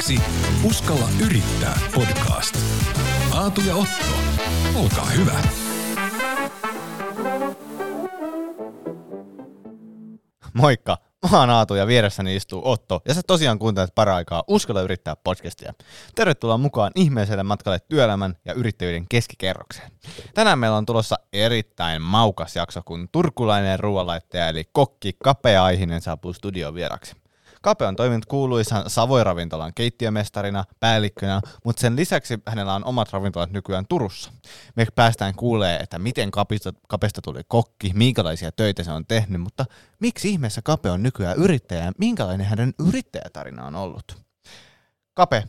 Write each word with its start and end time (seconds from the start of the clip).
Seuraavaksi 0.00 0.64
Uskalla 0.64 1.08
yrittää 1.26 1.78
podcast. 1.94 2.56
Aatu 3.32 3.60
ja 3.60 3.74
Otto, 3.74 4.04
olkaa 4.74 5.04
hyvä. 5.04 5.42
Moikka, 10.52 10.98
mä 11.30 11.40
oon 11.40 11.50
Aatu 11.50 11.74
ja 11.74 11.86
vieressäni 11.86 12.36
istuu 12.36 12.62
Otto 12.64 13.00
ja 13.08 13.14
sä 13.14 13.20
tosiaan 13.26 13.58
kuuntelet 13.58 13.94
paraikaa 13.94 14.44
Uskalla 14.48 14.82
yrittää 14.82 15.16
podcastia. 15.16 15.72
Tervetuloa 16.14 16.58
mukaan 16.58 16.92
ihmeiselle 16.94 17.42
matkalle 17.42 17.78
työelämän 17.88 18.36
ja 18.44 18.52
yrittäjyyden 18.52 19.06
keskikerrokseen. 19.08 19.90
Tänään 20.34 20.58
meillä 20.58 20.76
on 20.76 20.86
tulossa 20.86 21.16
erittäin 21.32 22.02
maukas 22.02 22.56
jakso, 22.56 22.82
kun 22.84 23.08
turkulainen 23.12 23.80
ruoanlaittaja 23.80 24.48
eli 24.48 24.64
kokki 24.72 25.16
Kapea 25.24 25.64
Aihinen 25.64 26.00
saapuu 26.00 26.32
studioon 26.32 26.74
vieraksi. 26.74 27.16
Kape 27.62 27.86
on 27.86 27.96
toiminut 27.96 28.26
kuuluisan 28.26 28.90
Savoy-ravintolan 28.90 29.74
keittiömestarina, 29.74 30.64
päällikkönä, 30.80 31.40
mutta 31.64 31.80
sen 31.80 31.96
lisäksi 31.96 32.38
hänellä 32.46 32.74
on 32.74 32.84
omat 32.84 33.12
ravintolat 33.12 33.50
nykyään 33.50 33.86
Turussa. 33.88 34.32
Me 34.76 34.86
päästään 34.94 35.34
kuulee, 35.34 35.76
että 35.76 35.98
miten 35.98 36.30
Kapesta, 36.30 36.72
Kapesta 36.88 37.22
tuli 37.22 37.40
kokki, 37.48 37.92
minkälaisia 37.94 38.52
töitä 38.52 38.82
se 38.82 38.92
on 38.92 39.06
tehnyt, 39.06 39.40
mutta 39.40 39.64
miksi 40.00 40.30
ihmeessä 40.30 40.62
Kape 40.62 40.90
on 40.90 41.02
nykyään 41.02 41.36
yrittäjä 41.36 41.84
ja 41.84 41.92
minkälainen 41.98 42.46
hänen 42.46 42.74
yrittäjätarina 42.88 43.66
on 43.66 43.74
ollut. 43.74 44.16
Kape 45.14 45.44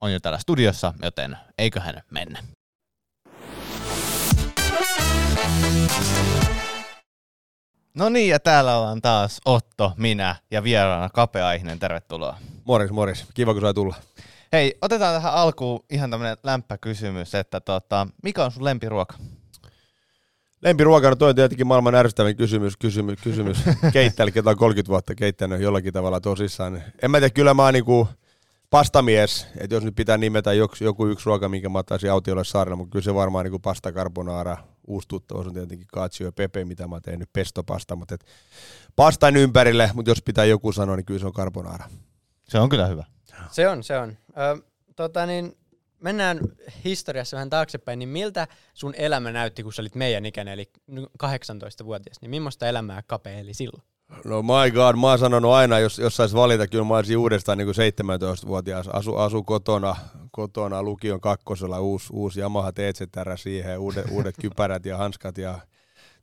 on 0.00 0.12
jo 0.12 0.20
täällä 0.20 0.38
studiossa, 0.38 0.94
joten 1.02 1.36
eiköhän 1.58 2.02
mennä. 2.10 2.38
No 7.94 8.08
niin, 8.08 8.28
ja 8.28 8.40
täällä 8.40 8.78
ollaan 8.78 9.02
taas 9.02 9.40
Otto, 9.44 9.92
minä 9.96 10.36
ja 10.50 10.62
vieraana 10.62 11.08
Kapeaihinen. 11.08 11.78
Tervetuloa. 11.78 12.38
Moris, 12.64 12.90
moris. 12.90 13.26
Kiva, 13.34 13.52
kun 13.52 13.60
sai 13.60 13.74
tulla. 13.74 13.94
Hei, 14.52 14.78
otetaan 14.82 15.14
tähän 15.14 15.32
alkuun 15.34 15.84
ihan 15.90 16.10
tämmönen 16.10 16.36
lämpäkysymys, 16.42 17.34
että 17.34 17.60
tota, 17.60 18.06
mikä 18.22 18.44
on 18.44 18.52
sun 18.52 18.64
lempiruoka? 18.64 19.16
Lempiruoka, 20.62 21.08
no 21.08 21.16
toi 21.16 21.28
on 21.28 21.34
tietenkin 21.34 21.66
maailman 21.66 21.94
ärsyttävin 21.94 22.36
kysymys, 22.36 22.76
kysymys, 22.76 23.18
kysymys. 23.22 23.58
Keittäjälle, 23.92 24.32
ketä 24.32 24.50
on 24.50 24.56
30 24.56 24.88
vuotta 24.88 25.14
keittänyt 25.14 25.60
jollakin 25.60 25.92
tavalla 25.92 26.20
tosissaan. 26.20 26.82
En 27.02 27.10
mä 27.10 27.18
tiedä, 27.18 27.34
kyllä 27.34 27.54
mä 27.54 27.62
oon 27.64 27.74
niinku 27.74 28.08
pastamies, 28.70 29.46
että 29.56 29.76
jos 29.76 29.84
nyt 29.84 29.94
pitää 29.96 30.18
nimetä 30.18 30.52
joku, 30.52 30.74
joku 30.80 31.06
yksi 31.06 31.26
ruoka, 31.26 31.48
minkä 31.48 31.68
mä 31.68 31.78
ottaisin 31.78 32.12
autiolle 32.12 32.44
saarella, 32.44 32.76
mutta 32.76 32.92
kyllä 32.92 33.04
se 33.04 33.14
varmaan 33.14 33.44
niinku 33.44 33.58
pasta 33.58 33.92
carbonara, 33.92 34.56
uusi 34.86 35.08
tuttavuus 35.08 35.46
on 35.46 35.54
tietenkin 35.54 35.88
cacio 35.88 36.26
ja 36.26 36.32
pepe, 36.32 36.64
mitä 36.64 36.88
mä 36.88 36.94
oon 36.94 37.02
tehnyt, 37.02 37.32
pestopasta, 37.32 37.96
mutta 37.96 38.14
et 38.14 38.26
pastan 38.96 39.36
ympärille, 39.36 39.90
mutta 39.94 40.10
jos 40.10 40.22
pitää 40.22 40.44
joku 40.44 40.72
sanoa, 40.72 40.96
niin 40.96 41.06
kyllä 41.06 41.20
se 41.20 41.26
on 41.26 41.32
carbonara. 41.32 41.88
Se 42.48 42.58
on 42.58 42.68
kyllä 42.68 42.86
hyvä. 42.86 43.04
Se 43.50 43.68
on, 43.68 43.82
se 43.82 43.98
on. 43.98 44.16
Ö, 44.36 44.62
tota 44.96 45.26
niin, 45.26 45.56
mennään 46.00 46.40
historiassa 46.84 47.36
vähän 47.36 47.50
taaksepäin, 47.50 47.98
niin 47.98 48.08
miltä 48.08 48.48
sun 48.74 48.94
elämä 48.96 49.32
näytti, 49.32 49.62
kun 49.62 49.72
sä 49.72 49.82
olit 49.82 49.94
meidän 49.94 50.26
ikäinen, 50.26 50.54
eli 50.54 50.72
18-vuotias, 51.24 52.20
niin 52.20 52.30
millaista 52.30 52.68
elämää 52.68 53.02
Kape 53.06 53.40
eli 53.40 53.54
silloin? 53.54 53.82
No 54.24 54.42
my 54.42 54.70
god, 54.70 54.96
mä 54.96 55.06
oon 55.06 55.18
sanonut 55.18 55.52
aina, 55.52 55.78
jos, 55.78 55.98
jos 55.98 56.16
sais 56.16 56.34
valita, 56.34 56.66
kyllä 56.66 56.84
mä 56.84 56.96
olisin 56.96 57.18
uudestaan 57.18 57.58
niin 57.58 57.66
kuin 57.66 58.10
17-vuotias, 58.10 58.88
asu, 58.88 59.16
asu 59.16 59.42
kotona, 59.42 59.96
kotona 60.30 60.82
lukion 60.82 61.20
kakkosella, 61.20 61.80
uusi, 61.80 62.06
uusi 62.12 62.40
Yamaha 62.40 62.72
TZR 62.72 63.38
siihen, 63.38 63.78
uudet, 63.78 64.06
uudet 64.10 64.34
kypärät 64.40 64.86
ja 64.86 64.96
hanskat 64.96 65.38
ja 65.38 65.58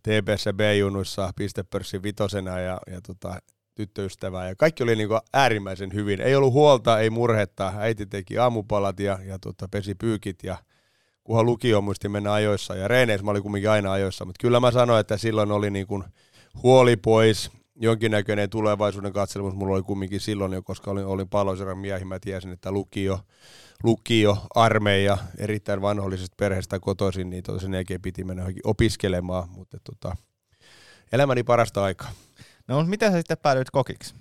TPS 0.04 0.46
B-junuissa 0.56 1.32
pistepörssin 1.36 2.04
vitosena 2.04 2.60
ja, 2.60 2.80
ja 2.92 3.02
tota, 3.02 3.40
tyttöystävää. 3.76 4.48
Ja 4.48 4.56
kaikki 4.56 4.84
oli 4.84 4.96
niin 4.96 5.08
kuin 5.08 5.22
äärimmäisen 5.34 5.94
hyvin. 5.94 6.22
Ei 6.22 6.36
ollut 6.36 6.54
huolta, 6.54 7.00
ei 7.00 7.10
murhetta, 7.10 7.74
äiti 7.78 8.06
teki 8.06 8.38
aamupalat 8.38 9.00
ja, 9.00 9.20
ja 9.26 9.40
tota, 9.40 9.68
pesi 9.72 9.96
pyykit 9.96 10.44
ja 10.44 10.58
kunhan 11.24 11.46
lukio 11.46 11.82
muisti 11.82 12.10
mennä 12.10 12.34
ajoissa. 12.34 12.76
Ja 12.76 12.88
reeneissä 12.88 13.26
mä 13.26 13.32
olin 13.32 13.44
kumminkin 13.44 13.70
aina 13.70 13.92
ajoissa, 13.92 14.26
mutta 14.26 14.42
kyllä 14.42 14.60
mä 14.60 14.72
sanoin, 14.72 15.00
että 15.00 15.18
silloin 15.18 15.52
oli 15.52 15.70
niin 15.70 15.88
kuin 15.88 16.04
huoli 16.64 16.98
pois, 16.98 17.52
jonkinnäköinen 17.82 18.50
tulevaisuuden 18.50 19.14
katselemus 19.14 19.56
mulla 19.56 19.76
oli 19.76 19.84
kumminkin 19.84 20.20
silloin 20.20 20.54
jo, 20.54 20.62
koska 20.62 20.92
olin, 20.92 21.06
olin 21.06 21.30
paloiseran 21.30 21.78
miehi, 21.78 22.06
mä 22.06 22.20
tiesin, 22.20 22.52
että 22.52 22.72
lukio, 22.72 23.20
lukio, 23.84 24.38
armeija, 24.56 25.18
erittäin 25.38 25.82
vanhollisesta 25.82 26.36
perheestä 26.40 26.80
kotoisin, 26.80 27.30
niin 27.30 27.44
tota 27.44 27.60
sen 27.60 27.74
jälkeen 27.74 28.02
piti 28.02 28.24
mennä 28.24 28.46
opiskelemaan, 28.64 29.50
mutta 29.50 29.78
tota, 29.84 30.16
elämäni 31.12 31.44
parasta 31.44 31.84
aikaa. 31.84 32.12
No 32.68 32.76
mutta 32.76 32.90
miten 32.90 33.12
sä 33.12 33.18
sitten 33.18 33.38
päädyit 33.38 33.70
kokiksi? 33.70 34.16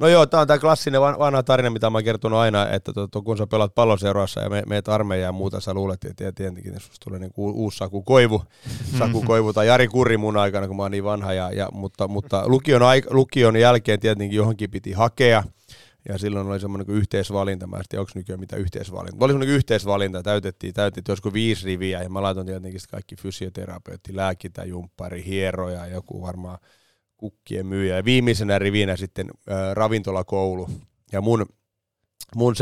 No 0.00 0.08
joo, 0.08 0.26
tämä 0.26 0.40
on 0.40 0.46
tämä 0.46 0.58
klassinen 0.58 1.00
vanha 1.00 1.42
tarina, 1.42 1.70
mitä 1.70 1.90
mä 1.90 1.98
oon 1.98 2.04
kertonut 2.04 2.38
aina, 2.38 2.70
että 2.70 2.92
to, 3.10 3.22
kun 3.22 3.38
sä 3.38 3.46
pelaat 3.46 3.74
palloseurassa 3.74 4.40
ja 4.40 4.50
me, 4.50 4.62
meet 4.66 4.88
armeijaan 4.88 5.28
ja 5.28 5.32
muuta, 5.32 5.60
sä 5.60 5.74
luulet, 5.74 6.04
että 6.04 6.32
tietenkin, 6.32 6.72
että 6.72 6.80
susta 6.80 7.04
tulee 7.04 7.20
niinku 7.20 7.50
uusi 7.50 7.78
Saku 7.78 8.02
Koivu, 8.02 8.42
Saku 8.98 9.22
Koivu 9.22 9.52
tai 9.52 9.66
Jari 9.66 9.88
Kurri 9.88 10.16
mun 10.16 10.36
aikana, 10.36 10.68
kun 10.68 10.76
mä 10.76 10.82
oon 10.82 10.90
niin 10.90 11.04
vanha, 11.04 11.32
ja, 11.32 11.52
ja, 11.52 11.68
mutta, 11.72 12.08
mutta 12.08 12.42
lukion, 12.46 12.82
lukion 13.10 13.56
jälkeen 13.56 14.00
tietenkin 14.00 14.36
johonkin 14.36 14.70
piti 14.70 14.92
hakea, 14.92 15.44
ja 16.08 16.18
silloin 16.18 16.46
oli 16.46 16.60
semmoinen 16.60 16.86
kuin 16.86 16.98
yhteisvalinta, 16.98 17.66
mä 17.66 17.76
en 17.76 17.82
tiedä, 17.88 18.00
onko 18.00 18.12
nykyään 18.14 18.40
mitä 18.40 18.56
yhteisvalinta. 18.56 19.24
Oli 19.24 19.32
semmoinen 19.32 19.54
yhteisvalinta, 19.54 20.22
täytettiin, 20.22 20.74
täytettiin 20.74 21.12
olisiko 21.12 21.32
viisi 21.32 21.66
riviä, 21.66 22.02
ja 22.02 22.08
mä 22.08 22.22
laitoin 22.22 22.46
tietenkin 22.46 22.80
kaikki 22.90 23.16
fysioterapeutti, 23.16 24.16
lääkintä, 24.16 24.64
jumppari, 24.64 25.24
hieroja, 25.24 25.86
joku 25.86 26.22
varmaan 26.22 26.58
kukkien 27.18 27.66
myyjä. 27.66 27.96
Ja 27.96 28.04
viimeisenä 28.04 28.58
rivinä 28.58 28.96
sitten 28.96 29.30
ää, 29.48 29.74
ravintolakoulu. 29.74 30.68
Ja 31.12 31.20
mun, 31.20 31.46
mun 32.36 32.54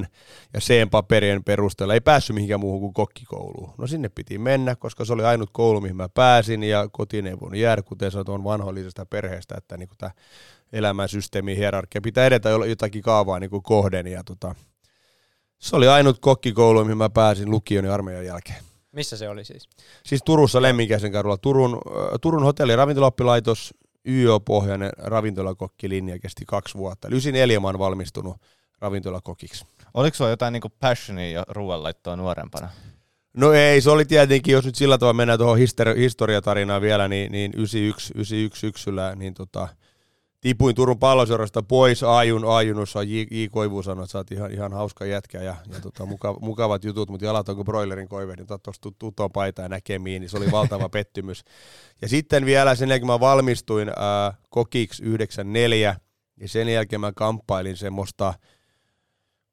7,5 0.00 0.06
ja 0.54 0.60
C-paperien 0.60 1.44
perusteella 1.44 1.94
ei 1.94 2.00
päässyt 2.00 2.34
mihinkään 2.34 2.60
muuhun 2.60 2.80
kuin 2.80 2.94
kokkikouluun. 2.94 3.70
No 3.78 3.86
sinne 3.86 4.08
piti 4.08 4.38
mennä, 4.38 4.76
koska 4.76 5.04
se 5.04 5.12
oli 5.12 5.24
ainut 5.24 5.50
koulu, 5.52 5.80
mihin 5.80 5.96
mä 5.96 6.08
pääsin, 6.08 6.62
ja 6.62 6.88
kotiin 6.92 7.26
ei 7.26 7.40
voinut 7.40 7.58
jäädä, 7.58 7.82
kuten 7.82 8.10
sanotaan 8.10 8.44
vanhollisesta 8.44 9.06
perheestä, 9.06 9.54
että 9.58 9.76
niin 9.76 9.88
tämä 9.98 10.10
elämänsysteemi 10.72 11.56
hierarkia 11.56 12.00
pitää 12.00 12.26
edetä 12.26 12.48
jotakin 12.48 13.02
kaavaa 13.02 13.40
niin 13.40 13.62
kohden. 13.62 14.06
Ja 14.06 14.24
tota, 14.24 14.54
se 15.58 15.76
oli 15.76 15.88
ainut 15.88 16.18
kokkikoulu, 16.20 16.84
mihin 16.84 16.98
mä 16.98 17.10
pääsin 17.10 17.50
lukion 17.50 17.84
ja 17.84 17.94
armeijan 17.94 18.26
jälkeen. 18.26 18.65
Missä 18.96 19.16
se 19.16 19.28
oli 19.28 19.44
siis? 19.44 19.68
Siis 20.04 20.22
Turussa 20.24 20.62
Lemminkäisen 20.62 21.12
kadulla. 21.12 21.36
Turun, 21.36 21.74
äh, 21.74 22.18
Turun 22.20 22.42
hotelli 22.42 22.76
ravintolaoppilaitos, 22.76 23.74
YÖ-pohjainen 24.08 24.90
ravintolakokkilinja 24.98 26.18
kesti 26.18 26.44
kaksi 26.46 26.78
vuotta. 26.78 27.08
94 27.08 27.60
mä 27.60 27.66
oon 27.66 27.78
valmistunut 27.78 28.36
ravintolakokiksi. 28.80 29.64
Oliko 29.94 30.14
sulla 30.16 30.30
jotain 30.30 30.52
niinku 30.52 30.68
passionia 30.80 31.30
jo 31.30 31.42
ruoanlaittoa 31.48 32.16
nuorempana? 32.16 32.68
No 33.36 33.52
ei, 33.52 33.80
se 33.80 33.90
oli 33.90 34.04
tietenkin, 34.04 34.52
jos 34.52 34.64
nyt 34.64 34.74
sillä 34.74 34.98
tavalla 34.98 35.16
mennään 35.16 35.38
tuohon 35.38 35.58
histori- 35.58 35.98
historiatarinaan 35.98 36.82
vielä, 36.82 37.08
niin, 37.08 37.32
niin 37.32 37.52
91, 37.56 38.12
91 38.16 38.60
syksyllä, 38.60 39.14
niin 39.16 39.34
tota, 39.34 39.68
tipuin 40.46 40.74
Turun 40.74 40.98
palloseurasta 40.98 41.62
pois 41.62 42.02
Aajun, 42.02 42.44
Aajunussa 42.44 43.02
J. 43.02 43.20
J. 43.30 43.44
Koivu 43.50 43.82
sanoi, 43.82 44.04
että 44.04 44.12
sä 44.12 44.18
oot 44.18 44.32
ihan, 44.32 44.52
ihan 44.52 44.72
hauska 44.72 45.06
jätkä 45.06 45.42
ja, 45.42 45.56
ja 45.72 45.80
tota, 45.80 46.06
mukav, 46.06 46.36
mukavat 46.40 46.84
jutut, 46.84 47.10
mutta 47.10 47.26
jalat 47.26 47.48
onko 47.48 47.64
broilerin 47.64 48.08
koive, 48.08 48.36
niin 48.36 48.46
tuosta 48.46 48.90
tuton 48.98 49.32
paita 49.32 49.62
ja 49.62 49.68
näkemiin, 49.68 50.20
niin 50.20 50.30
se 50.30 50.36
oli 50.36 50.50
valtava 50.50 50.88
pettymys. 50.98 51.44
Ja 52.02 52.08
sitten 52.08 52.46
vielä 52.46 52.74
sen 52.74 52.88
jälkeen, 52.88 53.06
mä 53.06 53.20
valmistuin 53.20 53.88
ää, 53.88 54.34
kokiksi 54.50 55.04
94, 55.04 55.96
niin 56.36 56.48
sen 56.48 56.68
jälkeen 56.68 57.00
mä 57.00 57.12
kamppailin 57.12 57.76
semmoista 57.76 58.34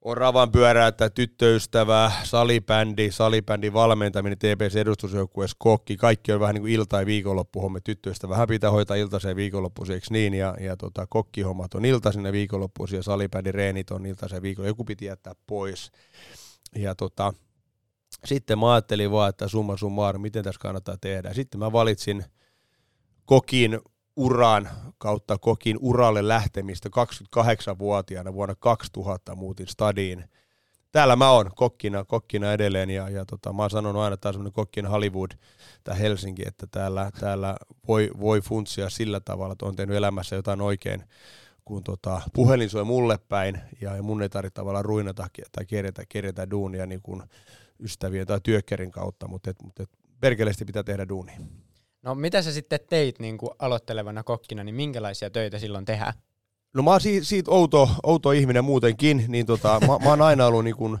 oravan 0.04 0.52
pyöräyttä, 0.52 1.10
tyttöystävää, 1.10 2.12
salibändi, 2.24 3.10
salibändin 3.10 3.72
valmentaminen, 3.72 4.38
TPS 4.38 4.76
edustusjoukkueessa 4.76 5.56
kokki, 5.58 5.96
kaikki 5.96 6.32
on 6.32 6.40
vähän 6.40 6.54
niin 6.54 6.62
kuin 6.62 6.72
ilta- 6.72 7.00
ja 7.00 7.06
viikonloppuhomme, 7.06 7.80
tyttöystä 7.80 8.28
vähän 8.28 8.48
pitää 8.48 8.70
hoitaa 8.70 8.96
iltaisen 8.96 9.36
viikonloppuiseksi 9.36 10.12
niin, 10.12 10.34
ja, 10.34 10.54
ja 10.60 10.76
tota, 10.76 11.06
kokkihommat 11.06 11.74
on 11.74 11.84
iltaisin 11.84 12.24
ja 12.24 12.32
viikonloppuisin, 12.32 12.96
ja 12.96 13.02
salibändin 13.02 13.54
reenit 13.54 13.90
on 13.90 14.06
iltaisen 14.06 14.42
viikon, 14.42 14.66
joku 14.66 14.84
piti 14.84 15.04
jättää 15.04 15.34
pois. 15.46 15.92
Ja 16.76 16.94
tota, 16.94 17.32
sitten 18.24 18.58
mä 18.58 18.72
ajattelin 18.72 19.10
vaan, 19.10 19.28
että 19.28 19.48
summa 19.48 19.76
summarum, 19.76 20.22
miten 20.22 20.44
tässä 20.44 20.60
kannattaa 20.60 20.96
tehdä. 21.00 21.34
Sitten 21.34 21.58
mä 21.58 21.72
valitsin 21.72 22.24
kokin 23.24 23.80
uran 24.16 24.68
kautta 24.98 25.38
kokin 25.38 25.76
uralle 25.80 26.28
lähtemistä 26.28 26.88
28-vuotiaana 26.88 28.32
vuonna 28.32 28.54
2000 28.54 29.34
muutin 29.34 29.66
stadiin. 29.66 30.24
Täällä 30.92 31.16
mä 31.16 31.30
oon 31.30 31.50
kokkina, 31.56 32.04
kokkina 32.04 32.52
edelleen 32.52 32.90
ja, 32.90 33.08
ja 33.08 33.24
tota, 33.24 33.52
mä 33.52 33.62
oon 33.62 33.70
sanonut 33.70 34.02
aina, 34.02 34.14
että 34.14 34.32
tämä 34.32 34.44
on 34.44 34.52
kokkina 34.52 34.88
Hollywood 34.88 35.30
tai 35.84 35.98
Helsinki, 35.98 36.42
että 36.46 36.66
täällä, 36.66 37.10
täällä 37.20 37.56
voi, 37.88 38.10
voi 38.20 38.40
funtsia 38.40 38.90
sillä 38.90 39.20
tavalla, 39.20 39.52
että 39.52 39.66
on 39.66 39.76
tehnyt 39.76 39.96
elämässä 39.96 40.36
jotain 40.36 40.60
oikein, 40.60 41.04
kun 41.64 41.84
tota, 41.84 42.20
puhelin 42.32 42.70
soi 42.70 42.84
mulle 42.84 43.18
päin 43.28 43.60
ja 43.80 44.02
mun 44.02 44.22
ei 44.22 44.28
tarvitse 44.28 44.54
tavallaan 44.54 44.84
ruinata 44.84 45.26
tai 45.52 45.66
kerätä, 45.66 46.02
kerätä 46.08 46.50
duunia 46.50 46.86
niin 46.86 47.02
kuin 47.02 47.22
ystävien 47.80 48.26
tai 48.26 48.40
työkkärin 48.42 48.90
kautta, 48.90 49.28
mutta, 49.28 49.50
et, 49.50 49.62
mutta 49.62 49.82
et, 49.82 49.90
perkeleesti 50.20 50.64
pitää 50.64 50.82
tehdä 50.82 51.08
duunia. 51.08 51.40
No 52.04 52.14
mitä 52.14 52.42
sä 52.42 52.52
sitten 52.52 52.80
teit 52.88 53.18
niin 53.18 53.38
kuin 53.38 53.50
aloittelevana 53.58 54.22
kokkina, 54.22 54.64
niin 54.64 54.74
minkälaisia 54.74 55.30
töitä 55.30 55.58
silloin 55.58 55.84
tehdään? 55.84 56.12
No 56.74 56.82
mä 56.82 56.90
oon 56.90 57.00
siitä, 57.00 57.26
siitä 57.26 57.50
outo, 57.50 57.90
outo 58.02 58.32
ihminen 58.32 58.64
muutenkin, 58.64 59.24
niin 59.28 59.46
tota, 59.46 59.80
mä, 59.80 59.98
mä 59.98 60.10
oon 60.10 60.22
aina 60.22 60.46
ollut 60.46 60.64
niin 60.64 60.76
kuin 60.76 60.98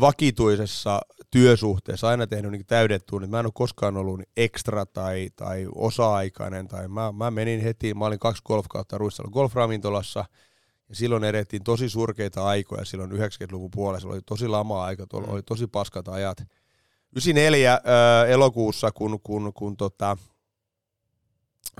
vakituisessa 0.00 1.00
työsuhteessa, 1.30 2.08
aina 2.08 2.26
tehnyt 2.26 2.50
niin 2.50 2.66
täydet 2.66 3.06
tunnit. 3.06 3.30
Mä 3.30 3.40
en 3.40 3.46
ole 3.46 3.52
koskaan 3.54 3.96
ollut 3.96 4.20
ekstra 4.36 4.86
tai, 4.86 5.28
tai 5.36 5.66
osa-aikainen. 5.74 6.68
Tai 6.68 6.88
mä, 6.88 7.12
mä 7.12 7.30
menin 7.30 7.60
heti, 7.60 7.94
mä 7.94 8.04
olin 8.04 8.18
kaksi 8.18 8.42
golfkautta 8.46 8.98
Ruissalla 8.98 9.30
golfravintolassa, 9.30 10.24
ja 10.88 10.94
silloin 10.94 11.24
edettiin 11.24 11.64
tosi 11.64 11.88
surkeita 11.88 12.44
aikoja 12.44 12.84
silloin 12.84 13.12
90-luvun 13.12 13.70
puolella. 13.70 14.12
Oli 14.12 14.20
tosi 14.26 14.48
lama 14.48 14.84
aika, 14.84 15.06
tuolla 15.06 15.26
mm. 15.26 15.32
oli 15.32 15.42
tosi 15.42 15.66
paskat 15.66 16.08
ajat. 16.08 16.42
94 17.12 17.72
äh, 17.74 18.30
elokuussa, 18.30 18.92
kun, 18.92 19.20
kun, 19.22 19.52
kun 19.54 19.76
tota, 19.76 20.16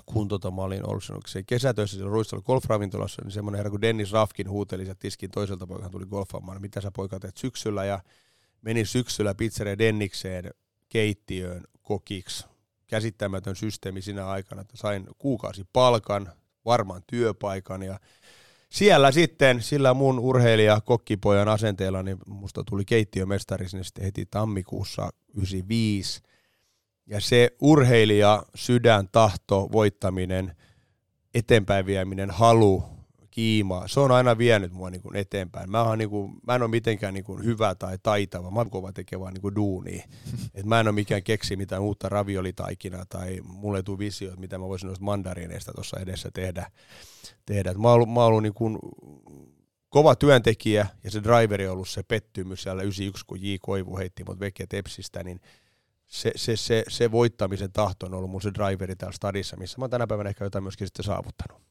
kun 0.07 0.29
tota, 0.29 0.51
mä 0.51 0.63
olin 0.63 0.89
ollut 0.89 1.05
se 1.27 1.43
kesätöissä 1.43 1.97
siellä 1.97 2.13
Ruistolla 2.13 2.43
golfravintolassa, 2.43 3.23
niin 3.23 3.33
semmoinen 3.33 3.57
herra 3.57 3.71
kuin 3.71 3.83
Dennis 3.83 4.13
Rafkin 4.13 4.51
huuteli 4.51 4.85
sieltä 4.85 4.99
tiskin 4.99 5.31
toiselta 5.31 5.67
poikalta 5.67 5.93
tuli 5.93 6.07
golfaamaan, 6.07 6.61
mitä 6.61 6.81
sä 6.81 6.91
poika 6.91 7.21
teet 7.21 7.37
syksyllä, 7.37 7.85
ja 7.85 8.01
menin 8.63 8.87
syksyllä 8.87 9.35
pizzeria 9.35 9.79
Dennikseen 9.79 10.51
keittiöön 10.89 11.65
kokiksi. 11.83 12.45
Käsittämätön 12.87 13.57
systeemi 13.57 14.03
sinä 14.03 14.27
aikana, 14.27 14.63
että 14.63 14.77
sain 14.77 15.07
kuukausi 15.19 15.65
palkan, 15.73 16.33
varmaan 16.65 17.03
työpaikan, 17.07 17.83
ja 17.83 18.01
siellä 18.71 19.13
sitten 19.13 19.63
sillä 19.63 19.95
mun 19.95 20.19
urheilija 20.19 20.81
kokkipojan 20.81 21.49
asenteella, 21.49 22.03
niin 22.03 22.19
musta 22.27 22.65
tuli 22.65 22.85
keittiömestari 22.85 23.69
sinne 23.69 23.85
sitten 23.85 24.05
heti 24.05 24.27
tammikuussa 24.31 25.11
95, 25.37 26.23
ja 27.07 27.21
se 27.21 27.51
urheilija, 27.61 28.43
sydän, 28.55 29.09
tahto, 29.13 29.69
voittaminen, 29.73 30.57
eteenpäin 31.35 31.87
vieminen, 31.87 32.31
halu, 32.31 32.85
kiima, 33.31 33.89
se 33.89 34.01
on 34.01 34.11
aina 34.11 34.39
vienyt 34.39 34.73
mua 34.73 34.91
niin 34.91 35.03
kuin 35.03 35.17
eteenpäin. 35.17 35.71
Mä, 35.71 35.97
niin 35.97 36.11
kuin, 36.11 36.41
mä 36.47 36.55
en 36.55 36.63
ole 36.63 36.71
mitenkään 36.71 37.15
niin 37.15 37.25
kuin 37.25 37.45
hyvä 37.45 37.75
tai 37.75 37.99
taitava, 38.03 38.51
mä 38.51 38.61
oon 38.61 38.71
kova 38.71 38.93
tekevä 38.93 39.31
niin 39.31 39.43
kuin 39.43 39.55
duunia. 39.55 40.05
Et 40.55 40.67
mä 40.67 40.81
en 40.81 40.89
ole 40.89 40.95
mikään 40.95 41.23
keksi 41.23 41.57
mitään 41.57 41.83
uutta 41.83 42.09
raviolitaikinaa 42.09 43.05
tai 43.09 43.41
mulle 43.45 43.79
ei 43.79 43.83
tule 43.83 43.99
visio, 43.99 44.33
mitä 44.37 44.59
mä 44.59 44.69
voisin 44.69 44.87
noista 44.87 45.05
mandariineista 45.05 45.73
tuossa 45.73 46.01
edessä 46.01 46.31
tehdä. 46.35 46.71
tehdä. 47.47 47.71
Et 47.71 47.79
mä 47.79 47.89
oon 47.89 47.95
ollut, 47.95 48.13
mä 48.13 48.21
oon 48.21 48.29
ollut 48.29 48.43
niin 48.43 48.55
kuin 48.55 48.79
kova 49.89 50.15
työntekijä 50.15 50.87
ja 51.05 51.11
se 51.11 51.23
driveri 51.23 51.67
on 51.67 51.73
ollut 51.73 51.89
se 51.89 52.03
pettymys 52.03 52.63
siellä 52.63 52.83
91, 52.83 53.27
kun 53.27 53.43
J. 53.43 53.55
Koivu 53.61 53.97
heitti 53.97 54.25
mut 54.25 54.41
veke 54.41 54.67
Tepsistä, 54.67 55.25
niin– 55.25 55.41
se, 56.11 56.33
se, 56.37 56.57
se, 56.57 56.85
se 56.89 57.11
voittamisen 57.11 57.73
tahto 57.73 58.07
on 58.07 58.15
ollut 58.15 58.31
mun 58.31 58.43
se 58.43 58.51
driveri 58.55 58.97
täällä 58.97 59.17
stadissa, 59.17 59.57
missä 59.57 59.79
mä 59.79 59.83
oon 59.83 59.91
tänä 59.91 60.07
päivänä 60.07 60.31
ehkä 60.31 60.45
jotain 60.45 60.65
myöskin 60.65 60.87
sitten 60.87 61.05
saavuttanut. 61.05 61.63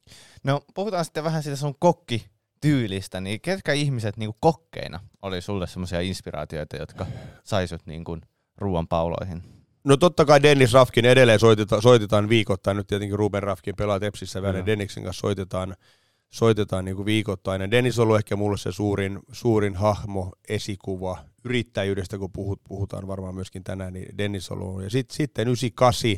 No 0.43 0.61
puhutaan 0.73 1.05
sitten 1.05 1.23
vähän 1.23 1.43
siitä 1.43 1.55
sun 1.55 1.75
kokki 1.79 2.25
tyylistä, 2.61 3.21
niin 3.21 3.41
ketkä 3.41 3.73
ihmiset 3.73 4.17
niin 4.17 4.31
kokkeina 4.39 4.99
oli 5.21 5.41
sulle 5.41 5.67
semmoisia 5.67 6.01
inspiraatioita, 6.01 6.77
jotka 6.77 7.05
saisut 7.43 7.81
niin 7.85 8.03
kuin 8.03 8.21
ruoan 8.57 8.87
pauloihin? 8.87 9.43
No 9.83 9.97
totta 9.97 10.25
kai 10.25 10.43
Dennis 10.43 10.73
Rafkin 10.73 11.05
edelleen 11.05 11.39
soitetaan, 11.39 11.81
soitetaan 11.81 12.29
viikoittain, 12.29 12.77
nyt 12.77 12.87
tietenkin 12.87 13.19
Ruben 13.19 13.43
Rafkin 13.43 13.75
pelaa 13.75 13.99
Tepsissä 13.99 14.41
vähän, 14.41 14.65
Denniksen 14.65 15.03
kanssa 15.03 15.21
soitetaan, 15.21 15.75
soitetaan 16.29 16.85
niin 16.85 16.95
kuin 16.95 17.05
viikoittain. 17.05 17.71
Dennis 17.71 17.99
on 17.99 18.03
ollut 18.03 18.17
ehkä 18.17 18.35
mulle 18.35 18.57
se 18.57 18.71
suurin, 18.71 19.19
suurin 19.31 19.75
hahmo, 19.75 20.31
esikuva, 20.49 21.25
yrittäjyydestä, 21.43 22.17
kun 22.17 22.31
puhut, 22.31 22.61
puhutaan 22.67 23.07
varmaan 23.07 23.35
myöskin 23.35 23.63
tänään, 23.63 23.93
niin 23.93 24.17
Dennis 24.17 24.51
on 24.51 24.61
ollut. 24.61 24.83
Ja 24.83 24.89
sit, 24.89 25.11
sitten 25.11 25.47
98, 25.47 26.11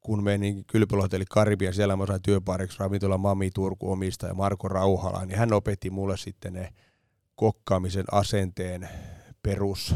kun 0.00 0.22
menin 0.22 0.64
kylpylohteli 0.64 1.24
Karibian, 1.30 1.74
siellä 1.74 1.96
mä 1.96 2.06
sain 2.06 2.22
työpariksi 2.22 2.78
ravintola 2.78 3.18
Mami 3.18 3.50
Turku 3.50 3.92
omista 3.92 4.26
ja 4.26 4.34
Marko 4.34 4.68
Rauhala, 4.68 5.24
niin 5.24 5.38
hän 5.38 5.52
opetti 5.52 5.90
mulle 5.90 6.16
sitten 6.16 6.52
ne 6.52 6.72
kokkaamisen 7.34 8.04
asenteen 8.12 8.88
perus, 9.42 9.94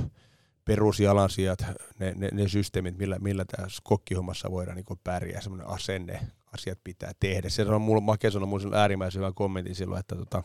perusjalansijat, 0.65 1.59
ne, 1.99 2.13
ne, 2.17 2.29
ne 2.33 2.49
systeemit, 2.49 2.99
millä, 2.99 3.19
millä 3.19 3.45
tässä 3.45 3.81
kokkihommassa 3.85 4.51
voidaan 4.51 4.77
niin 4.77 5.01
pärjää, 5.05 5.41
semmoinen 5.41 5.69
asenne, 5.69 6.21
asiat 6.55 6.79
pitää 6.85 7.13
tehdä. 7.21 7.49
Se 7.49 7.63
on 7.63 7.81
mulla, 7.83 8.01
Make 8.01 8.31
sanoi 8.31 8.49
mun 8.49 8.75
äärimmäisen 8.75 9.21
hyvän 9.21 9.35
kommentin 9.35 9.75
silloin, 9.75 10.01
että 10.01 10.17
tota, 10.17 10.43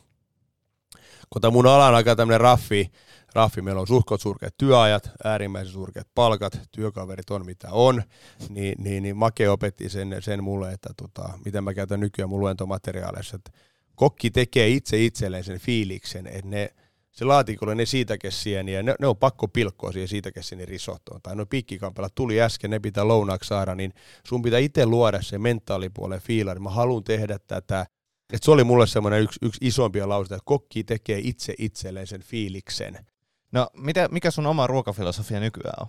kun 1.30 1.42
tämä 1.42 1.52
mun 1.52 1.68
ala 1.68 1.88
on 1.88 1.96
aika 1.96 2.16
tämmöinen 2.16 2.42
raffi, 2.42 2.92
raffi, 3.36 3.62
meillä 3.62 3.82
on 3.82 3.88
suhkot 3.88 4.22
surkeat 4.22 4.58
työajat, 4.58 5.12
äärimmäisen 5.24 5.74
surkeat 5.74 6.08
palkat, 6.16 6.60
työkaverit 6.72 7.30
on 7.30 7.46
mitä 7.46 7.68
on, 7.72 8.04
niin, 8.50 8.76
niin, 8.84 9.04
niin 9.04 9.18
Make 9.18 9.50
opetti 9.50 9.90
sen, 9.90 10.16
sen 10.20 10.44
mulle, 10.44 10.72
että 10.72 10.90
tota, 10.98 11.40
miten 11.46 11.64
mä 11.64 11.74
käytän 11.74 12.00
nykyään 12.00 12.30
mun 12.30 12.40
luentomateriaaleissa, 12.40 13.36
että 13.36 13.52
kokki 13.96 14.32
tekee 14.32 14.70
itse 14.70 15.06
itselleen 15.06 15.44
sen 15.44 15.60
fiiliksen, 15.60 16.28
että 16.28 16.50
ne, 16.50 16.70
se 17.14 17.26
laatikolle 17.26 17.76
ne 17.76 17.86
siitäkessieniä, 17.86 18.84
ne, 18.84 18.96
ne 19.00 19.08
on 19.08 19.18
pakko 19.18 19.48
pilkkoa 19.48 19.92
siihen 19.92 20.08
siitäkessieni 20.08 20.66
risottoon. 20.66 21.22
Tai 21.22 21.36
no 21.36 21.46
pikkikampella 21.46 22.10
tuli 22.16 22.42
äsken, 22.42 22.72
ne 22.72 22.80
pitää 22.80 23.08
lounaaksi 23.08 23.48
saada, 23.48 23.76
niin 23.76 23.94
sun 24.28 24.42
pitää 24.42 24.60
itse 24.60 24.86
luoda 24.86 25.22
se 25.22 25.38
mentaalipuolen 25.38 26.22
fiilari. 26.22 26.60
Mä 26.60 26.70
haluan 26.70 27.04
tehdä 27.04 27.40
tätä 27.48 27.86
et 28.34 28.44
se 28.44 28.52
oli 28.52 28.64
mulle 28.64 28.88
semmoinen 28.88 29.22
yksi, 29.22 29.40
yksi 29.42 29.58
isompia 29.62 30.10
lauseita, 30.10 30.36
että 30.36 30.46
kokki 30.46 30.84
tekee 30.84 31.22
itse 31.24 31.54
itselleen 31.58 32.08
sen 32.08 32.22
fiiliksen. 32.22 33.06
No, 33.52 33.68
mitä, 33.78 34.08
mikä 34.12 34.32
sun 34.32 34.48
oma 34.48 34.68
ruokafilosofia 34.68 35.40
nykyään 35.40 35.76
on? 35.82 35.88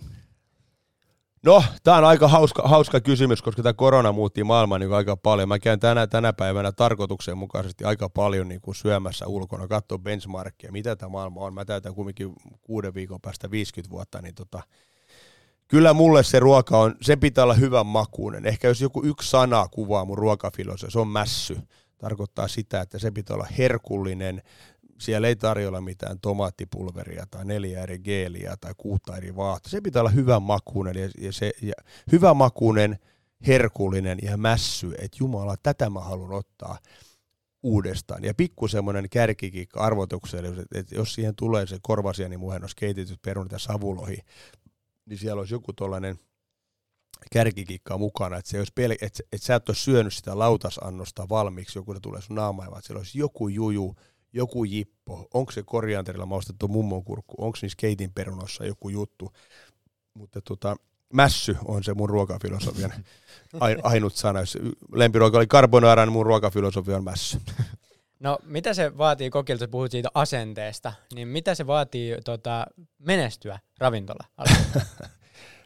No, 1.45 1.65
tämä 1.83 1.97
on 1.97 2.05
aika 2.05 2.29
hauska, 2.29 2.63
hauska 2.63 3.01
kysymys, 3.01 3.43
koska 3.43 3.63
tämä 3.63 3.73
korona 3.73 4.13
muutti 4.13 4.45
maailmaa 4.45 4.79
niin 4.79 4.93
aika 4.93 5.17
paljon. 5.17 5.49
Mä 5.49 5.59
käyn 5.59 5.81
tänä, 5.81 6.07
tänä 6.07 6.33
päivänä 6.33 6.73
tarkoituksenmukaisesti 6.73 7.85
aika 7.85 8.09
paljon 8.09 8.49
niin 8.49 8.61
kuin 8.61 8.75
syömässä 8.75 9.27
ulkona, 9.27 9.69
katsoa 9.69 9.99
benchmarkkia, 9.99 10.73
mitä 10.73 10.97
tämä 10.97 11.11
maailma 11.11 11.41
on. 11.41 11.55
Mä 11.55 11.65
täytän 11.65 11.95
kumminkin 11.95 12.33
kuuden 12.63 12.95
viikon 12.95 13.21
päästä 13.21 13.51
50 13.51 13.91
vuotta, 13.91 14.23
niin 14.23 14.35
tota, 14.35 14.63
kyllä 15.69 15.93
mulle 15.93 16.23
se 16.23 16.41
ruoka 16.41 16.79
on, 16.79 16.95
se 17.03 17.17
pitää 17.17 17.45
olla 17.45 17.55
hyvän 17.55 17.87
makuinen. 17.87 18.47
Ehkä 18.47 18.69
jos 18.69 18.81
joku 18.81 19.03
yksi 19.05 19.31
sana 19.31 19.69
kuvaa 19.69 20.05
mun 20.05 20.19
ruokafilosofia, 20.19 20.91
se 20.91 20.99
on 20.99 21.09
mässy 21.09 21.59
tarkoittaa 21.99 22.49
sitä, 22.49 22.81
että 22.81 22.99
se 22.99 23.11
pitää 23.11 23.35
olla 23.35 23.47
herkullinen. 23.59 24.43
Siellä 24.99 25.29
ei 25.29 25.37
tarjolla 25.37 25.81
mitään 25.81 26.21
tomaattipulveria 26.21 27.27
tai 27.31 27.45
neljä 27.45 27.83
eri 27.83 27.99
geeliä 27.99 28.57
tai 28.61 28.73
kuutta 28.77 29.17
eri 29.17 29.37
vaahtoa. 29.37 29.71
Se 29.71 29.81
pitää 29.81 30.03
olla 30.03 30.11
hyvän 30.11 30.43
makuinen 30.43 30.97
ja, 30.97 31.11
ja, 31.19 31.33
se, 31.33 31.53
ja 31.63 31.75
hyvän 32.13 32.37
makuinen, 32.37 32.99
herkullinen 33.47 34.19
ja 34.23 34.37
mässy, 34.37 34.95
että 34.99 35.17
Jumala, 35.21 35.57
tätä 35.63 35.91
mä 35.91 36.01
haluan 36.01 36.33
ottaa 36.33 36.79
uudestaan. 37.63 38.25
Ja 38.25 38.35
pikku 38.35 38.69
semmoinen 38.69 39.11
kärkikikka 39.11 39.81
arvotukselle, 39.81 40.67
että 40.75 40.95
jos 40.95 41.15
siihen 41.15 41.35
tulee 41.37 41.67
se 41.67 41.79
korvasieni 41.83 42.37
muhennos, 42.37 42.75
keitityt 42.75 43.23
perunat 43.23 43.53
ja 43.53 43.59
savulohi, 43.59 44.19
niin 45.07 45.19
siellä 45.19 45.41
olisi 45.41 45.55
joku 45.55 45.73
tuollainen– 45.73 46.19
kärkikikkaa 47.33 47.99
mukana, 47.99 48.37
että, 48.37 48.51
se 48.51 48.59
olisi 48.59 48.73
pel- 48.81 48.99
että, 49.01 49.23
että 49.33 49.47
sä 49.47 49.55
et 49.55 49.69
ole 49.69 49.77
syönyt 49.77 50.15
sitä 50.15 50.39
lautasannosta 50.39 51.29
valmiiksi, 51.29 51.79
joku 51.79 52.01
tulee 52.01 52.21
sun 52.21 52.37
naamaan, 52.37 52.71
vaan 52.71 52.83
siellä 52.83 52.99
olisi 52.99 53.19
joku 53.19 53.49
juju, 53.49 53.97
joku 54.35 54.65
jippo, 54.65 55.29
onko 55.35 55.53
se 55.53 55.63
korianterilla 55.63 56.27
maustettu 56.27 56.69
mummon 56.69 57.03
onko 57.39 57.59
niissä 57.63 57.77
keitin 57.77 58.13
perunossa 58.13 58.67
joku 58.67 58.89
juttu, 58.89 59.33
mutta 60.15 60.41
tota, 60.41 60.77
mässy 61.13 61.57
on 61.65 61.85
se 61.85 61.95
mun 61.95 62.11
ruokafilosofian 62.11 62.93
ainut 63.83 64.15
sana. 64.15 64.41
Jos 64.41 64.59
lempiruoka 64.93 65.39
oli 65.39 65.47
carbonara, 65.47 66.07
niin 66.07 66.13
mun 66.13 66.27
ruokafilosofia 66.27 66.97
on 66.97 67.05
mässy. 67.05 67.41
No 68.21 68.39
mitä 68.45 68.75
se 68.75 68.99
vaatii 68.99 69.31
kokilta, 69.31 69.69
puhut 69.69 69.91
siitä 69.91 70.09
asenteesta, 70.15 70.93
niin 71.15 71.29
mitä 71.29 71.55
se 71.55 71.67
vaatii 71.67 72.17
tota, 72.25 72.67
menestyä 72.99 73.59
ravintola 73.79 74.25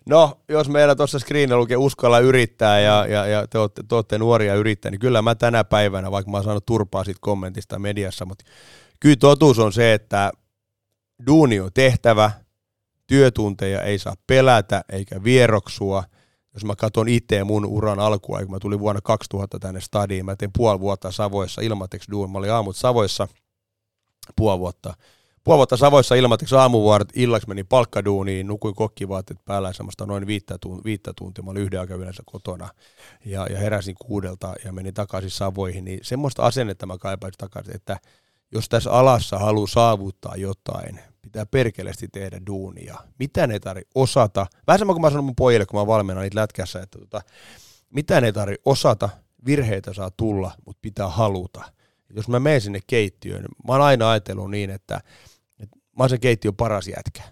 No, 0.08 0.40
jos 0.48 0.68
meillä 0.68 0.94
tuossa 0.94 1.18
screenillä 1.18 1.60
lukee 1.60 1.76
uskalla 1.76 2.18
yrittää 2.18 2.80
ja, 2.80 3.06
ja, 3.06 3.26
ja 3.26 3.46
te, 3.46 3.58
olette, 3.58 3.82
te 3.88 3.94
olette 3.94 4.18
nuoria 4.18 4.54
yrittää, 4.54 4.90
niin 4.90 5.00
kyllä 5.00 5.22
mä 5.22 5.34
tänä 5.34 5.64
päivänä, 5.64 6.10
vaikka 6.10 6.30
mä 6.30 6.36
oon 6.36 6.44
saanut 6.44 6.66
turpaa 6.66 7.04
siitä 7.04 7.18
kommentista 7.20 7.78
mediassa, 7.78 8.24
mutta 8.24 8.44
kyllä 9.00 9.16
totuus 9.16 9.58
on 9.58 9.72
se, 9.72 9.92
että 9.94 10.32
duuni 11.26 11.60
on 11.60 11.70
tehtävä, 11.74 12.30
työtunteja 13.06 13.82
ei 13.82 13.98
saa 13.98 14.14
pelätä 14.26 14.84
eikä 14.88 15.24
vieroksua. 15.24 16.04
Jos 16.54 16.64
mä 16.64 16.76
katson 16.76 17.08
itse 17.08 17.44
mun 17.44 17.66
uran 17.66 18.00
alkua, 18.00 18.38
kun 18.38 18.50
mä 18.50 18.58
tulin 18.58 18.78
vuonna 18.78 19.00
2000 19.00 19.58
tänne 19.58 19.80
stadiin, 19.80 20.24
mä 20.24 20.36
tein 20.36 20.50
puoli 20.56 20.80
vuotta 20.80 21.12
Savoissa 21.12 21.60
ilmatteeksi 21.60 22.10
duuni. 22.10 22.32
Mä 22.32 22.38
olin 22.38 22.52
aamut 22.52 22.76
Savoissa 22.76 23.28
puoli 24.36 24.58
vuotta 24.58 24.94
vuotta 25.56 25.76
Savoissa 25.76 26.14
ilmatteeksi 26.14 26.54
aamuvuorot, 26.54 27.08
illaksi 27.14 27.48
meni 27.48 27.64
palkkaduuniin, 27.64 28.46
nukuin 28.46 28.74
kokkivaatteet 28.74 29.44
päällä 29.44 29.72
semmoista 29.72 30.06
noin 30.06 30.26
viittä, 30.26 30.58
tuntia, 30.60 30.84
viittä 30.84 31.12
tuntia. 31.16 31.44
Mä 31.44 31.50
olin 31.50 31.62
yhden 31.62 31.80
aikaa 31.80 31.96
yleensä 31.96 32.22
kotona 32.26 32.68
ja, 33.24 33.46
ja 33.50 33.58
heräsin 33.58 33.96
kuudelta 33.98 34.54
ja 34.64 34.72
menin 34.72 34.94
takaisin 34.94 35.30
Savoihin. 35.30 35.84
Niin 35.84 36.00
semmoista 36.02 36.42
asennetta 36.42 36.86
mä 36.86 36.98
kaipaisin 36.98 37.38
takaisin, 37.38 37.74
että 37.76 37.98
jos 38.52 38.68
tässä 38.68 38.92
alassa 38.92 39.38
haluaa 39.38 39.66
saavuttaa 39.66 40.36
jotain, 40.36 41.00
pitää 41.22 41.46
perkeleesti 41.46 42.08
tehdä 42.08 42.40
duunia. 42.46 42.98
Mitä 43.18 43.46
ne 43.46 43.60
tarvitse 43.60 43.90
osata? 43.94 44.46
Vähän 44.66 44.78
sama 44.78 44.92
kuin 44.92 45.02
mä 45.02 45.10
sanon 45.10 45.24
mun 45.24 45.36
pojille, 45.36 45.66
kun 45.66 45.80
mä 45.80 45.86
valmennan 45.86 46.22
niitä 46.22 46.40
lätkässä, 46.40 46.82
että 46.82 46.98
tota, 46.98 47.20
mitä 47.90 48.20
ne 48.20 48.32
tarvitse 48.32 48.62
osata, 48.64 49.08
virheitä 49.46 49.92
saa 49.92 50.10
tulla, 50.10 50.52
mutta 50.66 50.78
pitää 50.82 51.08
haluta. 51.08 51.64
Jos 52.16 52.28
mä 52.28 52.40
menen 52.40 52.60
sinne 52.60 52.80
keittiöön, 52.86 53.44
mä 53.68 53.72
oon 53.72 53.82
aina 53.82 54.10
ajatellut 54.10 54.50
niin, 54.50 54.70
että 54.70 55.00
mä 55.98 56.02
oon 56.02 56.10
sen 56.10 56.20
keittiön 56.20 56.56
paras 56.56 56.88
jätkä. 56.88 57.22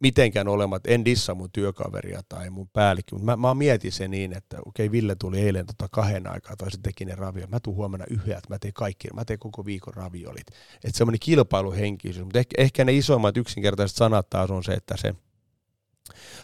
Mitenkään 0.00 0.48
olemat, 0.48 0.86
en 0.86 1.04
dissa 1.04 1.34
mun 1.34 1.50
työkaveria 1.52 2.20
tai 2.28 2.50
mun 2.50 2.68
päällikkö, 2.72 3.16
mutta 3.16 3.36
mä, 3.36 3.36
mä 3.36 3.54
mietin 3.54 3.92
sen 3.92 4.10
niin, 4.10 4.36
että 4.36 4.58
okei, 4.66 4.90
Ville 4.90 5.14
tuli 5.14 5.40
eilen 5.40 5.66
tota 5.66 5.88
kahden 5.90 6.26
aikaa, 6.26 6.56
tai 6.56 6.70
se 6.70 6.78
teki 6.82 7.04
ne 7.04 7.14
raviolit. 7.14 7.50
Mä 7.50 7.60
tuun 7.60 7.76
huomenna 7.76 8.06
yhdet, 8.10 8.48
mä 8.48 8.58
teen 8.58 8.74
kaikki, 8.74 9.08
mä 9.14 9.24
teen 9.24 9.38
koko 9.38 9.64
viikon 9.64 9.94
raviolit. 9.94 10.46
Että 10.84 10.98
semmoinen 10.98 11.20
kilpailuhenkisyys, 11.20 12.24
mutta 12.24 12.38
ehkä, 12.38 12.62
ehkä 12.62 12.84
ne 12.84 12.92
isoimmat 12.92 13.36
yksinkertaiset 13.36 13.96
sanat 13.96 14.30
taas 14.30 14.50
on 14.50 14.64
se, 14.64 14.72
että 14.72 14.94
se 14.98 15.14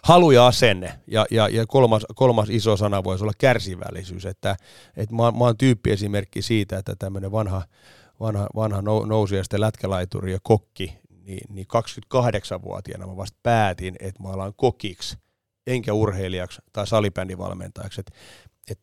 halu 0.02 0.30
ja 0.30 0.46
asenne. 0.46 1.00
Ja, 1.06 1.26
ja, 1.30 1.48
ja 1.48 1.66
kolmas, 1.66 2.06
kolmas 2.14 2.50
iso 2.50 2.76
sana 2.76 3.04
voisi 3.04 3.24
olla 3.24 3.32
kärsivällisyys. 3.38 4.26
Että, 4.26 4.56
että 4.96 5.14
mä, 5.14 5.30
mä 5.30 5.44
oon 5.44 5.56
tyyppiesimerkki 5.56 6.42
siitä, 6.42 6.78
että 6.78 6.96
tämmöinen 6.98 7.32
vanha, 7.32 7.62
vanha, 8.20 8.46
vanha 8.54 8.82
nousija 8.82 9.44
sitten 9.44 9.60
lätkälaituri 9.60 10.32
ja 10.32 10.38
kokki, 10.42 10.98
niin, 11.24 11.54
niin 11.54 11.66
28-vuotiaana 12.14 13.06
mä 13.06 13.16
vasta 13.16 13.38
päätin, 13.42 13.96
että 14.00 14.22
mä 14.22 14.28
alan 14.28 14.52
kokiksi, 14.56 15.16
enkä 15.66 15.92
urheilijaksi 15.92 16.62
tai 16.72 16.86
salibändivalmentajaksi. 16.86 18.00
Et, 18.00 18.10
et, 18.70 18.80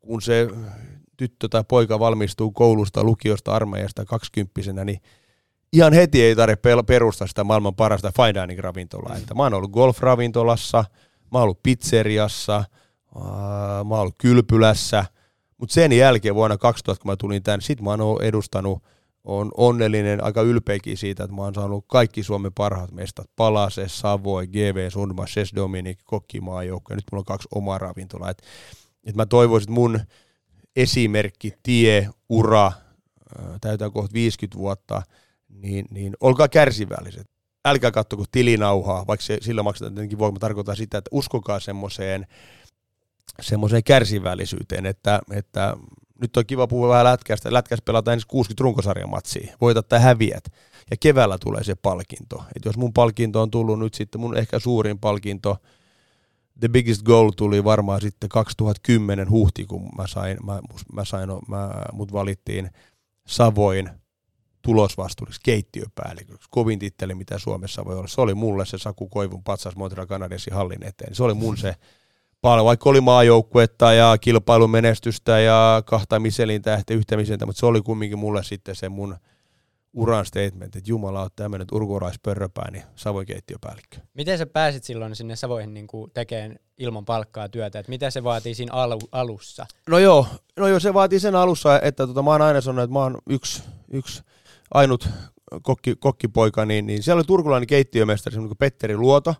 kun 0.00 0.22
se 0.22 0.48
tyttö 1.16 1.48
tai 1.48 1.64
poika 1.68 1.98
valmistuu 1.98 2.50
koulusta, 2.50 3.04
lukiosta, 3.04 3.52
armeijasta 3.52 4.04
kaksikymppisenä, 4.04 4.84
niin 4.84 5.00
ihan 5.72 5.92
heti 5.92 6.22
ei 6.22 6.36
tarvitse 6.36 6.82
perustaa 6.86 7.26
sitä 7.26 7.44
maailman 7.44 7.74
parasta 7.74 8.12
fine 8.16 8.42
dining 8.42 8.60
ravintolaa. 8.60 9.16
Että 9.16 9.34
mä 9.34 9.42
oon 9.42 9.54
ollut 9.54 9.70
golfravintolassa, 9.70 10.84
mä 11.32 11.38
oon 11.38 11.42
ollut 11.42 11.62
pizzeriassa, 11.62 12.64
mä 13.84 13.94
oon 13.94 14.00
ollut 14.00 14.14
kylpylässä, 14.18 15.04
mutta 15.58 15.74
sen 15.74 15.92
jälkeen 15.92 16.34
vuonna 16.34 16.58
2000, 16.58 17.02
kun 17.02 17.12
mä 17.12 17.16
tulin 17.16 17.42
tänne, 17.42 17.60
sit 17.60 17.80
mä 17.80 17.90
oon 17.90 18.22
edustanut, 18.22 18.82
on 19.24 19.50
onnellinen, 19.56 20.24
aika 20.24 20.42
ylpeäkin 20.42 20.96
siitä, 20.96 21.24
että 21.24 21.36
mä 21.36 21.42
oon 21.42 21.54
saanut 21.54 21.84
kaikki 21.88 22.22
Suomen 22.22 22.52
parhaat 22.52 22.92
mestat, 22.92 23.30
Palase, 23.36 23.88
Savoy, 23.88 24.46
GV, 24.46 24.90
Sundma, 24.90 25.26
Ses 25.26 25.52
Dominic, 25.54 25.98
Kokkimaajoukko, 26.04 26.92
ja 26.92 26.96
nyt 26.96 27.04
mulla 27.12 27.20
on 27.20 27.24
kaksi 27.24 27.48
omaa 27.54 27.78
ravintolaa. 27.78 28.30
Et, 28.30 28.42
et 29.04 29.16
mä 29.16 29.26
toivoisin, 29.26 29.64
että 29.64 29.80
mun 29.80 30.00
esimerkki, 30.76 31.52
tie, 31.62 32.08
ura, 32.28 32.72
täytää 33.60 33.90
kohta 33.90 34.12
50 34.12 34.58
vuotta, 34.58 35.02
niin, 35.48 35.86
niin 35.90 36.16
olkaa 36.20 36.48
kärsivälliset. 36.48 37.30
Älkää 37.64 37.90
katsoko 37.90 38.24
tilinauhaa, 38.32 39.06
vaikka 39.06 39.26
se, 39.26 39.38
sillä 39.40 39.62
maksetaan 39.62 39.94
tietenkin 39.94 40.18
voima 40.18 40.38
tarkoittaa 40.38 40.74
sitä, 40.74 40.98
että 40.98 41.08
uskokaa 41.12 41.60
semmoiseen 41.60 42.26
semmoiseen 43.40 43.84
kärsivällisyyteen, 43.84 44.86
että, 44.86 45.20
että 45.30 45.76
nyt 46.20 46.36
on 46.36 46.46
kiva 46.46 46.66
puhua 46.66 46.88
vähän 46.88 47.04
lätkästä. 47.04 47.52
Lätkässä 47.52 47.82
pelataan 47.84 48.12
ensin 48.12 48.28
60 48.28 48.62
runkosarjamatsia. 48.62 49.56
Voitat 49.60 49.88
tai 49.88 50.00
häviät. 50.00 50.44
Ja 50.90 50.96
keväällä 51.00 51.38
tulee 51.38 51.64
se 51.64 51.74
palkinto. 51.74 52.44
Et 52.56 52.64
jos 52.64 52.76
mun 52.76 52.92
palkinto 52.92 53.42
on 53.42 53.50
tullut 53.50 53.78
nyt 53.78 53.94
sitten, 53.94 54.20
mun 54.20 54.36
ehkä 54.36 54.58
suurin 54.58 54.98
palkinto, 54.98 55.56
The 56.60 56.68
Biggest 56.68 57.02
Goal 57.02 57.30
tuli 57.36 57.64
varmaan 57.64 58.00
sitten 58.00 58.28
2010 58.28 59.30
huhtikuun, 59.30 59.90
mä 59.98 60.06
sain, 60.06 60.38
mä, 60.44 60.60
mä 60.92 61.04
sain, 61.04 61.28
mä, 61.48 61.70
mut 61.92 62.12
valittiin 62.12 62.70
Savoin 63.26 63.90
tulosvastuulliseksi 64.62 65.40
keittiöpäälliköksi. 65.44 66.48
Kovin 66.50 66.78
titteli, 66.78 67.14
mitä 67.14 67.38
Suomessa 67.38 67.84
voi 67.84 67.96
olla. 67.96 68.08
Se 68.08 68.20
oli 68.20 68.34
mulle 68.34 68.66
se 68.66 68.78
Saku 68.78 69.08
Koivun 69.08 69.44
patsas 69.44 69.76
Montreal 69.76 70.06
Canadiensin 70.06 70.52
hallin 70.52 70.82
eteen. 70.82 71.14
Se 71.14 71.22
oli 71.22 71.34
mun 71.34 71.56
se 71.56 71.74
paljon, 72.46 72.66
vaikka 72.66 72.90
oli 72.90 73.00
maajoukkuetta 73.00 73.92
ja 73.92 74.18
kilpailumenestystä 74.20 75.40
ja 75.40 75.82
kahta 75.86 76.20
Michelin 76.20 76.62
tähtä, 76.62 76.94
yhtä 76.94 77.16
Michelin, 77.16 77.46
mutta 77.46 77.60
se 77.60 77.66
oli 77.66 77.82
kumminkin 77.82 78.18
mulle 78.18 78.42
sitten 78.42 78.74
se 78.74 78.88
mun 78.88 79.16
uran 79.92 80.26
statement, 80.26 80.76
että 80.76 80.90
Jumala 80.90 81.22
on 81.22 81.30
tämmöinen 81.36 81.66
urkuraispörröpää, 81.72 82.70
niin 82.70 82.84
Savoin 82.96 83.26
keittiöpäällikkö. 83.26 83.96
Miten 84.14 84.38
sä 84.38 84.46
pääsit 84.46 84.84
silloin 84.84 85.16
sinne 85.16 85.36
Savoihin 85.36 85.74
niin 85.74 85.86
tekemään 86.14 86.56
ilman 86.78 87.04
palkkaa 87.04 87.48
työtä, 87.48 87.78
että 87.78 87.90
mitä 87.90 88.10
se 88.10 88.24
vaatii 88.24 88.54
siinä 88.54 88.72
alu, 88.72 88.98
alussa? 89.12 89.66
No 89.88 89.98
joo, 89.98 90.26
no 90.56 90.68
joo, 90.68 90.80
se 90.80 90.94
vaatii 90.94 91.20
sen 91.20 91.34
alussa, 91.34 91.80
että 91.80 92.06
tota, 92.06 92.22
mä 92.22 92.30
oon 92.30 92.42
aina 92.42 92.60
sanonut, 92.60 92.84
että 92.84 92.92
mä 92.92 93.02
oon 93.02 93.18
yksi, 93.30 93.62
yksi 93.92 94.22
ainut 94.74 95.08
kokki, 95.62 95.96
kokkipoika, 95.96 96.66
niin, 96.66 96.86
niin 96.86 97.02
siellä 97.02 97.18
oli 97.18 97.26
turkulainen 97.26 97.66
keittiömestari, 97.66 98.34
semmoinen 98.34 98.48
kuin 98.48 98.58
Petteri 98.58 98.96
Luoto, 98.96 99.34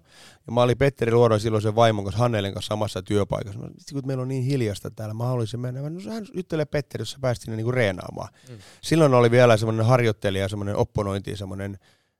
ja 0.46 0.52
mä 0.52 0.62
olin 0.62 0.78
Petteri 0.78 1.12
Luodon 1.12 1.40
silloin 1.40 1.62
sen 1.62 1.74
vaimon 1.74 2.04
kanssa, 2.04 2.18
Hannelen 2.18 2.54
kanssa 2.54 2.68
samassa 2.68 3.02
työpaikassa. 3.02 3.58
Mä, 3.58 3.68
kun 3.92 4.02
meillä 4.06 4.22
on 4.22 4.28
niin 4.28 4.42
hiljasta 4.42 4.90
täällä, 4.90 5.14
mä 5.14 5.24
haluaisin 5.24 5.60
mennä. 5.60 5.82
Mä, 5.82 5.90
no 5.90 6.00
hän 6.10 6.26
juttelee 6.34 6.64
Petteri, 6.64 7.02
jos 7.02 7.10
sä 7.10 7.18
pääsit 7.20 7.42
sinne 7.42 7.56
niinku 7.56 7.72
reenaamaan. 7.72 8.28
Mm. 8.48 8.58
Silloin 8.80 9.14
oli 9.14 9.30
vielä 9.30 9.56
semmoinen 9.56 9.86
harjoittelija, 9.86 10.48
semmoinen 10.48 10.76
opponointi, 10.76 11.36
semmoinen 11.36 11.78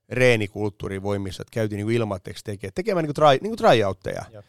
reenikulttuuri 0.09 1.03
voimissa, 1.03 1.41
että 1.41 1.51
käytiin 1.53 1.77
niinku 1.77 1.91
ilmatteeksi 1.91 2.43
tekemään, 2.43 2.73
tekemään 2.75 3.03
niinku, 3.03 3.13
try, 3.13 3.37
niinku 3.41 3.57
tryoutteja. 3.57 4.25
Jop. 4.33 4.45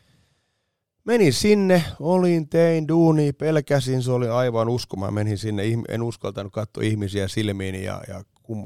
Menin 1.05 1.33
sinne, 1.33 1.85
olin, 2.01 2.49
tein 2.49 2.89
duuni, 2.89 3.33
pelkäsin, 3.33 4.03
se 4.03 4.13
oli 4.13 4.29
aivan 4.29 4.69
uskomaan. 4.69 5.15
Menin 5.15 5.39
sinne, 5.39 5.63
en 5.89 6.03
uskaltanut 6.03 6.53
katsoa 6.53 6.83
ihmisiä 6.83 7.29
silmiin 7.29 7.75
ja, 7.75 8.03
ja 8.09 8.25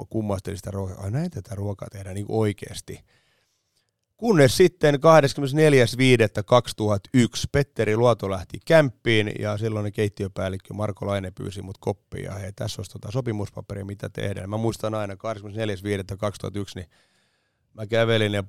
kummastelin 0.09 0.57
sitä 0.57 0.71
ruokaa. 0.71 1.05
Ai 1.05 1.11
näin 1.11 1.31
tätä 1.31 1.55
ruokaa 1.55 1.89
tehdään 1.91 2.15
niin 2.15 2.27
oikeasti. 2.29 3.05
Kunnes 4.17 4.57
sitten 4.57 4.95
24.5.2001 4.95 5.01
Petteri 7.53 7.97
Luoto 7.97 8.31
lähti 8.31 8.59
kämppiin 8.65 9.33
ja 9.39 9.59
silloin 9.59 9.93
keittiöpäällikkö 9.93 10.75
Marko 10.75 11.07
Laine 11.07 11.31
pyysi 11.31 11.63
mut 11.63 11.79
koppia 11.79 12.33
ja 12.33 12.39
hei, 12.39 12.53
tässä 12.53 12.81
olisi 12.81 12.91
tota 12.91 13.11
sopimuspaperi, 13.11 13.85
mitä 13.85 14.09
tehdään. 14.09 14.51
Mä 14.51 14.57
muistan 14.57 14.95
aina 14.95 15.15
24.5.2001, 15.15 15.19
niin 16.75 16.87
mä 17.75 17.87
kävelin 17.87 18.33
ja 18.33 18.45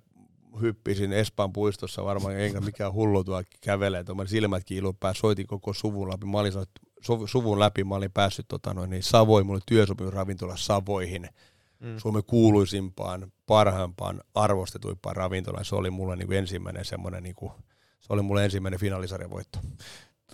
hyppisin 0.61 1.13
Espan 1.13 1.53
puistossa 1.53 2.05
varmaan, 2.05 2.39
enkä 2.39 2.61
mikään 2.61 2.93
hullu 2.93 3.23
tuo 3.23 3.43
kävelee, 3.61 4.03
tuon 4.03 4.27
silmät 4.27 4.63
kiiluu 4.63 4.93
pää, 4.93 5.13
soitin 5.13 5.47
koko 5.47 5.73
suvun 5.73 6.09
läpi, 6.09 6.25
mä 6.25 6.39
olin 6.39 6.53
suvun 7.25 7.59
läpi, 7.59 7.83
mä 7.83 7.95
olin 7.95 8.11
päässyt 8.11 8.47
tota 8.47 8.73
noin, 8.73 8.89
niin 8.89 9.03
Savoin, 9.03 9.45
mulle 9.45 9.59
työsopimus 9.65 10.13
ravintola 10.13 10.57
Savoihin, 10.57 11.29
mm. 11.79 11.97
Suomen 11.97 12.23
kuuluisimpaan, 12.23 13.31
parhaimpaan, 13.45 14.21
arvostetuimpaan 14.35 15.15
ravintolaan. 15.15 15.65
Se 15.65 15.75
oli 15.75 15.89
mulle 15.89 16.15
niin 16.15 16.27
kuin 16.27 16.37
ensimmäinen 16.37 16.85
semmoinen, 16.85 17.23
niin 17.23 17.35
kuin, 17.35 17.51
se 17.99 18.13
oli 18.13 18.21
mulle 18.21 18.45
ensimmäinen 18.45 18.79
finaalisarjavoitto 18.79 19.59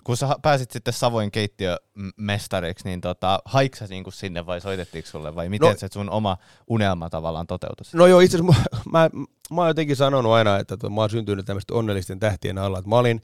kun 0.04 0.18
sä 0.18 0.36
pääsit 0.42 0.72
sitten 0.72 0.94
Savoin 0.94 1.32
keittiömestariksi, 1.32 2.86
niin 2.86 3.02
tota, 3.02 3.40
haiksa 3.46 3.86
niin 3.90 4.04
sinne 4.10 4.46
vai 4.46 4.62
soitettiinko 4.62 5.10
sulle 5.10 5.36
vai 5.36 5.50
miten 5.50 5.70
no, 5.70 5.78
se 5.78 5.88
sun 5.94 6.10
oma 6.10 6.38
unelma 6.68 7.10
tavallaan 7.10 7.48
toteutui? 7.48 7.86
No 7.94 8.08
joo, 8.08 8.20
itse 8.20 8.38
asiassa 8.38 8.62
mä, 8.86 9.00
mä, 9.00 9.10
mä 9.56 9.62
oon 9.62 9.68
jotenkin 9.68 9.96
sanonut 9.96 10.32
aina, 10.32 10.58
että 10.58 10.78
to, 10.78 10.90
mä 10.90 11.02
oon 11.02 11.10
syntynyt 11.10 11.46
tämmöistä 11.46 11.74
onnellisten 11.74 12.20
tähtien 12.20 12.58
alla. 12.58 12.80
Että 12.80 12.90
mä 12.90 12.98
olin, 12.98 13.22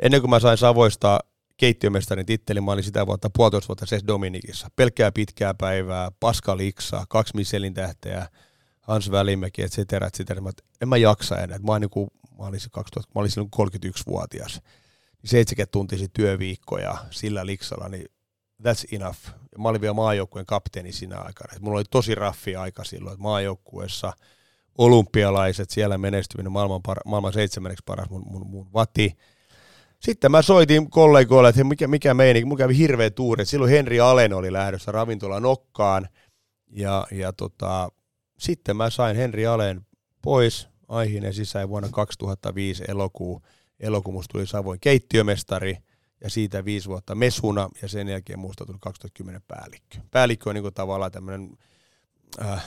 ennen 0.00 0.20
kuin 0.20 0.30
mä 0.30 0.40
sain 0.40 0.58
Savoista 0.58 1.20
keittiömestarin 1.56 2.26
titteli, 2.26 2.60
mä 2.60 2.72
olin 2.72 2.84
sitä 2.84 3.06
vuotta 3.06 3.30
puolitoista 3.30 3.68
vuotta 3.68 3.86
Ses 3.86 4.06
Dominikissa. 4.06 4.68
Pelkkää 4.76 5.12
pitkää 5.12 5.54
päivää, 5.54 6.10
Pascal 6.20 6.60
Iksa, 6.60 7.04
kaksi 7.08 7.36
Michelin 7.36 7.74
tähteä, 7.74 8.28
Hans 8.80 9.10
Välimäki, 9.10 9.62
et 9.62 9.72
cetera, 9.72 10.06
et 10.06 10.14
cetera. 10.14 10.40
Mä, 10.40 10.50
en 10.80 10.88
mä 10.88 10.96
jaksa 10.96 11.38
enää. 11.38 11.58
Mä, 11.58 11.78
niin 11.78 11.90
kuin, 11.90 12.10
mä 12.38 12.44
olin, 12.44 12.60
2000, 12.70 13.12
mä 13.14 13.20
olin 13.20 13.30
silloin 13.30 13.50
31-vuotias. 13.56 14.60
70 15.24 15.72
tuntisia 15.72 16.08
työviikkoja 16.12 16.96
sillä 17.10 17.46
liksalla, 17.46 17.88
niin 17.88 18.06
that's 18.62 18.84
enough. 18.92 19.18
Mä 19.58 19.68
olin 19.68 19.80
vielä 19.80 19.94
maajoukkueen 19.94 20.46
kapteeni 20.46 20.92
siinä 20.92 21.18
aikana. 21.18 21.52
Et 21.56 21.62
mulla 21.62 21.78
oli 21.78 21.84
tosi 21.90 22.14
raffi 22.14 22.56
aika 22.56 22.84
silloin, 22.84 23.14
että 23.14 23.22
maajoukkueessa 23.22 24.12
olympialaiset, 24.78 25.70
siellä 25.70 25.98
menestyminen 25.98 26.52
maailman, 26.52 26.80
par- 26.88 27.02
maailman 27.04 27.32
seitsemänneksi 27.32 27.82
paras 27.86 28.10
mun, 28.10 28.22
mun, 28.26 28.46
mun 28.46 28.72
vati. 28.72 29.16
Sitten 30.04 30.30
mä 30.30 30.42
soitin 30.42 30.90
kollegoille, 30.90 31.48
että 31.48 31.64
mikä, 31.64 31.88
mikä 31.88 32.14
meini, 32.14 32.44
mun 32.44 32.58
kävi 32.58 32.78
hirveä 32.78 33.10
tuuri. 33.10 33.46
Silloin 33.46 33.70
Henri 33.70 34.00
Alen 34.00 34.32
oli 34.32 34.52
lähdössä 34.52 34.92
ravintola 34.92 35.40
Nokkaan. 35.40 36.08
Ja, 36.70 37.06
ja 37.10 37.32
tota, 37.32 37.88
sitten 38.38 38.76
mä 38.76 38.90
sain 38.90 39.16
Henri 39.16 39.46
Alen 39.46 39.86
pois 40.22 40.68
Aihinen 40.88 41.34
sisään 41.34 41.68
vuonna 41.68 41.88
2005 41.88 42.84
elokuun 42.88 43.40
elokuun 43.80 44.24
tuli 44.32 44.46
Savoin 44.46 44.80
keittiömestari 44.80 45.76
ja 46.20 46.30
siitä 46.30 46.64
viisi 46.64 46.88
vuotta 46.88 47.14
mesuna 47.14 47.68
ja 47.82 47.88
sen 47.88 48.08
jälkeen 48.08 48.38
muusta 48.38 48.66
tuli 48.66 48.78
2010 48.80 49.42
päällikkö. 49.48 49.98
Päällikkö 50.10 50.50
on 50.50 50.54
niin 50.54 50.62
kuin 50.62 50.74
tavallaan 50.74 51.12
tämmöinen 51.12 51.50
äh, 52.42 52.64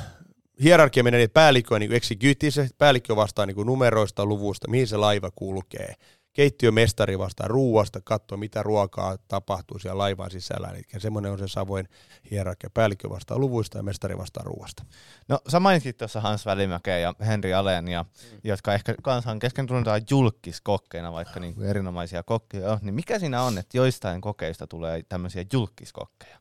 hierarkia 0.63 1.03
menee, 1.03 1.23
että 1.23 1.33
päällikkö 1.33 1.75
on 1.75 1.81
niin 1.81 1.93
executive, 1.93 2.69
päällikkö 2.77 3.15
vastaa 3.15 3.45
niin 3.45 3.55
kuin 3.55 3.65
numeroista, 3.65 4.25
luvusta, 4.25 4.69
mihin 4.69 4.87
se 4.87 4.97
laiva 4.97 5.31
kulkee, 5.35 5.93
keittiömestari 6.37 7.19
vastaa 7.19 7.47
ruuasta, 7.47 8.01
katsoa 8.03 8.37
mitä 8.37 8.63
ruokaa 8.63 9.17
tapahtuu 9.27 9.79
siellä 9.79 9.97
laivan 9.97 10.31
sisällä. 10.31 10.67
Eli 10.67 10.81
semmoinen 10.97 11.31
on 11.31 11.39
se 11.39 11.47
Savoin 11.47 11.89
hierarkia. 12.31 12.69
Päällikkö 12.73 13.09
vastaa 13.09 13.39
luvuista 13.39 13.77
ja 13.77 13.83
mestari 13.83 14.17
vastaa 14.17 14.43
ruuasta. 14.43 14.85
No 15.27 15.39
sä 15.47 15.59
mainitsit 15.59 15.97
tuossa 15.97 16.21
Hans 16.21 16.45
Välimäkeä 16.45 16.97
ja 16.97 17.13
Henri 17.25 17.51
Alén, 17.51 17.89
ja, 17.89 18.03
mm. 18.03 18.39
jotka 18.43 18.73
ehkä 18.73 18.95
kansan 19.03 19.39
kesken 19.39 19.67
tunnetaan 19.67 20.01
julkiskokkeina, 20.09 21.13
vaikka 21.13 21.39
niin 21.39 21.55
kuin 21.55 21.67
erinomaisia 21.69 22.23
kokkeja 22.23 22.71
on. 22.71 22.79
Niin 22.81 22.95
mikä 22.95 23.19
siinä 23.19 23.41
on, 23.41 23.57
että 23.57 23.77
joistain 23.77 24.21
kokeista 24.21 24.67
tulee 24.67 25.03
tämmöisiä 25.09 25.45
julkiskokkeja? 25.53 26.37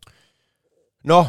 No, 1.05 1.27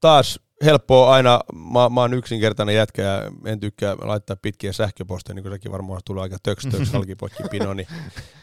taas 0.00 0.40
helppoa 0.64 1.12
aina, 1.14 1.40
mä, 1.54 1.88
mä 1.88 2.00
oon 2.00 2.14
yksinkertainen 2.14 2.74
jätkä 2.74 3.02
ja 3.02 3.22
en 3.44 3.60
tykkää 3.60 3.96
laittaa 4.00 4.36
pitkiä 4.36 4.72
sähköposteja, 4.72 5.34
niin 5.34 5.42
kuin 5.42 5.52
sekin 5.52 5.72
varmaan 5.72 6.00
tulee 6.04 6.22
aika 6.22 6.36
töks 6.42 6.66
töks 6.66 6.92
pino, 7.50 7.74
niin 7.74 7.88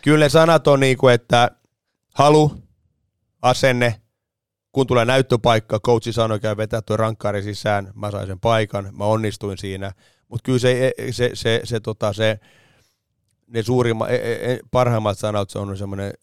kyllä 0.02 0.26
ne 0.26 0.30
sanat 0.30 0.68
on 0.68 0.80
niin 0.80 0.98
kuin, 0.98 1.14
että 1.14 1.52
halu, 2.14 2.52
asenne, 3.42 4.02
kun 4.72 4.88
tulee 4.88 5.06
näyttöpaikka, 5.06 5.80
coachi 5.80 6.14
sanoi, 6.14 6.40
käy 6.40 6.58
vetää 6.58 6.82
tuo 6.82 6.98
rankkaari 6.98 7.44
sisään, 7.44 7.92
mä 7.96 8.12
sain 8.12 8.28
sen 8.28 8.40
paikan, 8.40 8.90
mä 8.92 9.06
onnistuin 9.06 9.58
siinä, 9.58 9.92
mutta 10.28 10.46
kyllä 10.46 10.60
se, 10.60 10.92
se, 10.98 11.12
se, 11.12 11.32
se, 11.34 11.62
se, 11.64 11.80
tota, 11.80 12.14
se 12.14 12.40
ne 13.48 13.64
suurimmat, 13.64 14.10
e, 14.10 14.16
e, 14.16 14.54
e, 14.54 14.60
parhaimmat 14.72 15.18
sanat 15.18 15.50
se 15.50 15.60
on 15.60 15.78
semmoinen 15.78 16.14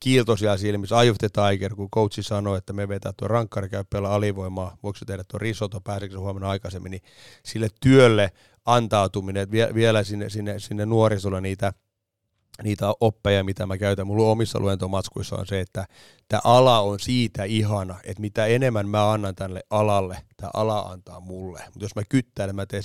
kiiltoisia 0.00 0.56
silmissä, 0.56 1.00
Eye 1.00 1.10
of 1.10 1.16
the 1.18 1.28
Tiger, 1.28 1.74
kun 1.74 1.90
coachi 1.90 2.22
sanoi, 2.22 2.58
että 2.58 2.72
me 2.72 2.88
vetää 2.88 3.12
tuo 3.16 3.28
rankkari, 3.28 3.68
käy 3.68 3.84
pelaa 3.90 4.14
alivoimaa, 4.14 4.76
voiko 4.82 4.98
se 4.98 5.04
tehdä 5.04 5.24
tuo 5.28 5.38
risotto, 5.38 5.80
pääseekö 5.80 6.14
se 6.14 6.18
huomenna 6.18 6.50
aikaisemmin, 6.50 6.90
niin 6.90 7.02
sille 7.44 7.68
työlle 7.80 8.32
antautuminen, 8.66 9.42
että 9.42 9.74
vielä 9.74 10.04
sinne, 10.04 10.30
sinne, 10.30 10.58
sinne 10.58 10.86
nuorisolle 10.86 11.40
niitä, 11.40 11.72
niitä 12.62 12.92
oppeja, 13.00 13.44
mitä 13.44 13.66
mä 13.66 13.78
käytän 13.78 14.06
mun 14.06 14.30
omissa 14.30 14.60
luentomatskuissa 14.60 15.36
on 15.36 15.46
se, 15.46 15.60
että 15.60 15.86
tämä 16.28 16.40
ala 16.44 16.80
on 16.80 17.00
siitä 17.00 17.44
ihana, 17.44 17.98
että 18.04 18.20
mitä 18.20 18.46
enemmän 18.46 18.88
mä 18.88 19.12
annan 19.12 19.34
tälle 19.34 19.62
alalle, 19.70 20.16
tämä 20.36 20.50
ala 20.54 20.78
antaa 20.78 21.20
mulle. 21.20 21.62
Mutta 21.66 21.84
jos 21.84 21.94
mä 21.94 22.02
kyttäilen, 22.08 22.56
mä 22.56 22.66
teen 22.66 22.82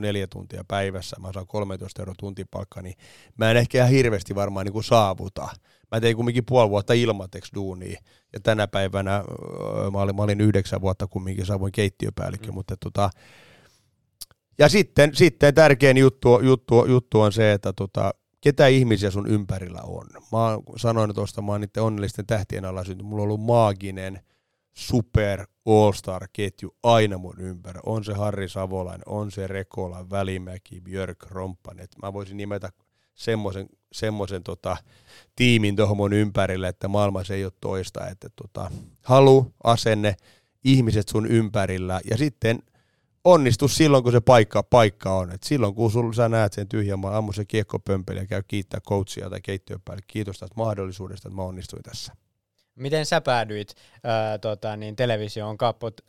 7,4 0.00 0.26
tuntia 0.30 0.64
päivässä, 0.68 1.16
mä 1.20 1.32
saan 1.32 1.46
13 1.46 2.02
euroa 2.02 2.14
tuntipalkka, 2.18 2.82
niin 2.82 2.94
mä 3.36 3.50
en 3.50 3.56
ehkä 3.56 3.78
ihan 3.78 3.90
hirveästi 3.90 4.34
varmaan 4.34 4.66
niin 4.66 4.72
kuin 4.72 4.84
saavuta 4.84 5.48
mä 5.92 6.00
tein 6.00 6.16
kumminkin 6.16 6.44
puoli 6.44 6.70
vuotta 6.70 6.92
ilmateksi 6.92 7.54
duunia, 7.54 8.00
ja 8.32 8.40
tänä 8.40 8.68
päivänä 8.68 9.24
mä 9.92 9.98
olin, 9.98 10.16
mä 10.16 10.22
olin 10.22 10.40
yhdeksän 10.40 10.80
vuotta 10.80 11.06
kumminkin 11.06 11.46
Savoin 11.46 11.72
keittiöpäällikkö, 11.72 12.46
mm. 12.46 12.54
mutta 12.54 12.76
tota, 12.76 13.10
ja 14.58 14.68
sitten, 14.68 15.14
sitten 15.14 15.54
tärkein 15.54 15.96
juttu, 15.96 16.40
juttu, 16.40 16.84
juttu 16.86 17.20
on 17.20 17.32
se, 17.32 17.52
että 17.52 17.72
tota, 17.72 18.14
ketä 18.40 18.66
ihmisiä 18.66 19.10
sun 19.10 19.26
ympärillä 19.26 19.80
on. 19.82 20.06
Mä 20.14 20.76
sanoin 20.76 21.14
tuosta, 21.14 21.42
mä 21.42 21.52
oon 21.52 21.60
niiden 21.60 21.82
onnellisten 21.82 22.26
tähtien 22.26 22.64
alla 22.64 22.84
syntynyt. 22.84 23.10
Mulla 23.10 23.22
on 23.22 23.28
ollut 23.28 23.40
maaginen 23.40 24.20
super 24.72 25.46
all-star-ketju 25.66 26.76
aina 26.82 27.18
mun 27.18 27.40
ympärillä. 27.40 27.82
On 27.86 28.04
se 28.04 28.12
Harri 28.12 28.48
Savolainen, 28.48 29.08
on 29.08 29.30
se 29.30 29.46
Rekola, 29.46 30.10
Välimäki, 30.10 30.80
Björk, 30.80 31.26
Romppan. 31.30 31.80
Et 31.80 31.90
mä 32.02 32.12
voisin 32.12 32.36
nimetä 32.36 32.70
semmoisen 33.14 33.68
semmoisen 33.92 34.42
tota, 34.42 34.76
tiimin 35.36 35.76
tuohon 35.76 35.96
mun 35.96 36.12
ympärille, 36.12 36.68
että 36.68 36.88
maailmassa 36.88 37.34
ei 37.34 37.44
ole 37.44 37.52
toista. 37.60 38.08
Että 38.08 38.28
tota, 38.36 38.70
halu, 39.02 39.46
asenne, 39.64 40.16
ihmiset 40.64 41.08
sun 41.08 41.26
ympärillä 41.26 42.00
ja 42.10 42.16
sitten 42.16 42.58
onnistu 43.32 43.68
silloin, 43.68 44.02
kun 44.02 44.12
se 44.12 44.20
paikka, 44.20 44.62
paikka 44.62 45.12
on. 45.12 45.32
Et 45.32 45.42
silloin, 45.42 45.74
kun 45.74 45.90
sul, 45.90 46.12
sä 46.12 46.28
näet 46.28 46.52
sen 46.52 46.68
tyhjän, 46.68 47.00
mä 47.00 47.16
ammu 47.16 47.32
se 47.32 47.44
kiekkopömpeli 47.44 48.18
ja 48.18 48.26
käy 48.26 48.42
kiittää 48.48 48.80
coachia 48.80 49.30
tai 49.30 49.40
keittiöpäällikkö. 49.40 50.12
Kiitos 50.12 50.38
tästä 50.38 50.54
mahdollisuudesta, 50.56 51.28
että 51.28 51.36
mä 51.36 51.42
onnistuin 51.42 51.82
tässä. 51.82 52.12
Miten 52.74 53.06
sä 53.06 53.20
päädyit 53.20 53.74
ää, 54.04 54.38
tota, 54.38 54.76
niin 54.76 54.96
televisioon 54.96 55.56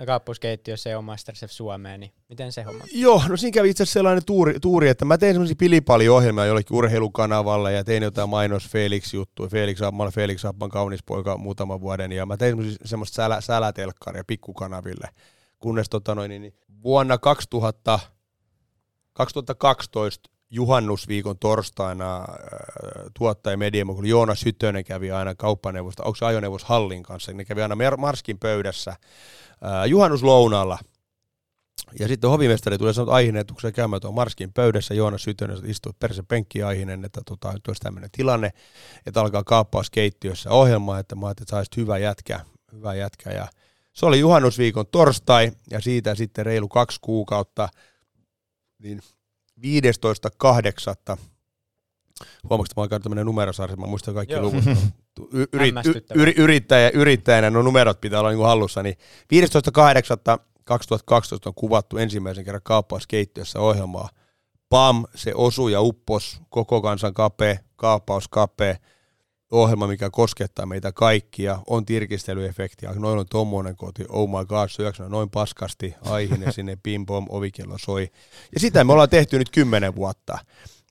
kappuskeittiössä 0.06 0.90
ja 0.90 1.02
Masterchef 1.02 1.52
Suomeen, 1.52 2.00
niin 2.00 2.12
miten 2.30 2.52
se 2.52 2.64
homma? 2.64 2.84
Joo, 2.94 3.24
no 3.30 3.38
siinä 3.38 3.54
kävi 3.54 3.70
itse 3.70 3.84
asiassa 3.84 4.00
sellainen 4.00 4.26
tuuri, 4.26 4.60
tuuri 4.60 4.90
että 4.90 5.06
mä 5.06 5.18
tein 5.18 5.34
semmoisia 5.34 5.56
pilipaliohjelmia 5.60 6.46
jollekin 6.46 6.78
urheilukanavalle 6.78 7.74
ja 7.74 7.84
tein 7.84 8.04
jotain 8.04 8.30
mainos. 8.30 8.70
Felix, 8.70 9.14
mä 9.92 10.04
olen 10.04 10.14
Felix 10.14 10.46
Appan 10.46 10.70
kaunis 10.70 11.04
poika 11.06 11.38
muutaman 11.38 11.82
vuoden 11.82 12.12
ja 12.12 12.26
mä 12.26 12.38
tein 12.38 12.78
semmoista 12.86 13.16
sälä, 13.16 13.42
sälätelkkaria 13.42 14.24
pikkukanaville. 14.28 15.10
Kunnes 15.60 15.90
tota 15.90 16.16
noin, 16.16 16.30
niin 16.30 16.54
vuonna 16.84 17.18
2000, 17.18 18.00
2012 19.14 20.30
juhannusviikon 20.50 21.40
torstaina 21.40 22.18
äh, 22.18 22.26
tuottaja 23.18 23.58
Mediamo, 23.58 23.96
kun 23.96 24.06
Joonas 24.06 24.46
Hyttönen 24.46 24.84
kävi 24.84 25.12
aina 25.12 25.36
kauppaneuvosta, 25.36 26.04
onko 26.04 26.16
se 26.16 26.26
ajoneuvos 26.26 26.64
Hallin 26.64 27.04
kanssa, 27.04 27.34
ne 27.34 27.46
kävi 27.46 27.62
aina 27.62 27.98
Marskin 27.98 28.40
pöydässä 28.40 28.92
äh, 28.92 28.98
juhannuslounaalla. 29.88 30.80
Ja 32.00 32.08
sitten 32.08 32.30
hovimestari 32.30 32.78
tuli 32.78 32.94
sanoa, 32.94 33.06
että 33.06 33.16
Aihinen, 33.16 33.42
että 33.42 33.54
kun 33.62 33.72
käymään 33.74 34.02
tuon 34.02 34.14
Marskin 34.14 34.54
pöydässä, 34.54 34.94
Joonas 34.94 35.28
Hytönen 35.28 35.58
istui 35.66 35.94
perse 36.00 36.24
penkki 36.28 36.64
Aihinen, 36.64 37.06
että 37.06 37.22
tota, 37.26 37.54
nyt 37.54 37.68
olisi 37.68 37.82
tämmöinen 37.82 38.10
tilanne, 38.12 38.52
että 39.06 39.22
alkaa 39.22 39.44
kaappaus 39.44 39.90
keittiössä 39.90 40.50
ohjelma, 40.50 41.00
että 41.00 41.16
mä 41.16 41.28
ajattelin, 41.28 41.44
että 41.46 41.52
saisit 41.52 41.78
hyvä 41.78 41.98
jätkä, 41.98 42.40
hyvä 42.74 42.94
jätkä. 42.94 43.30
Ja 43.30 43.48
se 44.00 44.06
oli 44.06 44.20
juhannusviikon 44.20 44.86
torstai, 44.88 45.52
ja 45.72 45.82
siitä 45.82 46.16
sitten 46.16 46.46
reilu 46.46 46.68
kaksi 46.68 47.00
kuukautta, 47.02 47.70
niin 48.84 49.02
15.8. 49.62 51.18
Huomaatko, 52.50 52.64
että 52.66 52.74
mä 52.78 52.82
oon 52.82 53.02
tämmöinen 53.02 53.26
numerosarja, 53.26 53.78
mä 53.78 53.88
muistan 53.88 54.14
kaikki 54.14 54.34
Joo. 54.34 54.44
luvut. 54.44 54.64
Yrit, 55.54 55.76
y, 56.16 56.34
yrittäjä, 56.38 56.92
yrittäjänä, 56.94 57.50
no 57.50 57.62
numerot 57.62 58.02
pitää 58.02 58.20
olla 58.20 58.30
niin 58.30 58.38
kuin 58.38 58.48
hallussa, 58.48 58.84
niin 58.84 58.96
15.8.2012 59.34 60.76
on 61.46 61.54
kuvattu 61.56 61.98
ensimmäisen 61.98 62.46
kerran 62.46 62.62
kaappauskeittiössä 62.64 63.60
ohjelmaa. 63.60 64.10
PAM, 64.70 65.06
se 65.16 65.32
osui 65.36 65.72
ja 65.72 65.82
uppos, 65.82 66.42
koko 66.50 66.82
kansan 66.82 67.14
kape, 67.14 67.60
kaappauskape, 67.76 68.80
ohjelma, 69.52 69.88
mikä 69.88 70.10
koskettaa 70.10 70.66
meitä 70.66 70.92
kaikkia, 70.92 71.60
on 71.68 71.86
tirkistelyefektiä, 71.86 72.92
noin 72.92 73.20
on 73.20 73.26
tommonen 73.30 73.76
koti, 73.76 74.06
oh 74.10 74.30
my 74.30 74.46
god, 74.46 74.70
syöksä 74.70 75.10
noin 75.10 75.30
paskasti, 75.30 75.96
aihinen 76.02 76.54
sinne, 76.56 76.78
pim 76.84 77.06
pom, 77.06 77.26
ovikello 77.30 77.78
soi. 77.78 78.12
Ja 78.54 78.60
sitä 78.60 78.84
me 78.84 78.94
ollaan 78.94 79.10
tehty 79.10 79.40
nyt 79.40 79.50
kymmenen 79.50 79.96
vuotta. 79.96 80.38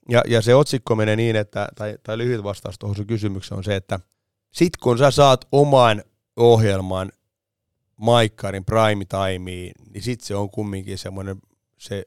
Ja, 0.09 0.23
ja 0.27 0.41
se 0.41 0.55
otsikko 0.55 0.95
menee 0.95 1.15
niin, 1.15 1.35
että, 1.35 1.67
tai, 1.75 1.97
tai 2.03 2.17
lyhyt 2.17 2.43
vastaus 2.43 2.79
tuohon 2.79 2.95
sun 2.95 3.07
kysymykseen 3.07 3.57
on 3.57 3.63
se, 3.63 3.75
että 3.75 3.99
sit 4.51 4.77
kun 4.77 4.97
sä 4.97 5.11
saat 5.11 5.47
oman 5.51 6.03
ohjelman 6.35 7.11
Maikkarin 7.97 8.65
prime 8.65 9.05
timeen, 9.05 9.73
niin 9.89 10.03
sit 10.03 10.21
se 10.21 10.35
on 10.35 10.49
kumminkin 10.49 10.97
semmoinen 10.97 11.37
se 11.77 12.05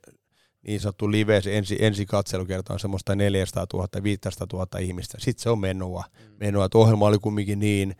niin 0.66 0.80
sanottu 0.80 1.10
live, 1.10 1.40
se 1.40 1.58
ensi, 1.58 1.76
ensi 1.80 2.06
katselukerta 2.06 2.72
on 2.72 2.80
semmoista 2.80 3.14
400 3.14 3.66
000, 3.74 3.88
500 4.02 4.46
000 4.52 4.78
ihmistä. 4.80 5.18
Sitten 5.20 5.42
se 5.42 5.50
on 5.50 5.58
menua. 5.58 6.04
Mm. 6.20 6.34
menua. 6.40 6.64
Että 6.64 6.78
ohjelma 6.78 7.06
oli 7.06 7.18
kumminkin 7.18 7.58
niin, 7.58 7.96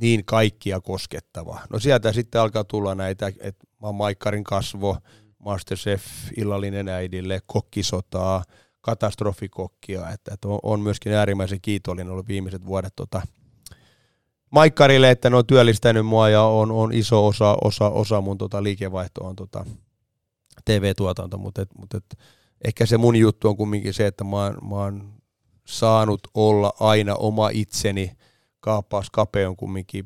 niin 0.00 0.24
kaikkia 0.24 0.80
koskettava. 0.80 1.60
No 1.70 1.78
sieltä 1.78 2.12
sitten 2.12 2.40
alkaa 2.40 2.64
tulla 2.64 2.94
näitä, 2.94 3.32
että 3.40 3.66
Maikkarin 3.92 4.44
kasvo, 4.44 4.96
Masterchef, 5.38 6.02
illallinen 6.36 6.88
äidille, 6.88 7.40
kokkisotaa, 7.46 8.44
katastrofikokkia, 8.80 10.10
että, 10.10 10.34
että 10.34 10.48
on 10.62 10.80
myöskin 10.80 11.12
äärimmäisen 11.12 11.60
kiitollinen 11.60 12.12
ollut 12.12 12.28
viimeiset 12.28 12.66
vuodet 12.66 12.92
tota, 12.96 13.22
Maikkarille, 14.50 15.10
että 15.10 15.30
ne 15.30 15.36
on 15.36 15.46
työllistänyt 15.46 16.06
mua 16.06 16.28
ja 16.28 16.42
on, 16.42 16.70
on 16.70 16.92
iso 16.92 17.26
osa, 17.26 17.56
osa, 17.64 17.88
osa 17.88 18.20
mun 18.20 18.38
tota 18.38 18.62
liikevaihtoa 18.62 19.28
on 19.28 19.36
tota, 19.36 19.66
TV-tuotanto, 20.64 21.38
mutta, 21.38 21.62
et, 21.62 21.68
mutta 21.78 21.96
et, 21.96 22.18
ehkä 22.64 22.86
se 22.86 22.98
mun 22.98 23.16
juttu 23.16 23.48
on 23.48 23.56
kumminkin 23.56 23.94
se, 23.94 24.06
että 24.06 24.24
mä 24.24 24.36
oon, 24.36 24.58
mä 24.68 24.74
oon 24.74 25.12
saanut 25.66 26.20
olla 26.34 26.72
aina 26.80 27.14
oma 27.14 27.48
itseni. 27.52 28.12
Kaappaus 28.60 29.10
Kape 29.10 29.46
on 29.46 29.56
kumminkin, 29.56 30.04